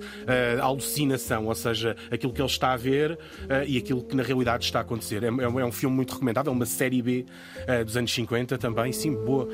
a 0.59 0.63
alucinação, 0.63 1.45
ou 1.45 1.55
seja, 1.55 1.95
aquilo 2.11 2.33
que 2.33 2.41
ele 2.41 2.49
está 2.49 2.73
a 2.73 2.77
ver 2.77 3.11
uh, 3.13 3.17
e 3.65 3.77
aquilo 3.77 4.03
que 4.03 4.15
na 4.15 4.23
realidade 4.23 4.65
está 4.65 4.79
a 4.79 4.81
acontecer. 4.81 5.23
É, 5.23 5.27
é, 5.27 5.43
é 5.43 5.65
um 5.65 5.71
filme 5.71 5.95
muito 5.95 6.13
recomendável, 6.13 6.51
é 6.51 6.55
uma 6.55 6.65
série 6.65 7.01
B 7.01 7.25
uh, 7.67 7.85
dos 7.85 7.95
anos 7.95 8.11
50 8.17 8.57
também. 8.57 8.91
Sim, 8.91 9.13
boa, 9.13 9.47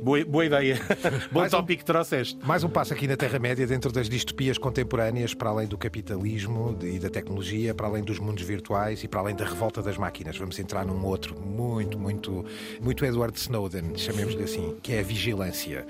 boa, 0.00 0.24
boa 0.24 0.44
ideia. 0.44 0.80
Bom 1.32 1.40
mais 1.40 1.50
tópico 1.50 1.72
um, 1.72 1.76
que 1.78 1.84
trouxeste. 1.84 2.38
Mais 2.44 2.62
um 2.62 2.68
passo 2.68 2.92
aqui 2.92 3.08
na 3.08 3.16
Terra-média, 3.16 3.66
dentro 3.66 3.90
das 3.90 4.08
distopias 4.08 4.56
contemporâneas, 4.56 5.34
para 5.34 5.50
além 5.50 5.66
do 5.66 5.76
capitalismo 5.76 6.78
e 6.82 6.98
da 6.98 7.10
tecnologia, 7.10 7.74
para 7.74 7.88
além 7.88 8.04
dos 8.04 8.18
mundos 8.18 8.44
virtuais 8.44 9.02
e 9.02 9.08
para 9.08 9.20
além 9.20 9.34
da 9.34 9.44
revolta 9.44 9.82
das 9.82 9.96
máquinas. 9.96 10.36
Vamos 10.36 10.58
entrar 10.58 10.86
num 10.86 11.04
outro 11.04 11.38
muito, 11.40 11.98
muito, 11.98 12.44
muito 12.80 13.04
Edward 13.04 13.36
Snowden, 13.36 13.96
chamemos-lhe 13.96 14.44
assim, 14.44 14.76
que 14.82 14.92
é 14.92 15.00
a 15.00 15.02
vigilância. 15.02 15.86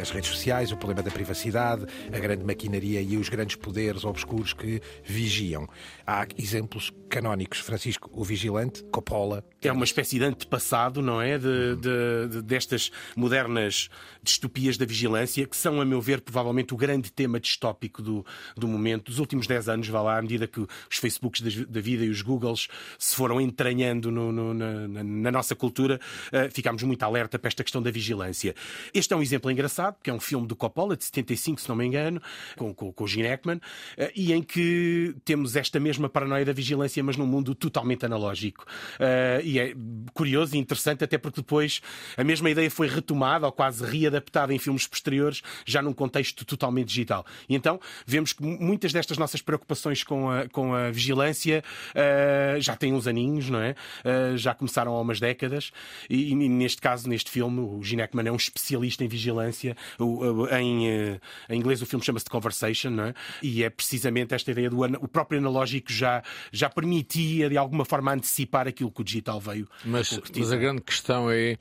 As 0.00 0.10
redes 0.10 0.30
sociais, 0.30 0.70
o 0.72 0.76
problema 0.76 1.02
da 1.02 1.10
privacidade, 1.10 1.86
a 2.12 2.18
grande 2.18 2.44
maquinaria 2.44 3.00
e 3.00 3.16
os 3.16 3.28
grandes 3.28 3.56
poderes 3.56 4.04
obscuros 4.04 4.52
que 4.52 4.80
vigiam. 5.02 5.66
Há 6.06 6.26
exemplos 6.36 6.92
canónicos. 7.08 7.60
Francisco, 7.60 8.10
o 8.12 8.24
Vigilante, 8.24 8.84
Coppola. 8.92 9.44
É 9.62 9.72
uma 9.72 9.84
espécie 9.84 10.18
de 10.18 10.24
antepassado, 10.24 11.00
não 11.06 11.22
é? 11.22 11.38
De, 11.38 11.76
de, 11.76 12.28
de, 12.30 12.42
destas 12.42 12.90
modernas 13.16 13.88
distopias 14.22 14.76
da 14.76 14.84
vigilância, 14.84 15.46
que 15.46 15.56
são, 15.56 15.80
a 15.80 15.84
meu 15.84 16.00
ver, 16.00 16.20
provavelmente 16.20 16.74
o 16.74 16.76
grande 16.76 17.12
tema 17.12 17.38
distópico 17.38 18.02
do, 18.02 18.26
do 18.56 18.66
momento, 18.66 19.04
dos 19.04 19.18
últimos 19.18 19.46
10 19.46 19.68
anos, 19.68 19.88
vá 19.88 20.02
lá, 20.02 20.18
à 20.18 20.22
medida 20.22 20.46
que 20.46 20.60
os 20.60 20.98
Facebooks 20.98 21.40
da, 21.40 21.80
vida 21.80 22.04
e 22.04 22.10
os 22.10 22.22
Googles 22.22 22.68
se 22.98 23.14
foram 23.14 23.40
entranhando 23.40 24.10
no, 24.10 24.32
no, 24.32 24.52
na, 24.52 24.88
na, 24.88 25.30
nossa 25.30 25.54
cultura, 25.54 26.00
uh, 26.32 26.52
ficámos 26.52 26.82
muito 26.82 27.02
alerta 27.02 27.38
para 27.38 27.48
esta 27.48 27.62
questão 27.62 27.80
da 27.80 27.90
vigilância. 27.90 28.54
Este 28.92 29.14
é 29.14 29.16
um 29.16 29.22
exemplo 29.22 29.50
engraçado, 29.50 29.94
porque 29.94 30.10
é 30.10 30.12
um 30.12 30.20
filme 30.20 30.46
do 30.46 30.56
Coppola, 30.56 30.96
de 30.96 31.04
75, 31.04 31.60
se 31.60 31.68
não 31.68 31.76
me 31.76 31.86
engano, 31.86 32.20
com, 32.56 32.74
com, 32.74 32.92
com 32.92 33.04
o 33.04 33.06
Gene 33.06 33.28
Hackman, 33.28 33.56
uh, 33.56 34.10
e 34.14 34.32
em 34.32 34.42
que 34.42 35.14
temos 35.24 35.54
esta 35.54 35.78
mesma 35.78 36.08
paranoia 36.08 36.44
da 36.44 36.52
vigilância, 36.52 37.02
mas 37.02 37.16
num 37.16 37.26
mundo 37.26 37.54
totalmente 37.54 38.04
analógico. 38.04 38.64
Uh, 38.94 39.40
e 39.44 39.58
é 39.60 39.74
curioso 40.12 40.56
e 40.56 40.58
interessante, 40.58 40.95
até 41.04 41.18
porque 41.18 41.40
depois 41.40 41.80
a 42.16 42.24
mesma 42.24 42.50
ideia 42.50 42.70
foi 42.70 42.88
retomada 42.88 43.46
ou 43.46 43.52
quase 43.52 43.84
readaptada 43.84 44.52
em 44.54 44.58
filmes 44.58 44.86
posteriores, 44.86 45.42
já 45.64 45.82
num 45.82 45.92
contexto 45.92 46.44
totalmente 46.44 46.88
digital. 46.88 47.24
E 47.48 47.54
então 47.54 47.80
vemos 48.06 48.32
que 48.32 48.42
muitas 48.42 48.92
destas 48.92 49.18
nossas 49.18 49.42
preocupações 49.42 50.02
com 50.02 50.30
a, 50.30 50.48
com 50.48 50.74
a 50.74 50.90
vigilância 50.90 51.62
uh, 51.90 52.60
já 52.60 52.76
têm 52.76 52.92
uns 52.92 53.06
aninhos, 53.06 53.48
não 53.50 53.60
é? 53.60 53.74
Uh, 54.04 54.36
já 54.36 54.54
começaram 54.54 54.94
há 54.94 55.00
umas 55.00 55.20
décadas. 55.20 55.72
E, 56.08 56.30
e, 56.30 56.34
neste 56.34 56.80
caso, 56.80 57.08
neste 57.08 57.30
filme, 57.30 57.60
o 57.60 57.82
Gene 57.82 58.02
Hackman 58.02 58.28
é 58.28 58.32
um 58.32 58.36
especialista 58.36 59.04
em 59.04 59.08
vigilância. 59.08 59.76
O, 59.98 60.46
em, 60.48 60.86
em, 60.86 61.20
inglês 61.50 61.82
o 61.82 61.86
filme 61.86 62.04
chama-se 62.04 62.24
The 62.24 62.30
Conversation, 62.30 62.90
não 62.90 63.04
é? 63.04 63.14
E 63.42 63.62
é 63.62 63.70
precisamente 63.70 64.34
esta 64.34 64.50
ideia 64.50 64.70
do 64.70 64.76
o 65.00 65.08
próprio 65.08 65.38
analógico 65.38 65.92
já, 65.92 66.22
já 66.52 66.68
permitia 66.68 67.48
de 67.48 67.56
alguma 67.56 67.84
forma 67.84 68.12
antecipar 68.12 68.68
aquilo 68.68 68.90
que 68.90 69.00
o 69.00 69.04
digital 69.04 69.40
veio 69.40 69.68
mas, 69.84 70.20
mas 70.36 70.52
a 70.52 70.56
grande 70.56 70.75
questão 70.80 71.30
é 71.30 71.56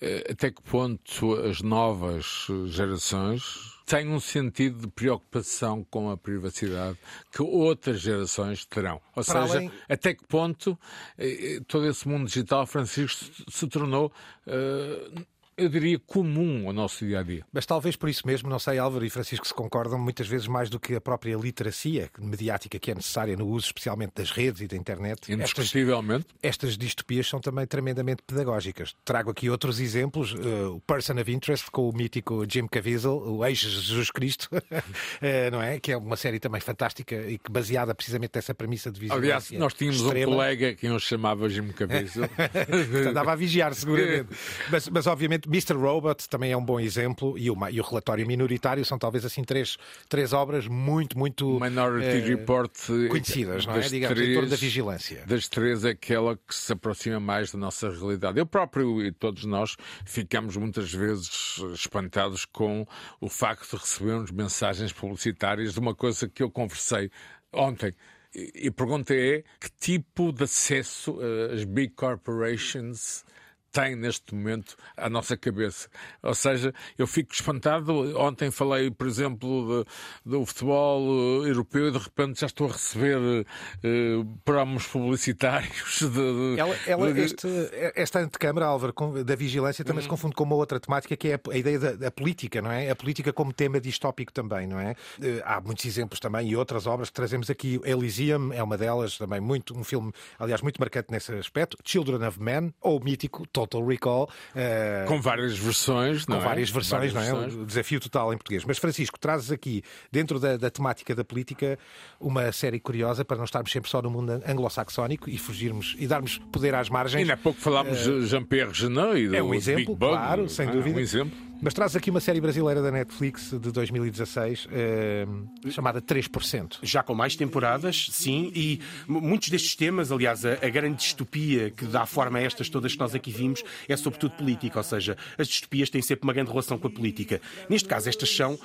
eh, 0.00 0.30
até 0.30 0.50
que 0.50 0.62
ponto 0.62 1.34
as 1.34 1.60
novas 1.60 2.46
gerações 2.66 3.78
têm 3.84 4.08
um 4.08 4.20
sentido 4.20 4.82
de 4.82 4.86
preocupação 4.86 5.82
com 5.90 6.10
a 6.10 6.16
privacidade 6.16 6.96
que 7.32 7.42
outras 7.42 8.00
gerações 8.00 8.64
terão. 8.64 9.00
Ou 9.16 9.24
Para 9.24 9.46
seja, 9.46 9.58
além... 9.58 9.72
até 9.88 10.14
que 10.14 10.24
ponto 10.26 10.78
eh, 11.16 11.56
eh, 11.56 11.60
todo 11.66 11.86
esse 11.86 12.06
mundo 12.06 12.26
digital, 12.26 12.66
Francisco, 12.66 13.24
se 13.50 13.66
tornou. 13.66 14.12
Uh, 14.46 15.26
eu 15.58 15.68
diria, 15.68 15.98
comum 15.98 16.66
ao 16.66 16.72
nosso 16.72 17.04
dia 17.04 17.20
a 17.20 17.22
dia. 17.22 17.44
Mas 17.52 17.66
talvez 17.66 17.96
por 17.96 18.08
isso 18.08 18.26
mesmo, 18.26 18.48
não 18.48 18.58
sei, 18.58 18.78
Álvaro 18.78 19.04
e 19.04 19.10
Francisco 19.10 19.46
se 19.46 19.52
concordam, 19.52 19.98
muitas 19.98 20.26
vezes 20.26 20.46
mais 20.46 20.70
do 20.70 20.78
que 20.78 20.94
a 20.94 21.00
própria 21.00 21.36
literacia 21.36 22.08
mediática 22.18 22.78
que 22.78 22.90
é 22.90 22.94
necessária 22.94 23.36
no 23.36 23.46
uso, 23.48 23.66
especialmente 23.66 24.12
das 24.14 24.30
redes 24.30 24.62
e 24.62 24.68
da 24.68 24.76
internet. 24.76 25.32
Indiscutivelmente. 25.32 26.26
Estas, 26.42 26.70
estas 26.70 26.78
distopias 26.78 27.28
são 27.28 27.40
também 27.40 27.66
tremendamente 27.66 28.22
pedagógicas. 28.26 28.94
Trago 29.04 29.30
aqui 29.30 29.50
outros 29.50 29.80
exemplos: 29.80 30.32
uh, 30.32 30.76
o 30.76 30.80
Person 30.80 31.20
of 31.20 31.32
Interest 31.32 31.70
com 31.70 31.88
o 31.88 31.92
mítico 31.92 32.44
Jim 32.48 32.66
Caviezel, 32.66 33.18
o 33.18 33.44
ex-Jesus 33.44 34.10
Cristo, 34.10 34.48
uh, 34.52 34.60
não 35.50 35.60
é? 35.60 35.80
Que 35.80 35.92
é 35.92 35.96
uma 35.96 36.16
série 36.16 36.38
também 36.38 36.60
fantástica 36.60 37.16
e 37.16 37.38
que 37.38 37.50
baseada 37.50 37.94
precisamente 37.94 38.32
nessa 38.36 38.54
premissa 38.54 38.90
de 38.90 39.00
vigilância. 39.00 39.24
Aliás, 39.24 39.50
nós 39.52 39.74
tínhamos 39.74 40.00
extrema. 40.00 40.32
um 40.32 40.34
colega 40.36 40.74
que 40.74 40.88
nos 40.88 41.02
chamava 41.02 41.48
Jim 41.48 41.68
Caviezel. 41.68 42.28
Andava 43.08 43.32
a 43.32 43.36
vigiar, 43.36 43.74
seguramente. 43.74 44.28
mas, 44.70 44.88
mas 44.88 45.06
obviamente 45.06 45.47
Mr. 45.48 45.74
Robot 45.74 46.28
também 46.28 46.52
é 46.52 46.56
um 46.56 46.64
bom 46.64 46.78
exemplo 46.78 47.38
e 47.38 47.50
o, 47.50 47.56
e 47.70 47.80
o 47.80 47.82
relatório 47.84 48.26
minoritário 48.26 48.84
são 48.84 48.98
talvez 48.98 49.24
assim 49.24 49.42
três, 49.42 49.78
três 50.06 50.34
obras 50.34 50.68
muito, 50.68 51.18
muito 51.18 51.58
Minority 51.58 52.18
eh, 52.18 52.20
Report 52.20 52.72
conhecidas, 53.08 53.64
não 53.64 53.74
é? 53.74 53.80
Digamos, 53.80 54.14
três, 54.14 54.30
em 54.30 54.34
torno 54.34 54.50
da 54.50 54.56
vigilância. 54.56 55.24
Das 55.26 55.48
três 55.48 55.84
é 55.86 55.90
aquela 55.90 56.36
que 56.36 56.54
se 56.54 56.70
aproxima 56.70 57.18
mais 57.18 57.50
da 57.50 57.58
nossa 57.58 57.88
realidade. 57.88 58.38
Eu 58.38 58.44
próprio 58.44 59.02
e 59.02 59.10
todos 59.10 59.46
nós 59.46 59.76
ficamos 60.04 60.54
muitas 60.56 60.92
vezes 60.92 61.58
espantados 61.72 62.44
com 62.44 62.86
o 63.18 63.28
facto 63.28 63.70
de 63.70 63.76
recebermos 63.76 64.30
mensagens 64.30 64.92
publicitárias 64.92 65.72
de 65.72 65.80
uma 65.80 65.94
coisa 65.94 66.28
que 66.28 66.42
eu 66.42 66.50
conversei 66.50 67.10
ontem. 67.50 67.94
E 68.34 68.68
a 68.68 68.72
pergunta 68.72 69.14
é 69.14 69.42
que 69.58 69.70
tipo 69.80 70.30
de 70.30 70.44
acesso 70.44 71.12
uh, 71.12 71.54
as 71.54 71.64
big 71.64 71.94
corporations 71.94 73.24
tem 73.72 73.96
neste 73.96 74.34
momento 74.34 74.76
à 74.96 75.08
nossa 75.08 75.36
cabeça. 75.36 75.88
Ou 76.22 76.34
seja, 76.34 76.72
eu 76.96 77.06
fico 77.06 77.32
espantado. 77.32 78.18
Ontem 78.18 78.50
falei, 78.50 78.90
por 78.90 79.06
exemplo, 79.06 79.84
de, 80.24 80.30
do 80.30 80.44
futebol 80.46 81.02
uh, 81.02 81.46
europeu 81.46 81.88
e 81.88 81.92
de 81.92 81.98
repente 81.98 82.40
já 82.40 82.46
estou 82.46 82.68
a 82.68 82.72
receber 82.72 83.18
uh, 83.18 84.24
promos 84.44 84.86
publicitários. 84.86 85.98
De, 86.00 86.08
de, 86.08 86.60
ela, 86.60 86.76
ela, 86.86 87.20
este, 87.20 87.48
esta 87.94 88.20
antecâmara, 88.20 88.66
Álvaro, 88.66 88.94
da 89.24 89.34
vigilância 89.34 89.84
também 89.84 89.98
uhum. 89.98 90.02
se 90.02 90.08
confunde 90.08 90.34
com 90.34 90.44
uma 90.44 90.54
outra 90.54 90.80
temática 90.80 91.16
que 91.16 91.28
é 91.28 91.34
a, 91.34 91.40
a 91.52 91.56
ideia 91.56 91.78
da, 91.78 91.92
da, 91.92 92.10
política, 92.10 92.62
não 92.62 92.70
é? 92.70 92.90
A 92.90 92.96
política 92.96 93.32
como 93.32 93.52
tema 93.52 93.80
distópico 93.80 94.32
também, 94.32 94.66
não 94.66 94.80
é? 94.80 94.92
Uh, 95.18 95.42
há 95.44 95.60
muitos 95.60 95.84
exemplos 95.84 96.20
também 96.20 96.48
e 96.48 96.56
outras 96.56 96.86
obras 96.86 97.08
que 97.08 97.14
trazemos 97.14 97.50
aqui. 97.50 97.80
Elysium 97.84 98.52
é 98.52 98.62
uma 98.62 98.78
delas, 98.78 99.18
também 99.18 99.40
muito, 99.40 99.76
um 99.76 99.84
filme, 99.84 100.12
aliás, 100.38 100.62
muito 100.62 100.80
marcante 100.80 101.10
nesse 101.10 101.32
aspecto. 101.32 101.76
Children 101.84 102.26
of 102.26 102.40
Men, 102.40 102.72
ou 102.80 103.00
mítico 103.00 103.46
Total 103.66 103.84
Recall. 103.84 104.28
Uh, 104.54 105.06
com 105.06 105.20
várias 105.20 105.58
versões, 105.58 106.24
Com 106.24 106.32
não 106.32 106.40
é? 106.40 106.44
várias 106.44 106.70
versões, 106.70 107.12
várias 107.12 107.14
não 107.14 107.22
é? 107.22 107.40
Versões. 107.46 107.62
O 107.62 107.66
desafio 107.66 108.00
total 108.00 108.32
em 108.32 108.36
português. 108.36 108.64
Mas, 108.64 108.78
Francisco, 108.78 109.18
trazes 109.18 109.50
aqui, 109.50 109.82
dentro 110.12 110.38
da, 110.38 110.56
da, 110.56 110.70
temática 110.70 111.14
da 111.14 111.24
política, 111.24 111.78
uma 112.20 112.52
série 112.52 112.78
curiosa 112.78 113.24
para 113.24 113.36
não 113.36 113.44
estarmos 113.44 113.72
sempre 113.72 113.90
só 113.90 114.00
no 114.00 114.10
mundo 114.10 114.40
anglo-saxónico 114.46 115.28
e 115.28 115.38
fugirmos 115.38 115.96
e 115.98 116.06
darmos 116.06 116.38
poder 116.52 116.74
às 116.74 116.88
margens. 116.88 117.26
E 117.26 117.32
há 117.32 117.36
pouco 117.36 117.60
falámos 117.60 118.06
uh, 118.06 118.20
de 118.20 118.26
Jean-Pierre 118.26 118.72
Genet 118.72 119.18
e 119.18 119.28
do 119.28 119.36
É 119.36 119.42
um 119.42 119.54
exemplo, 119.54 119.96
Big 119.96 119.98
claro, 119.98 120.48
sem 120.48 120.68
é? 120.68 120.70
dúvida. 120.72 120.96
Um 120.96 121.00
exemplo. 121.00 121.47
Mas 121.60 121.74
traz 121.74 121.96
aqui 121.96 122.08
uma 122.08 122.20
série 122.20 122.40
brasileira 122.40 122.80
da 122.80 122.92
Netflix 122.92 123.50
de 123.50 123.72
2016 123.72 124.68
eh, 124.70 125.26
chamada 125.70 126.00
3%. 126.00 126.78
Já 126.84 127.02
com 127.02 127.16
mais 127.16 127.34
temporadas, 127.34 128.10
sim, 128.12 128.52
e 128.54 128.80
muitos 129.08 129.48
destes 129.48 129.74
temas, 129.74 130.12
aliás, 130.12 130.44
a, 130.44 130.52
a, 130.52 130.68
grande 130.68 130.98
distopia 130.98 131.70
que 131.72 131.84
dá 131.86 132.06
forma 132.06 132.38
a 132.38 132.42
estas 132.42 132.68
todas 132.68 132.92
que 132.92 133.00
nós 133.00 133.12
aqui 133.12 133.32
vimos 133.32 133.64
é 133.88 133.96
sobretudo 133.96 134.36
política, 134.36 134.78
ou 134.78 134.84
seja, 134.84 135.16
as 135.36 135.48
distopias 135.48 135.90
têm 135.90 136.00
sempre 136.00 136.22
uma 136.22 136.32
grande 136.32 136.48
relação 136.48 136.78
com 136.78 136.86
a 136.86 136.90
política. 136.90 137.40
Neste 137.68 137.88
caso, 137.88 138.08
estas 138.08 138.34
são 138.34 138.56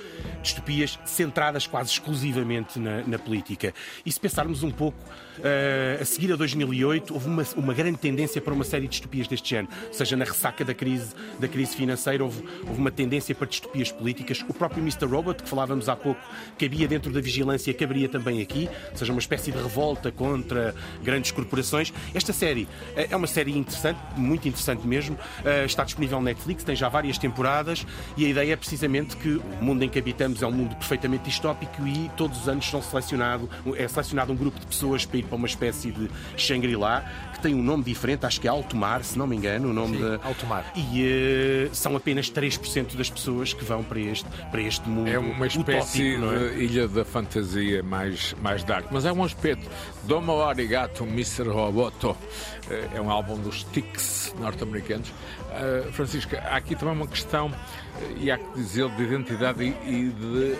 distopias 0.44 1.00
centradas 1.04 1.66
quase 1.66 1.90
exclusivamente 1.90 2.78
na, 2.78 3.02
na 3.08 3.18
política. 3.18 3.74
E 4.06 4.12
se 4.12 4.20
pensarmos 4.20 4.62
um 4.62 4.70
pouco, 4.70 5.00
uh, 5.40 6.00
a 6.00 6.06
seguir 6.06 6.32
a 6.32 6.36
2008, 6.36 7.12
houve 7.12 7.28
uma, 7.28 7.44
uma 7.56 7.74
grande 7.74 7.98
tendência 7.98 8.40
para 8.40 8.54
uma 8.54 8.64
série 8.64 8.84
de 8.84 8.92
distopias 8.92 9.28
deste 9.28 9.50
género, 9.50 9.74
ou 9.88 9.94
seja, 9.94 10.16
na 10.16 10.26
ressaca 10.26 10.64
da 10.64 10.76
crise, 10.76 11.16
da 11.40 11.48
crise 11.48 11.76
financeira, 11.76 12.24
houve, 12.24 12.44
houve 12.68 12.83
uma 12.84 12.92
tendência 12.92 13.34
para 13.34 13.48
distopias 13.48 13.92
políticas. 13.92 14.44
O 14.48 14.54
próprio 14.54 14.82
Mr. 14.82 15.06
Robot, 15.06 15.42
que 15.42 15.50
falávamos 15.50 15.88
há 15.88 15.96
pouco, 15.96 16.22
cabia 16.60 16.88
dentro 16.88 17.12
da 17.12 17.22
vigilância, 17.22 17.74
caberia 17.74 18.10
também 18.10 18.42
aqui, 18.42 18.70
ou 18.92 18.98
seja, 18.98 19.12
uma 19.12 19.20
espécie 19.20 19.52
de 19.52 19.58
revolta 19.58 20.12
contra 20.12 20.76
grandes 21.02 21.32
corporações. 21.32 21.94
Esta 22.14 22.34
série 22.34 22.68
eh, 22.96 23.08
é 23.10 23.16
uma 23.16 23.28
série 23.28 23.58
interessante, 23.58 24.00
muito 24.18 24.48
interessante 24.48 24.86
mesmo. 24.86 25.18
Eh, 25.46 25.66
está 25.66 25.84
disponível 25.84 26.20
na 26.20 26.26
Netflix, 26.26 26.64
tem 26.64 26.76
já 26.76 26.90
várias 26.90 27.18
temporadas 27.18 27.86
e 28.18 28.26
a 28.26 28.30
ideia 28.30 28.54
é 28.54 28.56
precisamente 28.56 29.16
que 29.16 29.30
o 29.30 29.64
mundo 29.64 29.84
em 29.84 29.90
que 29.90 30.00
habitamos 30.00 30.42
é 30.42 30.48
um 30.48 30.52
mundo 30.52 30.76
perfeitamente 30.76 31.24
distópico 31.26 31.88
e 31.88 32.10
todos 32.18 32.42
os 32.42 32.50
anos 32.50 32.70
são 32.70 32.82
selecionado, 32.82 33.50
é 33.78 33.88
selecionado 33.88 34.34
um 34.34 34.36
grupo 34.36 34.60
de 34.60 34.66
pessoas 34.66 35.06
para 35.06 35.18
ir 35.18 35.24
para 35.24 35.36
uma 35.36 35.48
espécie 35.48 35.92
de 35.92 36.10
Shangri-La 36.36 37.04
que 37.34 37.40
tem 37.40 37.56
um 37.56 37.64
nome 37.64 37.84
diferente, 37.84 38.26
acho 38.26 38.42
que 38.42 38.48
é 38.48 38.52
Alto 38.52 38.76
Mar, 38.76 39.04
se 39.04 39.18
não 39.18 39.26
me 39.26 39.36
engano, 39.36 39.70
o 39.70 39.74
nome 39.74 39.98
Sim, 39.98 40.04
de... 40.04 40.20
Alto 40.24 40.46
Mar. 40.46 40.72
E 40.76 41.70
uh, 41.72 41.76
são 41.76 41.96
apenas 41.96 42.30
3% 42.74 42.96
das 42.96 43.10
pessoas 43.10 43.54
que 43.54 43.64
vão 43.64 43.84
para 43.84 44.00
este, 44.00 44.28
para 44.50 44.62
este 44.62 44.90
mundo. 44.90 45.08
É 45.10 45.20
uma 45.20 45.48
espécie 45.48 46.16
utópico, 46.16 46.34
é? 46.34 46.50
de 46.50 46.64
ilha 46.64 46.88
da 46.88 47.06
fantasia 47.06 47.84
mais, 47.84 48.36
mais 48.42 48.64
dark. 48.64 48.88
Mas 48.92 49.06
é 49.06 49.12
um 49.12 49.24
aspecto. 49.24 49.70
Domo 50.04 50.42
Arigato, 50.42 51.04
Mr. 51.04 51.50
Roboto. 51.50 52.16
É 52.94 53.00
um 53.00 53.10
álbum 53.10 53.38
dos 53.38 53.62
Sticks 53.62 54.34
norte-americanos. 54.40 55.10
Uh, 55.10 55.92
Francisca, 55.92 56.40
há 56.40 56.56
aqui 56.56 56.76
também 56.76 56.96
uma 56.96 57.08
questão, 57.08 57.52
e 58.18 58.32
há 58.32 58.38
que 58.38 58.54
dizer, 58.56 58.90
de 58.90 59.04
identidade 59.04 59.64
e 59.64 60.10
de 60.10 60.56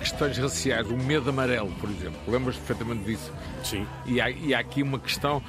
questões 0.00 0.36
raciais. 0.38 0.90
O 0.90 0.96
medo 0.96 1.30
amarelo, 1.30 1.70
por 1.78 1.88
exemplo. 1.88 2.18
Lembras 2.26 2.56
perfeitamente 2.56 3.04
disso? 3.04 3.32
Sim. 3.62 3.86
E 4.06 4.20
há, 4.20 4.30
e 4.30 4.54
há 4.54 4.58
aqui 4.58 4.82
uma 4.82 4.98
questão, 4.98 5.42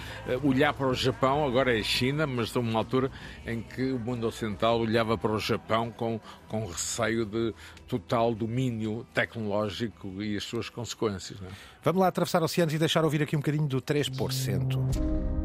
olhar 0.43 0.74
para 0.74 0.88
o 0.88 0.93
Japão, 0.93 1.45
agora 1.45 1.76
é 1.76 1.80
a 1.80 1.84
China, 1.84 2.28
mas 2.28 2.47
estou 2.47 2.62
numa 2.62 2.80
altura 2.80 3.10
em 3.45 3.62
que 3.62 3.91
o 3.91 3.99
mundo 3.99 4.28
ocidental 4.28 4.80
olhava 4.80 5.18
para 5.18 5.32
o 5.32 5.39
Japão 5.39 5.89
com, 5.89 6.20
com 6.47 6.66
receio 6.66 7.26
de 7.26 7.54
total 7.88 8.36
domínio 8.36 9.06
tecnológico 9.14 10.22
e 10.22 10.36
as 10.36 10.43
suas 10.43 10.70
consequências. 10.70 11.39
Não 11.39 11.47
é? 11.47 11.52
Vamos 11.84 12.02
lá 12.02 12.08
atravessar 12.08 12.43
oceanos 12.43 12.74
e 12.74 12.78
deixar 12.78 13.04
ouvir 13.04 13.24
aqui 13.24 13.36
um 13.36 13.39
bocadinho 13.39 13.68
do 13.68 13.82
3%. 13.82 15.41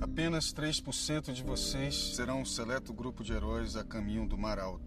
Apenas 0.00 0.52
3% 0.52 1.32
de 1.32 1.42
vocês 1.42 2.16
serão 2.16 2.40
um 2.40 2.44
seleto 2.44 2.92
grupo 2.92 3.22
de 3.22 3.32
heróis 3.32 3.76
a 3.76 3.84
caminho 3.84 4.26
do 4.26 4.36
Mar 4.36 4.58
Alto, 4.58 4.82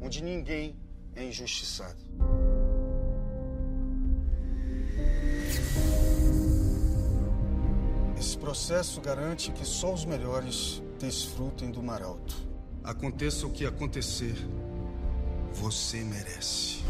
onde 0.00 0.22
ninguém 0.22 0.76
é 1.14 1.24
injustiçado. 1.24 1.98
Esse 8.18 8.36
processo 8.36 9.00
garante 9.00 9.52
que 9.52 9.64
só 9.64 9.92
os 9.92 10.04
melhores 10.04 10.82
desfrutem 10.98 11.70
do 11.70 11.82
Mar 11.82 12.02
Alto. 12.02 12.36
Aconteça 12.82 13.46
o 13.46 13.50
que 13.50 13.64
acontecer, 13.64 14.34
você 15.52 15.98
merece. 15.98 16.82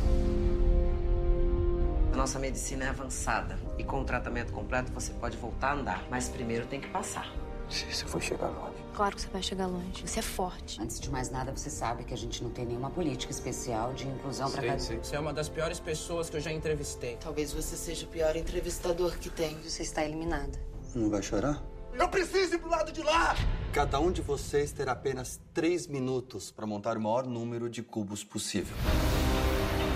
A 2.12 2.16
nossa 2.16 2.38
medicina 2.38 2.84
é 2.84 2.88
avançada 2.88 3.58
e 3.76 3.84
com 3.84 4.00
o 4.00 4.04
tratamento 4.04 4.52
completo 4.52 4.92
você 4.92 5.12
pode 5.12 5.36
voltar 5.36 5.70
a 5.70 5.74
andar, 5.74 6.06
mas 6.10 6.28
primeiro 6.28 6.66
tem 6.66 6.80
que 6.80 6.88
passar. 6.88 7.30
Se 7.68 7.84
você 7.84 8.06
for 8.06 8.22
chegar 8.22 8.48
longe. 8.48 8.87
Claro 8.98 9.14
que 9.14 9.22
você 9.22 9.28
vai 9.28 9.42
chegar 9.44 9.68
longe. 9.68 10.04
Você 10.04 10.18
é 10.18 10.22
forte. 10.22 10.82
Antes 10.82 10.98
de 10.98 11.08
mais 11.08 11.30
nada, 11.30 11.56
você 11.56 11.70
sabe 11.70 12.02
que 12.02 12.12
a 12.12 12.16
gente 12.16 12.42
não 12.42 12.50
tem 12.50 12.66
nenhuma 12.66 12.90
política 12.90 13.30
especial 13.30 13.92
de 13.92 14.08
inclusão 14.08 14.50
para 14.50 14.60
cada. 14.60 14.76
Você 14.76 15.14
é 15.14 15.20
uma 15.20 15.32
das 15.32 15.48
piores 15.48 15.78
pessoas 15.78 16.28
que 16.28 16.36
eu 16.36 16.40
já 16.40 16.50
entrevistei. 16.50 17.16
Talvez 17.20 17.52
você 17.52 17.76
seja 17.76 18.06
o 18.06 18.08
pior 18.08 18.34
entrevistador 18.34 19.16
que 19.16 19.30
tem. 19.30 19.56
Você 19.62 19.84
está 19.84 20.04
eliminada. 20.04 20.58
Não 20.96 21.08
vai 21.08 21.22
chorar? 21.22 21.62
Eu 21.94 22.08
preciso 22.08 22.56
ir 22.56 22.58
pro 22.58 22.68
lado 22.68 22.90
de 22.90 23.00
lá! 23.00 23.36
Cada 23.72 24.00
um 24.00 24.10
de 24.10 24.20
vocês 24.20 24.72
terá 24.72 24.90
apenas 24.90 25.40
três 25.54 25.86
minutos 25.86 26.50
para 26.50 26.66
montar 26.66 26.96
o 26.96 27.00
maior 27.00 27.24
número 27.24 27.70
de 27.70 27.84
cubos 27.84 28.24
possível. 28.24 28.76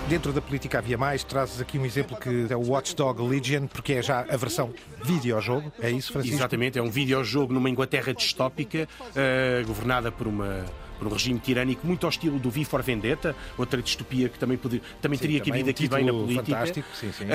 Dentro 0.07 0.33
da 0.33 0.41
política 0.41 0.79
havia 0.79 0.97
mais. 0.97 1.23
Trazes 1.23 1.61
aqui 1.61 1.79
um 1.79 1.85
exemplo 1.85 2.17
que 2.17 2.47
é 2.49 2.55
o 2.55 2.69
Watchdog 2.69 3.21
Legion, 3.21 3.67
porque 3.67 3.93
é 3.93 4.01
já 4.03 4.19
a 4.19 4.37
versão 4.37 4.73
videojogo. 5.03 5.71
É 5.81 5.89
isso, 5.89 6.11
Francisco? 6.11 6.37
Exatamente, 6.37 6.77
é 6.77 6.81
um 6.81 6.89
videojogo 6.89 7.53
numa 7.53 7.69
Inglaterra 7.69 8.13
distópica, 8.13 8.87
uh, 8.99 9.65
governada 9.65 10.11
por 10.11 10.27
uma 10.27 10.65
por 11.03 11.07
um 11.07 11.13
regime 11.13 11.39
tirânico 11.39 11.85
muito 11.85 12.05
ao 12.05 12.09
estilo 12.09 12.39
do 12.39 12.49
V 12.49 12.63
for 12.63 12.81
Vendetta, 12.81 13.35
outra 13.57 13.81
distopia 13.81 14.29
que 14.29 14.39
também, 14.39 14.57
podia, 14.57 14.81
também 15.01 15.17
sim, 15.17 15.21
teria 15.21 15.39
também 15.43 15.65
cabido 15.65 15.67
um 15.67 15.71
aqui 15.71 15.87
bem 15.87 16.05
na 16.05 16.13
política. 16.13 16.83
Sim, 16.93 17.11
sim. 17.11 17.25
Uh, 17.25 17.27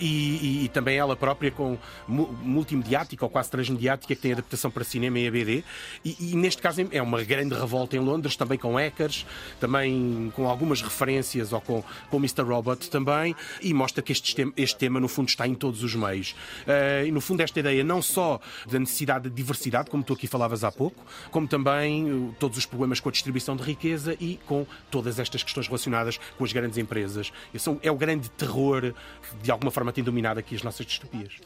e, 0.00 0.06
e, 0.06 0.64
e, 0.64 0.68
também 0.68 0.96
ela 0.96 1.16
própria 1.16 1.50
com 1.50 1.76
multimediática 2.06 3.24
ou 3.24 3.30
quase 3.30 3.50
transmediática 3.50 4.14
que 4.14 4.20
tem 4.20 4.32
adaptação 4.32 4.70
para 4.70 4.84
cinema 4.84 5.18
e 5.18 5.26
ABD. 5.26 5.64
E, 6.04 6.32
e, 6.32 6.36
neste 6.36 6.62
caso 6.62 6.86
é 6.90 7.02
uma 7.02 7.22
grande 7.24 7.54
revolta 7.54 7.96
em 7.96 8.00
Londres, 8.00 8.36
também 8.36 8.58
com 8.58 8.74
hackers, 8.76 9.26
também 9.58 10.32
com 10.34 10.48
algumas 10.48 10.80
referências 10.80 11.52
ou 11.52 11.60
com, 11.60 11.82
com 12.10 12.16
Mr. 12.18 12.42
Robot 12.42 12.88
também, 12.90 13.34
e 13.60 13.74
mostra 13.74 14.02
que 14.02 14.12
este, 14.12 14.52
este 14.56 14.76
tema 14.76 15.00
no 15.00 15.08
fundo 15.08 15.28
está 15.28 15.46
em 15.46 15.54
todos 15.54 15.82
os 15.82 15.94
meios. 15.94 16.32
Uh, 16.62 17.06
e 17.06 17.10
no 17.10 17.20
fundo 17.20 17.40
esta 17.40 17.58
ideia 17.58 17.82
não 17.82 18.00
só 18.00 18.40
da 18.70 18.78
necessidade 18.78 19.28
de 19.28 19.34
diversidade, 19.34 19.90
como 19.90 20.02
tu 20.04 20.12
aqui 20.12 20.26
falavas 20.26 20.62
há 20.62 20.70
pouco, 20.70 21.04
como 21.30 21.48
também 21.48 22.34
todos 22.38 22.58
os 22.58 22.66
problemas 22.66 23.00
com 23.00 23.08
a 23.08 23.12
distribuição 23.16 23.56
de 23.56 23.62
riqueza 23.62 24.16
e 24.20 24.38
com 24.46 24.66
todas 24.90 25.18
estas 25.18 25.42
questões 25.42 25.66
relacionadas 25.66 26.18
com 26.38 26.44
as 26.44 26.52
grandes 26.52 26.78
empresas. 26.78 27.32
Esse 27.52 27.76
é 27.82 27.90
o 27.90 27.96
grande 27.96 28.30
terror 28.30 28.92
que 29.22 29.36
de 29.42 29.50
alguma 29.50 29.70
forma 29.70 29.92
tem 29.92 30.04
dominado 30.04 30.38
aqui 30.38 30.54
as 30.54 30.62
nossas 30.62 30.86
distopias 30.86 31.40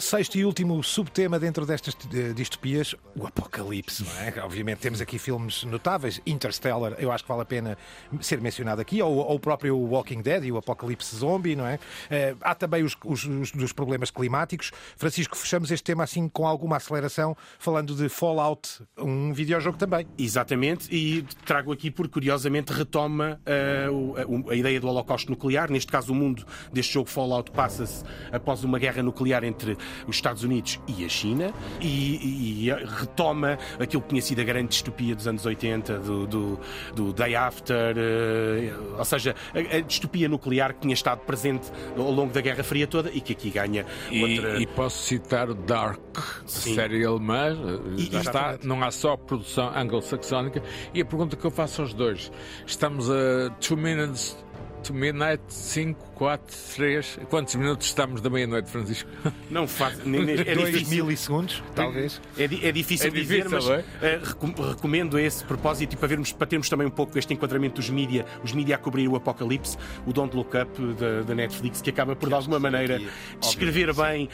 sexto 0.00 0.36
e 0.36 0.44
último 0.44 0.82
subtema 0.82 1.38
dentro 1.38 1.66
destas 1.66 1.96
distopias, 2.34 2.94
o 3.14 3.26
apocalipse, 3.26 4.04
não 4.04 4.20
é? 4.20 4.42
Obviamente 4.42 4.78
temos 4.78 5.00
aqui 5.00 5.18
filmes 5.18 5.64
notáveis, 5.64 6.20
Interstellar, 6.26 6.94
eu 6.98 7.12
acho 7.12 7.24
que 7.24 7.28
vale 7.28 7.42
a 7.42 7.44
pena 7.44 7.78
ser 8.20 8.40
mencionado 8.40 8.80
aqui, 8.80 9.02
ou, 9.02 9.16
ou 9.16 9.34
o 9.36 9.40
próprio 9.40 9.76
Walking 9.76 10.22
Dead 10.22 10.44
e 10.44 10.52
o 10.52 10.56
apocalipse 10.56 11.14
zombie, 11.14 11.54
não 11.54 11.66
é? 11.66 11.74
Uh, 11.74 12.36
há 12.40 12.54
também 12.54 12.82
os, 12.82 12.96
os, 13.04 13.24
os, 13.54 13.72
problemas 13.72 14.10
climáticos. 14.10 14.70
Francisco, 14.96 15.36
fechamos 15.36 15.70
este 15.70 15.84
tema 15.84 16.04
assim 16.04 16.28
com 16.28 16.46
alguma 16.46 16.76
aceleração, 16.76 17.36
falando 17.58 17.94
de 17.94 18.08
Fallout, 18.08 18.82
um 18.98 19.32
videojogo 19.32 19.76
também. 19.76 20.06
Exatamente, 20.18 20.88
e 20.94 21.22
trago 21.44 21.72
aqui 21.72 21.90
porque 21.90 22.12
curiosamente 22.12 22.72
retoma 22.72 23.40
uh, 23.46 24.48
a, 24.48 24.52
a, 24.52 24.56
ideia 24.56 24.80
do 24.80 24.88
holocausto 24.88 25.30
nuclear, 25.30 25.70
neste 25.70 25.90
caso 25.90 26.12
o 26.12 26.14
mundo 26.14 26.44
deste 26.72 26.94
jogo 26.94 27.08
Fallout 27.08 27.50
passa-se 27.50 28.04
após 28.32 28.64
uma 28.64 28.78
guerra 28.78 29.02
nuclear 29.02 29.44
entre 29.44 29.76
os 30.06 30.16
Estados 30.16 30.42
Unidos 30.44 30.80
e 30.86 31.04
a 31.04 31.08
China 31.08 31.52
e, 31.80 32.66
e 32.66 32.70
retoma 32.98 33.58
aquilo 33.78 34.02
que 34.02 34.08
tinha 34.08 34.22
sido 34.22 34.40
a 34.40 34.44
grande 34.44 34.68
distopia 34.68 35.14
dos 35.14 35.26
anos 35.26 35.44
80, 35.44 35.98
do, 35.98 36.26
do, 36.26 36.60
do 36.94 37.12
Day 37.12 37.34
After, 37.34 37.96
uh, 37.96 38.98
ou 38.98 39.04
seja, 39.04 39.34
a, 39.54 39.76
a, 39.76 39.80
distopia 39.80 40.28
nuclear 40.28 40.74
que 40.74 40.80
tinha 40.80 40.94
estado 40.94 41.20
presente 41.20 41.70
ao 41.96 42.10
longo 42.10 42.32
da 42.32 42.40
Guerra 42.40 42.62
Fria 42.62 42.86
toda 42.86 43.10
e 43.12 43.20
que 43.20 43.32
aqui 43.32 43.50
ganha 43.50 43.86
e, 44.10 44.22
outra. 44.22 44.60
E 44.60 44.66
posso 44.66 45.02
citar 45.02 45.52
Dark, 45.54 46.00
Sim. 46.46 46.74
série 46.74 47.04
alemã, 47.04 47.56
e, 47.96 48.16
está, 48.16 48.58
não 48.62 48.82
há 48.82 48.90
só 48.90 49.16
produção 49.16 49.70
anglo-saxónica. 49.76 50.62
E 50.94 51.00
a 51.00 51.04
pergunta 51.04 51.36
que 51.36 51.44
eu 51.44 51.50
faço 51.50 51.82
aos 51.82 51.94
dois: 51.94 52.30
estamos 52.66 53.10
a 53.10 53.48
2 53.48 53.70
minutes 53.72 54.36
to 54.82 54.94
midnight, 54.94 55.42
5 55.48 56.09
4, 56.20 56.54
3. 56.76 57.20
Quantos 57.30 57.54
minutos 57.54 57.86
estamos 57.86 58.20
da 58.20 58.28
meia-noite, 58.28 58.70
Francisco? 58.70 59.08
Não 59.50 59.66
faz. 59.66 59.98
É 60.00 60.54
Dois 60.54 60.86
milissegundos, 60.86 61.62
talvez. 61.74 62.20
É, 62.36 62.44
é 62.44 62.72
difícil 62.72 63.06
é 63.06 63.10
dizer, 63.10 63.44
difícil, 63.44 63.50
mas 63.50 63.66
é? 64.02 64.18
uh, 64.18 64.68
recomendo 64.68 65.18
esse 65.18 65.42
propósito 65.42 65.94
e 65.94 65.96
para, 65.96 66.08
vermos, 66.08 66.30
para 66.30 66.46
termos 66.46 66.68
também 66.68 66.86
um 66.86 66.90
pouco 66.90 67.18
este 67.18 67.32
enquadramento 67.32 67.76
dos 67.76 67.88
mídia, 67.88 68.26
os 68.44 68.52
mídia 68.52 68.74
a 68.74 68.78
cobrir 68.78 69.08
o 69.08 69.16
apocalipse, 69.16 69.78
o 70.04 70.12
Don't 70.12 70.36
Look 70.36 70.54
Up 70.58 70.94
da, 71.00 71.22
da 71.22 71.34
Netflix, 71.34 71.80
que 71.80 71.88
acaba 71.88 72.14
por, 72.14 72.28
de 72.28 72.34
alguma 72.34 72.58
maneira, 72.58 73.00
descrever 73.40 73.94
bem 73.94 74.28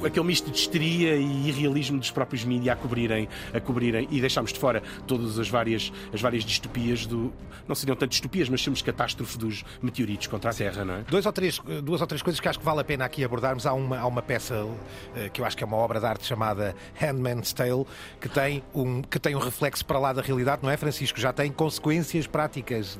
o, 0.00 0.04
aquele 0.04 0.26
misto 0.26 0.50
de 0.50 0.58
histeria 0.58 1.16
e 1.16 1.48
irrealismo 1.48 1.98
dos 1.98 2.10
próprios 2.10 2.44
mídia 2.44 2.74
a 2.74 2.76
cobrirem, 2.76 3.26
a 3.54 3.58
cobrirem 3.58 4.06
e 4.10 4.20
deixámos 4.20 4.52
de 4.52 4.58
fora 4.58 4.82
todas 5.06 5.38
as 5.38 5.48
várias, 5.48 5.90
as 6.12 6.20
várias 6.20 6.44
distopias 6.44 7.06
do. 7.06 7.32
Não 7.66 7.74
seriam 7.74 7.96
tanto 7.96 8.10
distopias, 8.10 8.50
mas 8.50 8.60
chamamos 8.60 8.82
catástrofe 8.82 9.38
dos 9.38 9.64
meteoritos 9.80 10.26
contra 10.26 10.50
a 10.50 10.52
Terra, 10.54 10.84
não 10.84 10.96
é? 10.96 11.04
Dois 11.08 11.21
ou 11.26 11.32
três, 11.32 11.60
duas 11.82 12.00
ou 12.00 12.06
três 12.06 12.22
coisas 12.22 12.40
que 12.40 12.48
acho 12.48 12.58
que 12.58 12.64
vale 12.64 12.80
a 12.80 12.84
pena 12.84 13.04
aqui 13.04 13.24
abordarmos. 13.24 13.66
Há 13.66 13.72
uma, 13.72 13.98
há 13.98 14.06
uma 14.06 14.22
peça 14.22 14.64
uh, 14.64 14.76
que 15.32 15.40
eu 15.40 15.44
acho 15.44 15.56
que 15.56 15.64
é 15.64 15.66
uma 15.66 15.76
obra 15.76 16.00
de 16.00 16.06
arte 16.06 16.26
chamada 16.26 16.74
Handman's 16.94 17.52
Tale, 17.52 17.86
que 18.20 18.28
tem, 18.28 18.62
um, 18.74 19.02
que 19.02 19.18
tem 19.18 19.34
um 19.34 19.38
reflexo 19.38 19.84
para 19.84 19.98
lá 19.98 20.12
da 20.12 20.22
realidade, 20.22 20.62
não 20.62 20.70
é, 20.70 20.76
Francisco? 20.76 21.18
Já 21.18 21.32
tem 21.32 21.50
consequências 21.50 22.26
práticas 22.26 22.98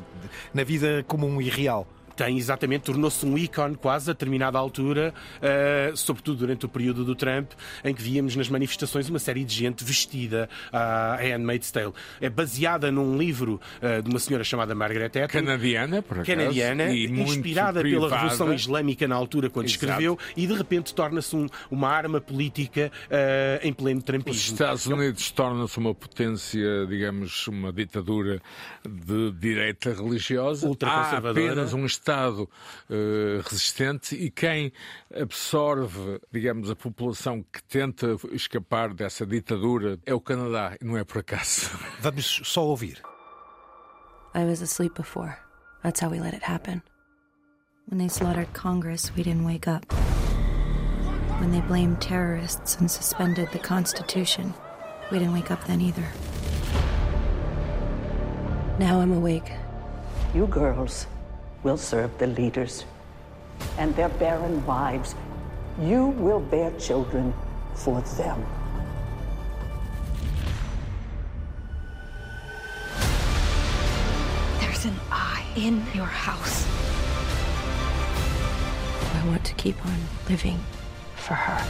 na 0.53 0.65
vida 0.65 1.05
comum 1.07 1.41
e 1.41 1.49
real 1.49 1.87
tem 2.23 2.39
exatamente, 2.39 2.83
tornou-se 2.83 3.27
um 3.27 3.37
ícone 3.37 3.75
quase 3.75 4.09
a 4.09 4.13
determinada 4.13 4.57
altura, 4.57 5.13
uh, 5.39 5.97
sobretudo 5.97 6.39
durante 6.39 6.65
o 6.65 6.69
período 6.69 7.05
do 7.05 7.17
Trump, 7.17 7.51
em 7.85 7.93
que 7.93 8.01
víamos 8.01 8.37
nas 8.37 8.49
manifestações 8.49 9.09
uma 9.09 9.19
série 9.19 9.43
de 9.43 9.53
gente 9.53 9.83
vestida 9.83 10.49
a 10.73 11.17
Handmaid's 11.21 11.73
Tale. 11.73 11.93
É 12.21 12.31
baseada 12.31 12.93
num 12.93 13.19
livro 13.19 13.61
uh, 13.83 14.01
de 14.01 14.09
uma 14.09 14.21
senhora 14.21 14.45
chamada 14.45 14.73
Margaret 14.73 15.07
Atwood. 15.07 15.33
Canadiana, 15.33 16.01
por 16.01 16.21
acaso. 16.21 16.39
Canadiana, 16.39 16.95
inspirada 16.95 17.83
pela 17.83 18.09
Revolução 18.09 18.55
Islâmica 18.55 19.09
na 19.09 19.17
altura, 19.17 19.51
quando 19.51 19.67
Exato. 19.67 19.85
escreveu, 19.85 20.17
e 20.37 20.47
de 20.47 20.55
repente 20.55 20.95
torna-se 20.95 21.35
um, 21.35 21.49
uma 21.73 21.89
arma 21.89 22.21
política 22.21 22.93
uh, 23.07 23.67
em 23.67 23.73
pleno 23.73 24.01
Trumpismo. 24.01 24.41
Os 24.41 24.53
Estados 24.53 24.87
Unidos 24.87 25.29
tornam-se 25.33 25.77
uma 25.77 25.93
potência, 25.93 26.87
digamos, 26.89 27.49
uma 27.49 27.73
ditadura 27.73 28.41
de 28.89 29.33
direita 29.33 29.93
religiosa. 29.93 30.69
Ultraconservadora. 30.69 31.49
Há 31.49 31.53
apenas 31.53 31.75
um 31.75 31.85
Estado 31.85 32.12
uh, 32.13 32.49
resistente 33.45 34.15
e 34.15 34.31
quem 34.31 34.73
absorve, 35.15 36.21
digamos, 36.31 36.71
a 36.71 36.77
população 36.77 37.45
que 37.53 37.63
tenta 37.65 38.17
escapar 38.33 38.95
dessa 38.95 39.27
ditadura 39.27 39.99
é 40.05 40.15
o 40.15 40.21
Canadá, 40.21 40.77
e 40.81 40.85
não 40.85 40.97
é 40.97 41.05
por 41.05 41.19
acaso. 41.19 41.71
Vamos 42.01 42.41
só 42.45 42.65
ouvir. 42.65 43.01
I 44.35 44.45
was 44.45 44.63
asleep 44.63 44.95
before. 44.95 45.37
That's 45.83 46.01
how 46.01 46.11
we 46.11 46.21
let 46.21 46.35
it 46.35 46.43
happen. 46.43 46.83
When 47.89 47.99
they 47.99 48.09
slaughtered 48.09 48.53
Congress, 48.53 49.13
we 49.15 49.23
didn't 49.23 49.45
wake 49.45 49.69
up. 49.69 49.85
When 51.41 51.51
they 51.51 51.61
blamed 51.61 52.01
terrorists 52.01 52.77
and 52.77 52.91
suspended 52.91 53.49
the 53.53 53.59
Constitution, 53.59 54.55
we 55.11 55.19
didn't 55.19 55.35
wake 55.35 55.51
up 55.51 55.65
then 55.67 55.81
either. 55.81 56.07
Now 58.79 59.01
I'm 59.01 59.13
awake. 59.13 59.53
You 60.35 60.47
girls 60.47 61.07
will 61.63 61.77
serve 61.77 62.17
the 62.19 62.27
leaders 62.27 62.85
and 63.79 63.95
their 63.97 64.09
barren 64.09 64.65
wives. 64.67 65.15
You 65.81 66.07
will 66.07 66.41
bear 66.41 66.71
children 66.73 67.33
for 67.75 68.01
them. 68.01 68.45
There's 74.61 74.85
an 74.85 74.97
eye 75.11 75.45
in 75.57 75.85
your 75.95 76.07
house. 76.07 76.67
I 79.15 79.29
want 79.29 79.45
to 79.45 79.55
keep 79.55 79.77
on 79.87 79.97
living 80.29 80.59
for 81.15 81.35
her. 81.35 81.65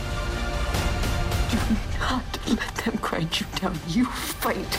Do 1.50 1.58
not 2.00 2.24
let 2.48 2.74
them 2.76 2.96
grind 3.02 3.38
you 3.38 3.46
down. 3.56 3.78
You 3.88 4.06
fight. 4.06 4.78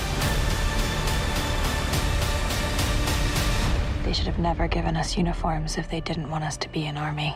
They 4.03 4.13
should 4.13 4.27
have 4.27 4.41
never 4.41 4.67
given 4.67 4.97
us 4.97 5.17
uniforms 5.17 5.77
if 5.77 5.87
they 5.87 6.01
didn't 6.01 6.29
want 6.29 6.43
us 6.43 6.57
to 6.57 6.69
be 6.69 6.87
an 6.87 6.97
army. 6.97 7.33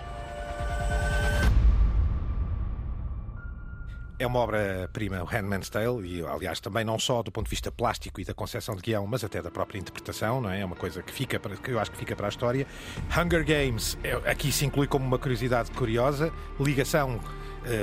É 4.20 4.26
uma 4.26 4.39
obra-prima, 4.39 5.22
o 5.22 5.26
Handman's 5.26 5.70
Tale, 5.70 6.01
e 6.03 6.26
aliás 6.26 6.59
também 6.59 6.84
não 6.84 6.97
só 6.97 7.22
do 7.22 7.32
ponto 7.32 7.45
de 7.45 7.51
vista 7.51 7.72
plástico 7.72 8.20
e 8.20 8.26
da 8.26 8.34
concepção 8.34 8.76
de 8.76 8.82
guião, 8.82 9.05
mas 9.05 9.24
até 9.24 9.43
da 9.43 9.51
própria 9.51 9.78
interpretação, 9.78 10.41
não 10.41 10.49
é? 10.49 10.61
É 10.61 10.65
uma 10.65 10.76
coisa 10.76 11.03
que 11.03 11.13
fica 11.13 11.39
para, 11.39 11.55
que 11.55 11.70
eu 11.70 11.80
acho 11.80 11.91
que 11.91 11.97
fica 11.97 12.15
para 12.15 12.26
a 12.26 12.30
história. 12.30 12.65
Hunger 13.15 13.45
Games, 13.45 13.95
é, 14.03 14.13
aqui 14.30 14.51
se 14.51 14.65
inclui 14.65 14.88
como 14.88 15.05
uma 15.05 15.20
curiosidade 15.20 15.70
curiosa, 15.70 16.34
ligação 16.59 17.20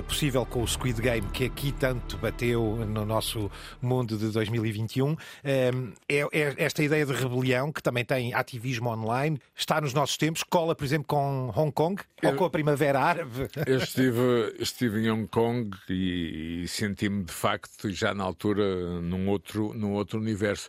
possível 0.02 0.44
com 0.46 0.62
o 0.62 0.68
Squid 0.68 1.00
Game, 1.00 1.26
que 1.28 1.44
aqui 1.44 1.72
tanto 1.72 2.16
bateu 2.18 2.84
no 2.86 3.04
nosso 3.04 3.50
mundo 3.80 4.16
de 4.16 4.30
2021. 4.30 5.16
é, 5.44 5.70
é, 6.08 6.54
esta 6.56 6.82
ideia 6.82 7.04
de 7.04 7.12
rebelião, 7.12 7.72
que 7.72 7.82
também 7.82 8.04
tem 8.04 8.34
ativismo 8.34 8.90
online, 8.90 9.38
está 9.54 9.80
nos 9.80 9.92
nossos 9.92 10.16
tempos, 10.16 10.42
cola, 10.42 10.74
por 10.74 10.84
exemplo, 10.84 11.06
com 11.06 11.52
Hong 11.54 11.72
Kong 11.72 12.02
eu, 12.22 12.30
ou 12.30 12.36
com 12.36 12.44
a 12.44 12.50
Primavera 12.50 13.00
Árabe. 13.00 13.48
Eu 13.66 13.78
estive, 13.78 14.54
estive 14.58 15.00
em 15.00 15.10
Hong 15.10 15.28
Kong 15.28 15.76
e, 15.88 16.62
e 16.62 16.68
senti-me, 16.68 17.24
de 17.24 17.32
facto, 17.32 17.90
já 17.90 18.14
na 18.14 18.24
altura, 18.24 19.00
num 19.00 19.28
outro, 19.28 19.72
num 19.74 19.92
outro 19.92 20.18
universo. 20.18 20.68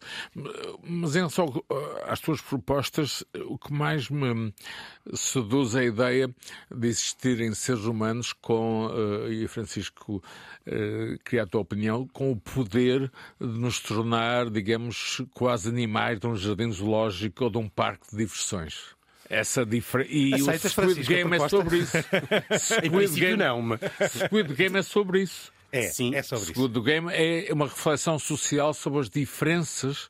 Mas 0.83 1.15
em 1.15 1.19
relação 1.19 1.63
às 2.07 2.19
tuas 2.19 2.41
propostas, 2.41 3.23
o 3.47 3.57
que 3.57 3.71
mais 3.71 4.09
me 4.09 4.53
seduz 5.13 5.75
é 5.75 5.79
a 5.79 5.83
ideia 5.83 6.35
de 6.73 6.87
existirem 6.87 7.53
seres 7.53 7.85
humanos 7.85 8.33
com 8.33 8.87
uh, 8.87 9.04
e 9.29 9.47
Francisco 9.47 10.23
uh, 10.67 11.19
queria 11.23 11.43
a 11.43 11.47
tua 11.47 11.61
opinião, 11.61 12.07
com 12.07 12.31
o 12.31 12.35
poder 12.35 13.11
de 13.39 13.59
nos 13.59 13.79
tornar, 13.79 14.49
digamos, 14.49 15.21
quase 15.33 15.69
animais 15.69 16.19
de 16.19 16.27
um 16.27 16.35
jardim 16.35 16.71
zoológico 16.71 17.45
ou 17.45 17.49
de 17.49 17.57
um 17.57 17.69
parque 17.69 18.09
de 18.11 18.17
diversões. 18.17 18.95
Essa 19.29 19.65
diferença. 19.65 20.11
E 20.11 20.33
Aceitas, 20.35 20.77
o 20.77 20.89
Squid 20.89 21.03
Game 21.07 21.35
é 21.35 21.49
sobre 21.49 21.77
isso. 21.77 21.97
Squid 22.59 23.19
Game 23.19 23.37
não. 23.37 23.61
Mas... 23.61 23.79
Squid 24.11 24.53
Game 24.53 24.77
é 24.77 24.81
sobre 24.83 25.23
isso. 25.23 25.51
É, 25.71 25.89
Sim, 25.89 26.13
é 26.13 26.21
sobre 26.21 26.45
Squid 26.45 26.71
isso. 26.71 26.83
Game 26.83 27.07
é 27.11 27.51
uma 27.51 27.65
reflexão 27.65 28.19
social 28.19 28.73
sobre 28.73 28.99
as 28.99 29.09
diferenças 29.09 30.09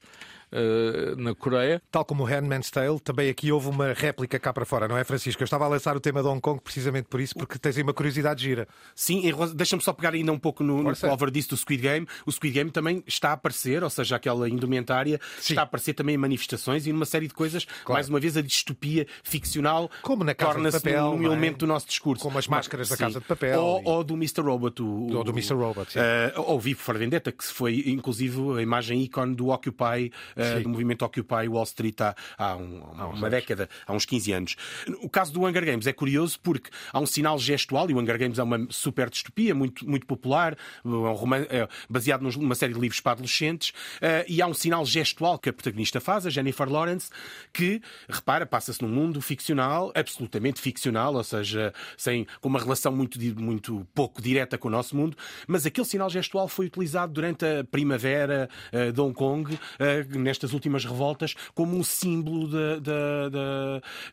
uh, 0.55 1.15
na 1.21 1.35
Coreia. 1.35 1.81
Tal 1.91 2.05
como 2.05 2.23
o 2.23 2.25
Handman's 2.25 2.69
Tale, 2.71 2.99
também 2.99 3.29
aqui 3.29 3.51
houve 3.51 3.69
uma 3.69 3.93
réplica 3.93 4.39
cá 4.39 4.53
para 4.53 4.65
fora, 4.65 4.87
não 4.87 4.97
é, 4.97 5.03
Francisco? 5.03 5.41
Eu 5.41 5.45
estava 5.45 5.65
a 5.65 5.67
lançar 5.67 5.95
o 5.95 5.99
tema 5.99 6.21
de 6.21 6.27
Hong 6.27 6.41
Kong 6.41 6.61
precisamente 6.61 7.07
por 7.09 7.19
isso, 7.19 7.35
porque 7.35 7.59
tens 7.59 7.77
aí 7.77 7.83
uma 7.83 7.93
curiosidade 7.93 8.43
gira. 8.43 8.67
Sim, 8.95 9.21
deixa-me 9.53 9.83
só 9.83 9.93
pegar 9.93 10.13
ainda 10.13 10.31
um 10.31 10.39
pouco 10.39 10.63
no, 10.63 10.81
no 10.81 10.95
cover 10.95 11.29
disso 11.29 11.49
do 11.49 11.57
Squid 11.57 11.81
Game. 11.81 12.07
O 12.25 12.31
Squid 12.31 12.53
Game 12.53 12.71
também 12.71 13.03
está 13.05 13.29
a 13.29 13.33
aparecer, 13.33 13.83
ou 13.83 13.89
seja, 13.89 14.15
aquela 14.15 14.49
indumentária 14.49 15.19
Sim. 15.39 15.53
está 15.53 15.61
a 15.61 15.63
aparecer 15.63 15.93
também 15.93 16.15
em 16.15 16.17
manifestações 16.17 16.87
e 16.87 16.93
numa 16.93 17.05
série 17.05 17.27
de 17.27 17.33
coisas. 17.33 17.65
Claro. 17.65 17.93
Mais 17.93 18.09
uma 18.09 18.19
vez, 18.19 18.37
a 18.37 18.41
distopia 18.41 19.05
ficcional 19.23 19.89
como 20.01 20.23
na 20.23 20.33
casa 20.33 20.59
de 20.59 20.71
papel, 20.71 21.05
um, 21.05 21.15
um 21.15 21.23
é? 21.23 21.25
elemento 21.25 21.59
do 21.59 21.67
nosso 21.67 21.87
discurso. 21.87 22.23
Como 22.23 22.37
as 22.37 22.47
máscaras 22.47 22.89
Mas, 22.89 22.99
da 22.99 23.05
Casa 23.05 23.19
de 23.19 23.25
Papel. 23.25 23.59
Ou, 23.59 23.81
e... 23.81 23.83
ou 23.85 24.03
do 24.03 24.13
Mr. 24.13 24.41
Robot. 24.41 24.81
O, 24.81 25.17
ou 25.17 25.23
do 25.23 25.31
Mr. 25.31 25.53
Robot, 25.53 25.91
sim. 25.91 25.99
Uh, 25.99 26.41
ou 26.41 26.59
Vivo 26.59 26.79
for 26.79 26.97
Vendetta, 26.97 27.31
que 27.31 27.43
foi 27.43 27.83
inclusive 27.87 28.59
a 28.59 28.61
imagem 28.61 29.01
ícone 29.01 29.35
do 29.35 29.49
Occupy, 29.49 30.11
uh, 30.35 30.44
do 30.61 30.69
movimento 30.69 31.03
Occupy 31.03 31.25
Occupy 31.25 31.47
Wall 31.47 31.63
Street 31.63 31.99
há, 32.01 32.15
há, 32.37 32.55
um, 32.55 32.81
há 32.97 33.07
uma 33.07 33.29
década, 33.29 33.69
há 33.85 33.93
uns 33.93 34.05
15 34.05 34.31
anos. 34.31 34.55
O 35.01 35.09
caso 35.09 35.33
do 35.33 35.45
Hunger 35.45 35.65
Games 35.65 35.87
é 35.87 35.93
curioso 35.93 36.39
porque 36.41 36.69
há 36.93 36.99
um 36.99 37.05
sinal 37.05 37.37
gestual, 37.39 37.89
e 37.89 37.93
o 37.93 37.99
Hunger 37.99 38.17
Games 38.17 38.39
é 38.39 38.43
uma 38.43 38.67
super 38.69 39.09
distopia, 39.09 39.53
muito, 39.55 39.87
muito 39.87 40.05
popular, 40.05 40.55
é 40.83 40.87
um 40.87 41.13
romance, 41.13 41.47
é 41.49 41.67
baseado 41.89 42.21
numa 42.21 42.55
série 42.55 42.73
de 42.73 42.79
livros 42.79 42.99
para 42.99 43.13
adolescentes, 43.13 43.69
uh, 43.69 44.25
e 44.27 44.41
há 44.41 44.47
um 44.47 44.53
sinal 44.53 44.85
gestual 44.85 45.39
que 45.39 45.49
a 45.49 45.53
protagonista 45.53 45.99
faz, 45.99 46.25
a 46.25 46.29
Jennifer 46.29 46.69
Lawrence, 46.69 47.09
que, 47.51 47.81
repara, 48.07 48.45
passa-se 48.45 48.81
num 48.81 48.89
mundo 48.89 49.21
ficcional, 49.21 49.91
absolutamente 49.95 50.61
ficcional, 50.61 51.15
ou 51.15 51.23
seja, 51.23 51.73
sem, 51.97 52.25
com 52.39 52.49
uma 52.49 52.59
relação 52.59 52.91
muito, 52.91 53.19
muito 53.41 53.85
pouco 53.93 54.21
direta 54.21 54.57
com 54.57 54.67
o 54.67 54.71
nosso 54.71 54.95
mundo, 54.95 55.17
mas 55.47 55.65
aquele 55.65 55.87
sinal 55.87 56.09
gestual 56.09 56.47
foi 56.47 56.67
utilizado 56.67 57.13
durante 57.13 57.45
a 57.45 57.63
primavera 57.63 58.49
uh, 58.71 58.91
de 58.91 59.01
Hong 59.01 59.13
Kong, 59.13 59.53
uh, 59.53 60.19
nestas 60.25 60.51
últimas 60.53 60.83
revoltas 60.83 61.35
como 61.53 61.77
um 61.77 61.83
símbolo 61.83 62.47
de, 62.47 62.81
de, 62.81 62.91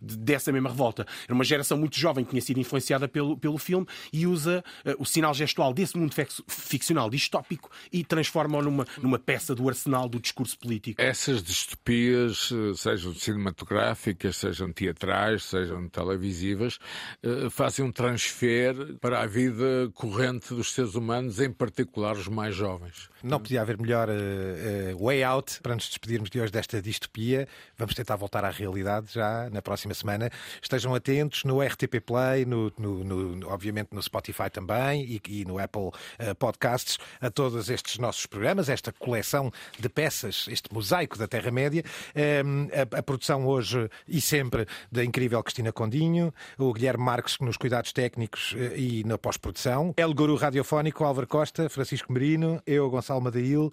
de, 0.01 0.17
dessa 0.19 0.53
mesma 0.53 0.69
revolta. 0.69 1.07
Era 1.25 1.35
uma 1.35 1.45
geração 1.45 1.77
muito 1.77 1.99
jovem 1.99 2.25
que 2.25 2.31
tinha 2.31 2.43
sido 2.43 2.61
influenciada 2.61 3.09
pelo, 3.09 3.37
pelo 3.37 3.59
filme 3.59 3.87
e 4.13 4.27
usa 4.27 4.63
uh, 4.85 5.03
o 5.03 5.05
sinal 5.05 5.35
gestual 5.35 5.73
desse 5.73 5.97
mundo 5.97 6.15
ficcional 6.47 7.11
distópico 7.11 7.71
e 7.93 8.05
transforma-o 8.05 8.63
numa, 8.63 8.87
numa 9.01 9.19
peça 9.19 9.55
do 9.55 9.69
arsenal 9.69 10.09
do 10.09 10.21
discurso 10.21 10.59
político. 10.59 11.01
Essas 11.01 11.43
distopias, 11.43 12.51
eh, 12.53 12.75
sejam 12.77 13.15
cinematográficas, 13.15 14.37
sejam 14.37 14.73
teatrais, 14.73 15.45
sejam 15.45 15.89
televisivas, 15.89 16.79
uh, 17.25 17.51
fazem 17.51 17.85
um 17.85 17.93
transfer 17.93 18.75
para 19.01 19.23
a 19.23 19.27
vida 19.27 19.91
corrente 19.95 20.55
dos 20.55 20.73
seres 20.73 20.95
humanos, 20.95 21.41
em 21.41 21.51
particular 21.51 22.17
os 22.17 22.29
mais 22.29 22.55
jovens. 22.55 23.09
Não 23.23 23.39
podia 23.39 23.63
haver 23.63 23.79
melhor 23.81 24.09
uh, 24.09 24.13
uh, 24.13 25.05
way 25.05 25.23
out 25.23 25.61
para 25.63 25.75
nos 25.75 25.89
despedirmos 26.03 26.31
de 26.31 26.41
hoje 26.41 26.53
desta 26.53 26.83
distopia. 26.83 27.47
Vamos 27.79 27.95
tentar 27.95 28.17
voltar 28.17 28.45
à 28.45 28.51
realidade 28.51 29.13
já 29.13 29.49
na 29.51 29.63
próxima 29.63 29.95
semana. 29.95 30.31
Estejam 30.61 30.95
atentos 30.95 31.45
no 31.45 31.63
RTP 31.63 32.01
Play, 32.05 32.45
no, 32.45 32.73
no, 32.77 33.05
no 33.05 33.49
obviamente 33.49 33.91
no 33.93 34.03
Spotify 34.03 34.51
também 34.51 35.05
e, 35.05 35.23
e 35.29 35.45
no 35.45 35.59
Apple 35.59 35.89
uh, 35.89 36.35
Podcasts 36.39 36.99
a 37.21 37.31
todos 37.31 37.71
estes 37.71 37.99
nossos 37.99 38.27
programas, 38.27 38.69
esta 38.69 38.93
coleção 38.93 39.53
de 39.79 39.89
peças, 39.89 40.47
este 40.51 40.73
mosaico 40.75 41.17
da 41.17 41.29
Terra-média. 41.29 41.85
A, 42.93 42.99
a, 42.99 43.03
produção 43.03 43.47
hoje 43.47 43.89
e 44.09 44.21
sempre 44.21 44.67
da 44.91 45.05
incrível 45.05 45.43
Cristina 45.43 45.73
Condinho, 45.73 46.35
o 46.59 46.73
Guilherme 46.73 47.05
Marques 47.05 47.39
nos 47.41 47.57
cuidados 47.57 47.93
técnicos 47.93 48.55
e 48.75 49.05
na 49.05 49.17
pós-produção, 49.17 49.95
El 49.97 50.13
Guru 50.15 50.35
Radiofónico, 50.35 51.05
Álvaro 51.05 51.27
Costa, 51.27 51.69
Francisco 51.69 52.13
Merino, 52.13 52.61
eu, 52.67 52.91
Gonçalo 52.91 53.21
Salmadail. 53.21 53.73